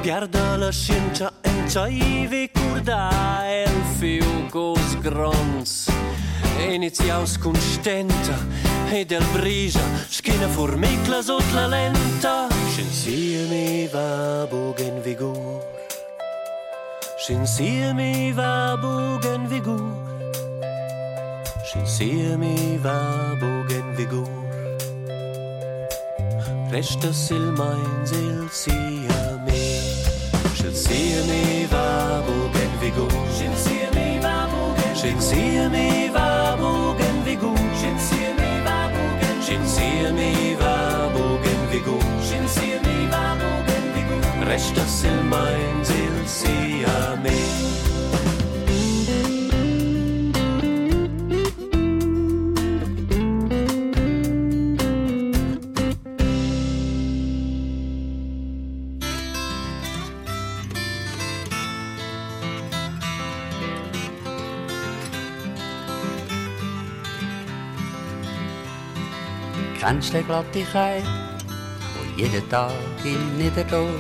Piarda 0.04 0.56
la 0.58 0.72
scincia 0.72 1.31
en 1.72 1.90
ciaive 1.90 2.52
curda 2.52 3.10
el 3.48 3.70
fiugos 3.98 5.02
grons. 5.02 5.88
Iniziaus 6.70 7.38
con 7.38 7.56
stenta 7.56 8.38
e 8.92 9.06
del 9.06 9.24
brisa 9.34 9.80
schina 10.10 10.48
formicla 10.48 11.22
sot 11.22 11.46
la 11.54 11.68
lenta. 11.68 12.50
Scinsiemi 12.72 13.88
va 13.88 14.46
bogen 14.52 15.02
vigur. 15.02 15.64
Scinsiemi 17.18 18.34
va 18.34 18.76
bogen 18.76 19.48
vigur. 19.48 19.94
Scinsiemi 21.64 22.80
va 22.84 23.36
bogen 23.40 23.96
vigur. 23.96 24.28
Resta 26.70 27.14
sil 27.16 27.52
mein 27.56 28.04
sil 28.08 28.48
sia 28.52 28.92
me 28.92 29.01
Cienījumā 30.82 31.88
būgen 32.26 32.72
vigu, 32.82 33.06
šim 33.38 33.52
cienījumā 33.64 34.34
būgen, 34.50 34.96
šim 34.98 35.20
cienījumā 35.28 36.26
būgen 36.62 37.22
vigu, 37.28 37.52
šim 37.82 38.00
cienījumā 38.08 38.80
būgen, 38.96 39.38
šim 39.46 39.68
cienījumā 39.76 40.74
būgen 41.14 41.62
vigu, 41.76 42.00
šim 42.32 42.50
cienījumā 42.58 43.24
būgen 43.44 43.88
vigu. 44.00 44.20
Rechter 44.50 44.90
sind 44.90 45.30
mein 45.30 45.86
Ziel, 45.86 46.18
sie 46.26 46.72
Kennst 69.92 70.14
Glattigkeit, 70.26 71.04
wo 71.94 72.18
jeden 72.22 72.48
Tag 72.48 72.72
in 73.04 73.38
Niederdorf 73.38 73.92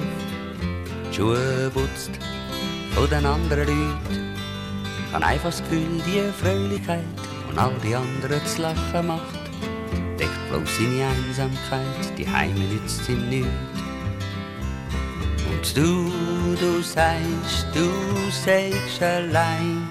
die 1.10 1.14
Schuhe 1.14 1.70
putzt 1.74 2.12
von 2.96 3.10
den 3.10 3.26
anderen 3.26 3.68
Leuten? 3.68 4.36
Habe 5.12 5.26
einfach 5.26 5.50
das 5.50 5.62
Gefühl, 5.64 6.02
die 6.06 6.32
Fröhlichkeit 6.32 7.04
und 7.50 7.60
all 7.60 7.74
die 7.84 7.94
anderen 7.94 8.39
zu 8.46 8.62
lachen 8.62 9.06
macht, 9.06 9.36
deckt 10.18 10.50
bloß 10.50 10.78
seine 10.78 11.08
Einsamkeit, 11.08 12.18
die 12.18 12.26
Heime 12.26 12.60
nützt 12.60 13.10
ihm 13.10 13.28
nichts. 13.28 13.50
Und 15.52 15.76
du, 15.76 16.10
du 16.58 16.82
sagst, 16.82 17.68
du 17.74 17.89
sagst 18.32 19.04
allein, 19.04 19.89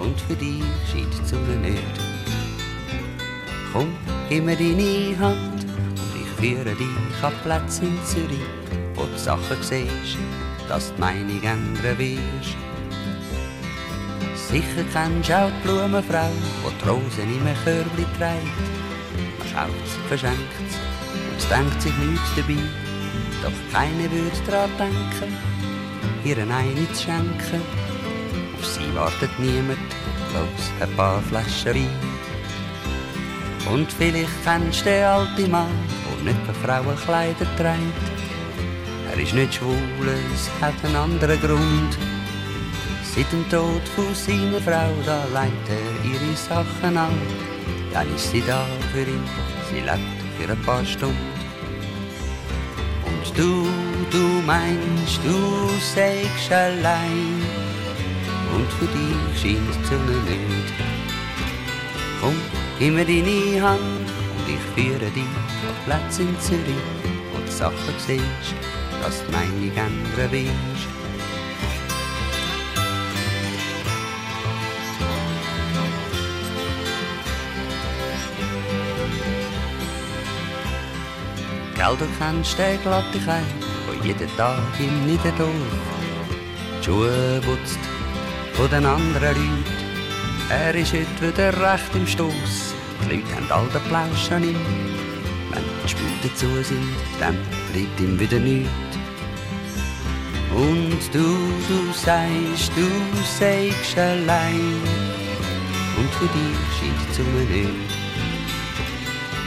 und 0.00 0.20
für 0.22 0.34
dich 0.34 0.64
scheint 0.90 1.14
die 1.20 1.24
Sonne 1.24 1.70
nicht. 1.70 2.00
Komm, 3.72 3.96
gib 4.32 4.44
mir 4.44 4.56
deine 4.56 5.18
Hand 5.18 5.62
und 5.62 6.16
ich 6.16 6.28
führe 6.40 6.74
dich 6.74 7.22
an 7.22 7.34
Platz 7.42 7.80
in 7.80 7.98
Zürich, 8.06 8.40
wo 8.94 9.02
du 9.02 9.18
Sachen 9.18 9.58
siehst, 9.60 10.16
dass 10.70 10.94
die 10.94 11.00
Meinung 11.00 11.42
ändern 11.42 11.98
wirst. 11.98 12.56
Sicher 14.34 14.84
kennst 14.90 15.28
du 15.28 15.36
auch 15.36 15.50
die 15.50 15.68
Blumenfrau, 15.68 16.30
die 16.64 16.82
die 16.82 16.88
Rosen 16.88 17.34
in 17.34 17.46
einem 17.46 17.56
Körbchen 17.62 18.06
trägt. 18.16 18.58
Man 19.38 19.48
schaut 19.52 19.86
sie, 19.86 20.08
verschenkt 20.08 20.38
sie 20.70 20.78
und 21.28 21.38
es 21.38 21.48
denkt 21.48 21.82
sich 21.82 21.96
nichts 21.98 22.34
dabei. 22.34 22.62
Doch 23.42 23.72
keiner 23.72 24.10
würde 24.10 24.46
daran 24.46 24.70
denken, 24.78 25.36
ihr 26.24 26.38
eine 26.38 26.92
zu 26.94 27.02
schenken. 27.02 27.60
Auf 28.58 28.66
sie 28.66 28.94
wartet 28.94 29.38
niemand, 29.38 29.78
bloß 30.30 30.88
ein 30.88 30.96
paar 30.96 31.20
Flaschen 31.20 31.74
Wein. 31.74 32.11
Und 33.70 33.92
vielleicht 33.92 34.44
kennst 34.44 34.80
du 34.80 34.84
den 34.84 35.04
alten 35.04 35.50
Mann, 35.50 35.70
der 36.04 36.32
nicht 36.32 36.46
für 36.46 36.54
Frauenkleider 36.66 37.46
trägt. 37.56 38.12
Er 39.10 39.20
ist 39.22 39.34
nicht 39.34 39.54
schwul, 39.54 39.76
es 40.34 40.50
hat 40.60 40.74
einen 40.84 40.96
anderen 40.96 41.40
Grund. 41.40 41.98
Seit 43.14 43.30
dem 43.30 43.48
Tod 43.50 43.82
von 43.94 44.14
seiner 44.14 44.60
Frau, 44.60 44.90
da 45.04 45.24
leitet 45.32 45.68
er 45.68 46.10
ihre 46.10 46.36
Sachen 46.36 46.96
an. 46.96 47.12
Dann 47.92 48.14
ist 48.14 48.30
sie 48.30 48.42
da 48.46 48.66
für 48.92 49.02
ihn, 49.02 49.22
sie 49.70 49.80
lebt 49.80 50.22
für 50.38 50.50
ein 50.50 50.62
paar 50.62 50.84
Stunden. 50.84 51.16
Und 53.04 53.38
du, 53.38 53.66
du 54.10 54.42
meinst, 54.46 55.20
du 55.24 55.68
sagst 55.94 56.50
allein. 56.50 57.42
Und 58.54 58.72
für 58.78 58.86
dich 58.86 59.40
scheint 59.40 59.68
die 59.68 59.86
Sonne 59.86 60.16
nicht. 60.24 60.72
Komm, 62.20 62.34
gib 62.82 62.94
mir 62.94 63.04
deine 63.04 63.62
Hand 63.62 63.80
und 63.80 64.48
ich 64.48 64.58
führe 64.74 65.08
dich 65.12 65.22
auf 65.22 65.84
Platz 65.84 66.18
in 66.18 66.36
Zürich, 66.40 66.74
wo 67.32 67.38
du 67.38 67.46
Sachen 67.46 67.94
siehst, 67.96 68.56
dass 69.00 69.24
du 69.24 69.30
meine 69.30 69.68
ändern 69.68 70.30
willst. 70.32 70.88
Gell, 81.76 81.96
du 81.96 82.06
kennst 82.18 82.58
den 82.58 82.82
Glattigkeit, 82.82 83.42
der 83.86 84.06
jeden 84.06 84.36
Tag 84.36 84.58
im 84.80 85.06
Niederdorf 85.06 85.52
die 86.80 86.84
Schuhe 86.84 87.40
putzt 87.44 87.78
von 88.54 88.68
den 88.70 88.84
anderen 88.84 89.22
Leuten. 89.22 89.64
Er 90.50 90.74
ist 90.74 90.92
heute 90.92 91.28
wieder 91.28 91.72
recht 91.72 91.94
im 91.94 92.06
Stoss. 92.06 92.71
Die 93.12 93.18
Leute 93.18 93.36
haben 93.36 93.50
all 93.50 93.68
den 93.68 93.82
Plausch 93.88 94.30
an 94.30 94.42
ihm. 94.42 94.56
Wenn 95.50 95.62
die 95.84 95.88
Spülte 95.88 96.34
zu 96.34 96.46
sind, 96.64 96.96
dann 97.20 97.36
bleibt 97.70 98.00
ihm 98.00 98.18
wieder 98.18 98.38
nichts. 98.38 98.70
Und 100.54 100.98
du, 101.12 101.36
du 101.68 101.92
sagst, 101.92 102.72
du 102.74 102.88
sagst 103.38 103.98
allein. 103.98 104.80
Und 105.98 106.10
für 106.14 106.26
dich 106.26 106.56
scheint 106.78 107.14
zu 107.14 107.22
mir 107.22 107.44
nicht. 107.54 107.92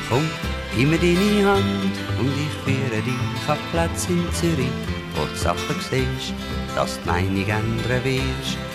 Komm, 0.10 0.30
gib 0.76 0.90
mir 0.90 1.00
deine 1.00 1.50
Hand 1.50 1.96
und 2.20 2.34
ich 2.38 2.54
führe 2.64 3.02
dich 3.02 3.50
auf 3.50 3.58
Platz 3.72 4.08
in 4.10 4.32
Zürich, 4.34 4.70
wo 5.16 5.26
du 5.26 5.36
Sachen 5.36 5.76
siehst, 5.90 6.36
dass 6.76 7.02
du 7.02 7.10
meine 7.10 7.40
ändern 7.40 8.04
wirst. 8.04 8.75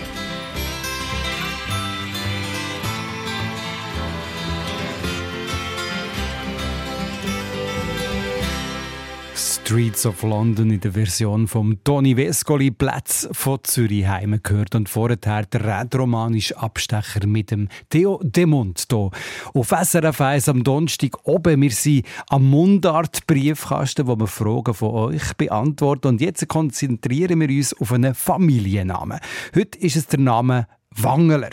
Streets 9.71 10.05
of 10.05 10.25
London 10.25 10.69
in 10.71 10.81
der 10.81 10.91
Version 10.91 11.47
von 11.47 11.79
Toni 11.85 12.17
Vescoli 12.17 12.73
Platz 12.73 13.29
von 13.31 13.61
Zürich 13.63 14.05
heim 14.05 14.41
gehört 14.43 14.75
und 14.75 14.89
vorher 14.89 15.17
der 15.17 15.45
rätoromanische 15.55 16.59
Abstecher 16.59 17.25
mit 17.25 17.53
dem 17.53 17.69
Theo 17.89 18.19
Demont 18.21 18.85
hier 18.91 19.11
auf 19.55 19.69
SRF 19.69 20.21
1 20.21 20.49
am 20.49 20.65
Donnerstag 20.65 21.13
oben. 21.23 21.63
Wir 21.63 21.71
sind 21.71 22.05
am 22.31 22.51
Mundart-Briefkasten, 22.51 24.09
wo 24.09 24.17
wir 24.17 24.27
Fragen 24.27 24.75
von 24.75 24.93
euch 24.93 25.37
beantworten 25.37 26.09
und 26.09 26.21
jetzt 26.21 26.49
konzentrieren 26.49 27.41
wir 27.41 27.49
uns 27.49 27.81
auf 27.81 27.93
einen 27.93 28.15
Familiennamen. 28.15 29.21
Heute 29.55 29.79
ist 29.79 29.95
es 29.95 30.09
der 30.09 30.19
Name 30.19 30.67
Wangeler. 30.97 31.51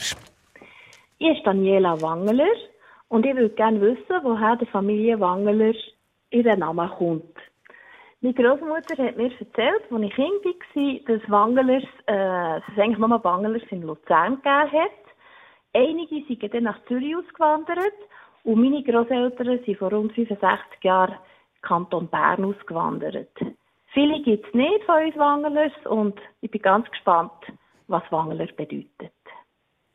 Ich 1.19 1.27
bin 1.27 1.43
Daniela 1.45 2.01
Wangeler 2.01 2.47
und 3.09 3.27
ich 3.27 3.35
würde 3.35 3.53
gerne 3.53 3.79
wissen, 3.79 4.23
woher 4.23 4.55
die 4.55 4.65
Familie 4.65 5.19
Wangeler 5.19 5.75
ihren 6.31 6.59
Namen 6.59 6.89
kommt. 6.97 7.46
Meine 8.21 8.33
Großmutter 8.33 8.97
hat 8.97 9.15
mir 9.15 9.31
erzählt, 9.31 9.91
als 9.91 10.01
ich 10.01 10.15
Kind 10.15 10.43
war, 10.43 11.17
dass 11.17 11.29
Wangelers, 11.29 11.83
äh, 12.07 12.15
dass 12.15 12.63
es 12.73 12.79
eigentlich 12.79 12.97
nur 12.97 13.23
Wangelers 13.23 13.61
in 13.69 13.83
Luzern 13.83 14.37
gegeben 14.37 14.71
hat. 14.71 14.91
Einige 15.73 16.25
sind 16.27 16.53
dann 16.53 16.63
nach 16.63 16.83
Zürich 16.87 17.15
ausgewandert 17.15 17.93
und 18.43 18.59
meine 18.59 18.81
Großeltern 18.83 19.59
sind 19.63 19.77
vor 19.77 19.93
rund 19.93 20.13
65 20.13 20.83
Jahren 20.83 21.15
Kanton 21.61 22.07
Bern 22.07 22.43
ausgewandert. 22.43 23.29
Viele 23.93 24.21
gibt 24.23 24.47
es 24.47 24.53
nicht 24.53 24.83
von 24.85 25.05
uns 25.05 25.15
Wangelers 25.15 25.73
und 25.85 26.19
ich 26.41 26.49
bin 26.49 26.61
ganz 26.63 26.89
gespannt, 26.89 27.31
was 27.87 28.03
Wangeler 28.09 28.47
bedeutet. 28.47 29.13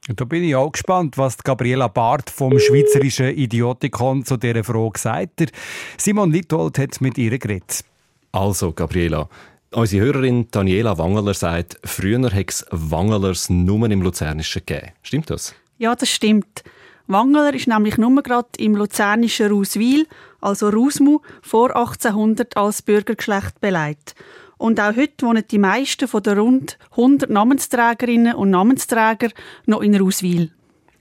Da 0.08 0.24
bin 0.24 0.44
ich 0.44 0.54
auch 0.54 0.70
gespannt, 0.70 1.18
was 1.18 1.38
Gabriela 1.38 1.88
Barth 1.88 2.30
vom 2.30 2.56
Schweizerischen 2.58 3.36
Idiotikon 3.36 4.24
zu 4.24 4.36
dieser 4.36 4.62
Frage 4.62 4.98
sagt. 4.98 5.52
Simon 5.96 6.30
Littold 6.30 6.78
hat 6.78 7.00
mit 7.00 7.18
ihr 7.18 7.36
geredet. 7.38 7.84
Also, 8.32 8.72
Gabriela, 8.72 9.28
unsere 9.72 10.06
Hörerin 10.06 10.48
Daniela 10.50 10.96
Wangeler 10.96 11.34
sagt, 11.34 11.78
früher 11.84 12.30
hätte 12.30 12.48
es 12.48 12.66
Wangelers 12.70 13.50
nur 13.50 13.90
im 13.90 14.00
Luzernischen 14.00 14.62
gegeben. 14.64 14.92
Stimmt 15.02 15.28
das? 15.28 15.54
Ja, 15.78 15.94
das 15.94 16.08
stimmt. 16.08 16.64
Wangeler 17.06 17.52
ist 17.52 17.66
nämlich 17.66 17.98
nur 17.98 18.22
gerade 18.22 18.48
im 18.56 18.74
luzernischen 18.74 19.50
Rauswil, 19.50 20.06
also 20.40 20.70
Rausmu, 20.70 21.20
vor 21.42 21.76
1800 21.76 22.56
als 22.56 22.80
Bürgergeschlecht 22.80 23.60
beleidigt. 23.60 24.14
Und 24.56 24.80
auch 24.80 24.96
heute 24.96 25.26
wohnen 25.26 25.44
die 25.50 25.58
meisten 25.58 26.08
von 26.08 26.22
der 26.22 26.38
rund 26.38 26.78
100 26.92 27.28
Namensträgerinnen 27.28 28.34
und 28.34 28.50
Namensträger 28.50 29.28
noch 29.66 29.82
in 29.82 29.94
Rauswil. 29.94 30.52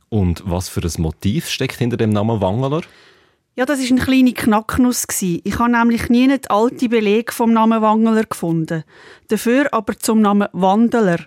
Und 0.10 0.44
was 0.46 0.68
für 0.68 0.82
ein 0.82 1.02
Motiv 1.02 1.48
steckt 1.48 1.78
hinter 1.78 1.96
dem 1.96 2.10
Namen 2.10 2.42
Wangeler? 2.42 2.82
Ja, 3.54 3.66
das 3.66 3.82
ist 3.82 3.92
eine 3.92 4.00
kleine 4.00 4.32
Knacknuss. 4.32 5.06
Ich 5.20 5.60
habe 5.60 5.72
nämlich 5.72 6.08
nie 6.08 6.24
einen 6.24 6.40
alten 6.48 6.90
Beleg 6.90 7.34
vom 7.34 7.52
Namen 7.52 7.82
Wangeler 7.82 8.24
gefunden. 8.24 8.86
Dafür 9.28 9.74
aber 9.74 10.00
zum 10.00 10.22
Namen 10.22 10.48
Wandeler, 10.54 11.20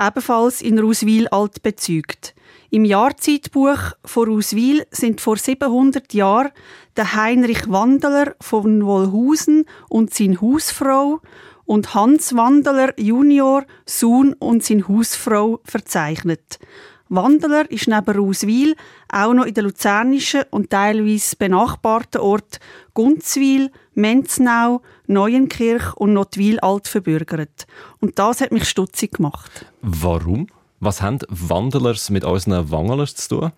ebenfalls 0.00 0.62
in 0.62 0.78
Rauswil 0.78 1.28
alt 1.28 1.62
bezeugt. 1.62 2.34
Im 2.70 2.86
Jahrzeitbuch 2.86 3.92
von 4.06 4.26
Rauswil 4.26 4.86
sind 4.90 5.20
vor 5.20 5.36
700 5.36 6.14
Jahren 6.14 6.50
der 6.96 7.14
Heinrich 7.14 7.68
Wandeler 7.68 8.36
von 8.40 8.86
Wollhausen 8.86 9.66
und 9.90 10.14
seine 10.14 10.40
Hausfrau 10.40 11.20
und 11.66 11.94
Hans 11.94 12.34
Wandeler 12.34 12.98
Junior, 12.98 13.66
Sohn 13.84 14.32
und 14.32 14.64
seine 14.64 14.88
Hausfrau 14.88 15.60
verzeichnet. 15.62 16.58
Wandeler 17.08 17.70
ist 17.70 17.88
neben 17.88 18.16
Rauswil 18.16 18.74
auch 19.08 19.32
noch 19.32 19.44
in 19.44 19.54
den 19.54 19.64
luzernischen 19.64 20.42
und 20.50 20.70
teilweise 20.70 21.36
benachbarten 21.36 22.20
Orten 22.20 22.58
Gunzwil, 22.94 23.70
Menznau, 23.94 24.82
Neuenkirch 25.06 25.94
und 25.94 26.14
Notwil 26.14 26.58
alt 26.60 26.88
verbürgert. 26.88 27.66
Und 28.00 28.18
das 28.18 28.40
hat 28.40 28.52
mich 28.52 28.68
stutzig 28.68 29.12
gemacht. 29.12 29.66
Warum? 29.82 30.48
Was 30.80 31.00
haben 31.00 31.18
Wandelers 31.28 32.10
mit 32.10 32.24
unseren 32.24 32.70
Wangelers 32.70 33.14
zu 33.14 33.28
tun? 33.28 33.52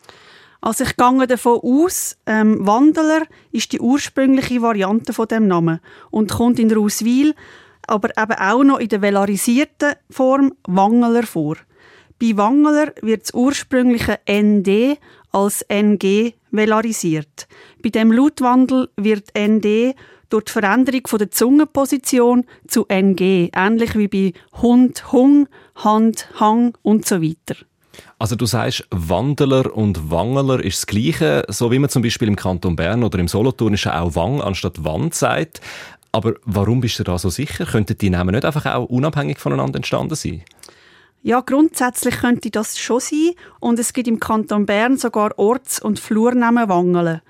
Also 0.61 0.85
ich 0.85 0.97
gehe 0.97 1.27
davon 1.27 1.61
aus, 1.63 2.17
ähm, 2.27 2.67
Wandeler 2.67 3.23
ist 3.53 3.73
die 3.73 3.81
ursprüngliche 3.81 4.61
Variante 4.61 5.13
von 5.13 5.29
dem 5.29 5.47
Namen 5.47 5.81
und 6.11 6.33
kommt 6.33 6.59
in 6.59 6.73
Rauswil, 6.73 7.35
aber 7.87 8.11
eben 8.19 8.39
auch 8.39 8.65
noch 8.65 8.79
in 8.79 8.89
der 8.89 9.01
velarisierten 9.01 9.95
Form 10.11 10.53
Wangeler 10.67 11.23
vor. 11.23 11.57
Bei 12.21 12.37
Wangeler 12.37 12.93
wird 13.01 13.23
das 13.23 13.35
ursprüngliche 13.35 14.19
ND 14.29 14.99
als 15.31 15.63
NG 15.63 16.33
velarisiert. 16.51 17.47
Bei 17.83 17.91
dem 17.91 18.11
Lautwandel 18.11 18.89
wird 18.97 19.31
ND 19.39 19.95
durch 20.29 20.45
die 20.45 20.53
Veränderung 20.53 21.03
von 21.07 21.21
der 21.21 21.31
Zungenposition 21.31 22.45
zu 22.67 22.87
NG, 22.89 23.51
ähnlich 23.55 23.95
wie 23.97 24.09
bei 24.09 24.33
Hund, 24.61 25.13
Hung, 25.13 25.49
Hand, 25.77 26.29
Hang 26.41 26.77
und 26.83 27.07
so 27.07 27.23
weiter. 27.23 27.55
Also 28.19 28.35
du 28.35 28.47
sagst, 28.47 28.85
Wandeler 28.91 29.77
und 29.77 30.11
Wangeler 30.11 30.65
ist 30.65 30.79
das 30.79 30.87
Gleiche, 30.87 31.45
so 31.49 31.71
wie 31.71 31.79
man 31.79 31.89
zum 31.89 32.03
Beispiel 32.03 32.29
im 32.29 32.37
Kanton 32.37 32.75
Bern 32.75 33.05
oder 33.05 33.19
im 33.21 33.29
Solothurn 33.29 33.77
auch 33.77 34.15
Wang 34.17 34.41
anstatt 34.41 34.85
Wand 34.85 35.15
sagt. 35.15 35.61
Aber 36.11 36.35
warum 36.45 36.81
bist 36.81 36.99
du 36.99 37.05
da 37.05 37.17
so 37.19 37.29
sicher? 37.29 37.65
Könnten 37.65 37.97
die 37.97 38.11
Namen 38.11 38.35
nicht 38.35 38.45
einfach 38.45 38.67
auch 38.67 38.87
unabhängig 38.87 39.39
voneinander 39.39 39.77
entstanden 39.77 40.15
sein? 40.15 40.43
Ja, 41.23 41.41
grundsätzlich 41.41 42.19
könnte 42.19 42.51
das 42.51 42.79
schon 42.79 43.01
sein 43.01 43.33
und 43.59 43.79
es 43.79 43.93
gibt 43.93 44.07
im 44.07 44.21
Kanton 44.21 44.67
Bern 44.67 44.97
sogar 44.97 45.37
Orts- 45.37 45.81
und 45.81 45.99
Flurnamen 45.99 46.69
Wangeln. 46.69 47.23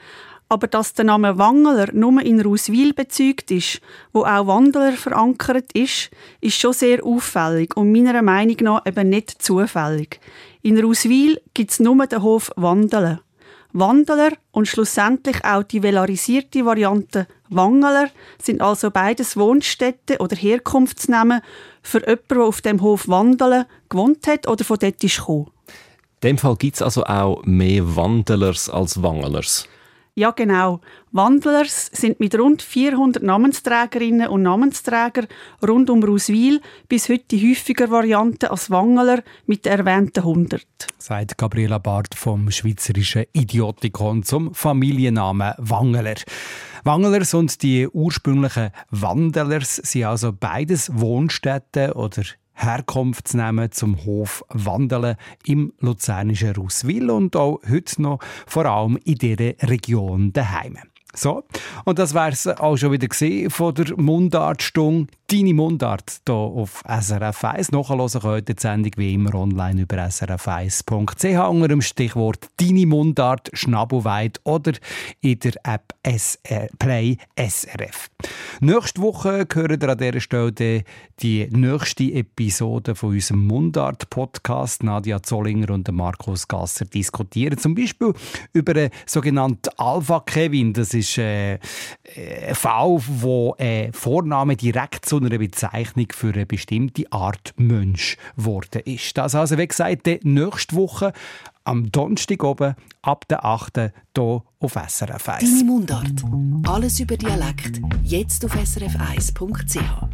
Aber 0.50 0.66
dass 0.66 0.94
der 0.94 1.06
Name 1.06 1.38
Wangeler 1.38 1.88
nur 1.92 2.20
in 2.22 2.40
Rauswil 2.40 2.92
bezeugt 2.92 3.50
ist, 3.50 3.80
wo 4.12 4.24
auch 4.24 4.46
Wandeler 4.46 4.92
verankert 4.92 5.72
ist, 5.72 6.10
ist 6.40 6.58
schon 6.58 6.72
sehr 6.72 7.04
auffällig 7.04 7.76
und 7.76 7.92
meiner 7.92 8.22
Meinung 8.22 8.56
nach 8.60 8.86
eben 8.86 9.08
nicht 9.08 9.42
zufällig. 9.42 10.20
In 10.62 10.78
Rauswil 10.78 11.40
gibt 11.54 11.70
es 11.70 11.80
nur 11.80 12.06
den 12.06 12.22
Hof 12.22 12.50
Wandelen. 12.56 13.20
Wandeler 13.72 14.32
und 14.50 14.66
schlussendlich 14.66 15.44
auch 15.44 15.62
die 15.62 15.82
velarisierte 15.82 16.64
Variante 16.64 17.26
Wangeler 17.48 18.10
sind 18.42 18.60
also 18.60 18.90
beides 18.90 19.36
Wohnstätte 19.36 20.18
oder 20.18 20.36
Herkunftsnamen 20.36 21.40
für 21.82 22.00
jemanden, 22.00 22.28
der 22.30 22.42
auf 22.42 22.60
dem 22.60 22.82
Hof 22.82 23.08
Wandelen 23.08 23.66
gewohnt 23.88 24.26
hat 24.26 24.48
oder 24.48 24.64
von 24.64 24.78
dort 24.78 25.02
ist 25.04 25.18
gekommen. 25.18 25.50
In 26.20 26.30
dem 26.30 26.38
Fall 26.38 26.56
gibt 26.56 26.76
es 26.76 26.82
also 26.82 27.04
auch 27.04 27.44
mehr 27.44 27.94
Wandelers 27.94 28.68
als 28.68 29.02
Wangelers. 29.02 29.68
Ja, 30.18 30.32
genau. 30.32 30.80
Wandlers 31.12 31.92
sind 31.92 32.18
mit 32.18 32.36
rund 32.36 32.60
400 32.60 33.22
Namensträgerinnen 33.22 34.26
und 34.26 34.42
Namensträgern 34.42 35.28
rund 35.64 35.90
um 35.90 36.02
Rauswil 36.02 36.60
bis 36.88 37.08
heute 37.08 37.22
die 37.30 37.48
häufiger 37.48 37.88
Variante 37.88 38.50
als 38.50 38.68
Wangeler 38.68 39.22
mit 39.46 39.64
der 39.64 39.78
erwähnten 39.78 40.18
100. 40.18 40.66
Sagt 40.98 41.38
Gabriela 41.38 41.78
Barth 41.78 42.16
vom 42.16 42.50
Schweizerischen 42.50 43.26
Idiotikon 43.32 44.24
zum 44.24 44.52
Familiennamen 44.54 45.54
Wangeler. 45.58 46.16
Wangelers 46.82 47.32
und 47.34 47.62
die 47.62 47.86
ursprünglichen 47.86 48.72
Wandelers 48.90 49.76
sind 49.76 50.02
also 50.02 50.32
beides 50.32 50.90
Wohnstätten 50.98 51.92
oder 51.92 52.24
Herkunftsnamen 52.58 53.70
zum 53.72 54.04
Hof 54.04 54.44
Wandeln 54.48 55.16
im 55.46 55.72
luzernischen 55.78 56.56
Russwil 56.56 57.10
und 57.10 57.36
auch 57.36 57.60
heute 57.68 58.02
noch 58.02 58.18
vor 58.46 58.66
allem 58.66 58.98
in 59.04 59.14
dieser 59.14 59.54
Region 59.68 60.32
daheim. 60.32 60.78
So, 61.18 61.42
und 61.84 61.98
das 61.98 62.14
wär's 62.14 62.46
auch 62.46 62.76
schon 62.76 62.92
wieder 62.92 63.08
von 63.50 63.74
der 63.74 63.96
Mundartstunde. 63.96 65.12
Deine 65.30 65.52
Mundart 65.52 66.22
hier 66.26 66.34
auf 66.34 66.82
SRF 66.88 67.44
1. 67.44 67.72
Nachhören 67.72 68.08
könnt 68.08 68.48
ihr 68.48 68.54
die 68.54 68.60
Sendung 68.62 68.92
wie 68.96 69.12
immer 69.12 69.34
online 69.34 69.82
über 69.82 69.96
srf1.ch 69.98 71.50
unter 71.50 71.68
dem 71.68 71.82
Stichwort 71.82 72.48
Deine 72.56 72.86
Mundart 72.86 73.50
Schnabelweit 73.52 74.40
oder 74.44 74.72
in 75.20 75.38
der 75.40 75.52
App 75.64 75.92
SR 76.02 76.68
Play 76.78 77.18
SRF. 77.36 78.08
Nächste 78.60 79.02
Woche 79.02 79.46
hören 79.52 79.78
ihr 79.82 79.88
an 79.90 79.98
dieser 79.98 80.20
Stelle 80.20 80.84
die 81.20 81.46
nächste 81.50 82.04
Episode 82.04 82.94
von 82.94 83.10
unserem 83.10 83.46
Mundart-Podcast. 83.46 84.82
Nadia 84.82 85.22
Zollinger 85.22 85.70
und 85.70 85.92
Markus 85.92 86.48
Gasser 86.48 86.86
diskutieren 86.86 87.58
zum 87.58 87.74
Beispiel 87.74 88.14
über 88.54 88.74
einen 88.74 88.90
sogenannten 89.04 89.68
Alpha-Kevin. 89.76 90.72
Das 90.72 90.94
ist 90.94 91.07
äh, 91.16 91.58
ein 92.48 92.54
Fall, 92.54 92.98
wo 93.06 93.54
ein 93.58 93.92
Vorname 93.92 94.56
direkt 94.56 95.06
zu 95.06 95.16
einer 95.16 95.38
Bezeichnung 95.38 96.08
für 96.12 96.34
eine 96.34 96.44
bestimmte 96.44 97.10
Art 97.10 97.54
Mensch 97.56 98.16
geworden 98.36 98.82
ist. 98.84 99.16
Das 99.16 99.34
also, 99.34 99.56
wie 99.56 99.66
gesagt, 99.66 100.06
nächste 100.24 100.76
Woche 100.76 101.12
am 101.64 101.90
Donnerstag 101.92 102.42
oben 102.44 102.74
ab 103.02 103.28
der 103.28 103.44
8. 103.44 103.92
hier 104.16 104.42
auf 104.60 104.72
SRF 104.72 105.28
1. 105.28 105.40
Deine 105.42 105.64
Mundart. 105.64 106.24
Alles 106.66 106.98
über 107.00 107.16
Dialekt. 107.16 107.80
Jetzt 108.02 108.44
auf 108.44 108.54
srf1.ch. 108.54 110.08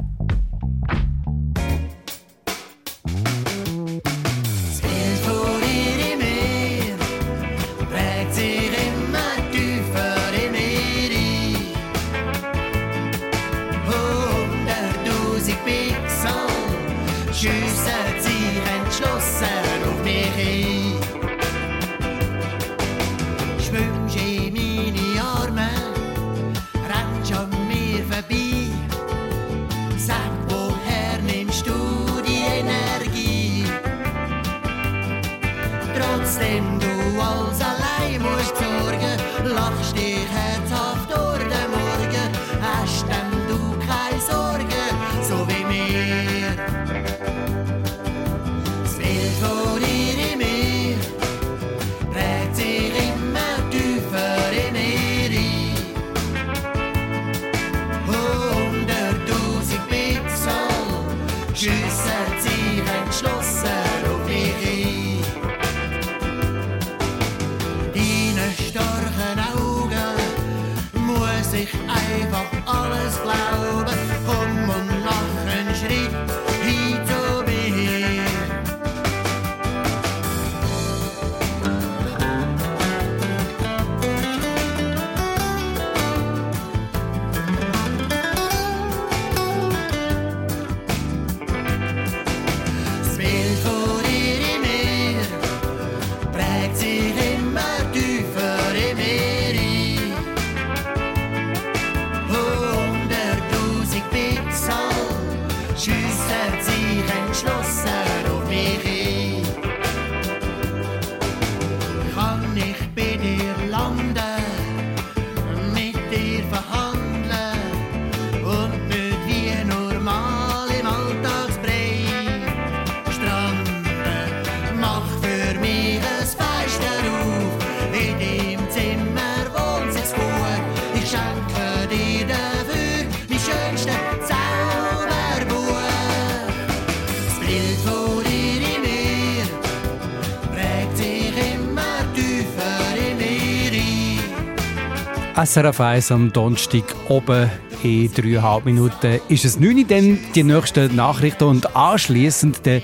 SRF 145.55 145.81
1 145.81 146.11
am 146.11 146.33
Donnerstag 146.33 146.83
oben 147.09 147.49
in 147.85 148.13
dreieinhalb 148.13 148.65
Minuten 148.65 149.21
ist 149.29 149.45
es 149.45 149.61
9 149.61 149.77
Uhr, 149.77 149.85
dann 149.85 150.19
die 150.35 150.43
nächsten 150.43 150.97
Nachrichten 150.97 151.45
und 151.45 151.77
anschließend 151.77 152.67
der, 152.67 152.83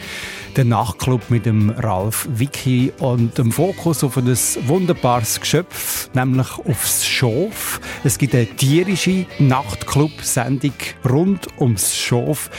der 0.55 0.67
Nachtclub 0.67 1.31
mit 1.31 1.47
dem 1.47 1.71
Ralf 1.71 2.29
Vicky 2.31 2.93
und 3.01 3.37
dem 3.39 3.51
Fokus 3.51 4.05
auf 4.05 4.17
ein 4.17 4.29
wunderbares 4.69 5.41
Geschöpf, 5.41 6.11
nämlich 6.15 6.47
aufs 6.59 7.05
Schof. 7.05 7.81
Es 8.05 8.19
gibt 8.19 8.37
eine 8.37 8.47
tierische 8.47 9.27
Nachtclub-Sendung 9.41 10.75
rund 11.09 11.49
ums 11.59 11.97
Schof. 11.97 12.51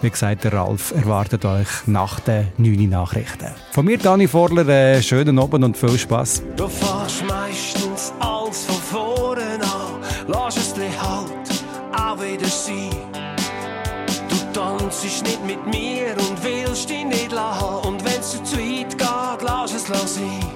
Wie 0.00 0.10
gesagt, 0.10 0.44
der 0.44 0.52
Ralf 0.52 0.94
erwartet 0.94 1.44
euch 1.44 1.66
nach 1.86 2.20
den 2.20 2.52
9 2.58 2.82
Uhr 2.82 2.86
Nachrichten. 2.86 3.48
Von 3.72 3.86
mir, 3.86 3.98
Dani 3.98 4.28
Vorler, 4.28 4.68
einen 4.68 5.02
schönen 5.02 5.40
Abend 5.40 5.64
und 5.64 5.76
viel 5.76 5.98
Spaß. 5.98 6.44
Du 6.56 6.68
fährst 6.68 7.24
meistens 7.26 8.12
an, 8.20 8.35
lass 10.26 10.56
es 10.56 10.74
halt 11.00 11.30
auch 11.92 12.20
wieder 12.20 12.46
sein. 12.46 12.90
Du 14.28 14.52
tanzt 14.52 15.04
nicht 15.04 15.44
mit 15.44 15.66
mir 15.66 16.14
und 16.18 16.42
willst 16.42 16.88
dich 16.90 17.04
nicht 17.04 17.32
lassen. 17.32 17.88
Und 17.88 18.04
wenn's 18.04 18.32
zu 18.42 18.56
weit 18.58 18.96
geht, 18.98 19.42
lass 19.42 19.74
es 19.74 19.88
sein. 20.06 20.55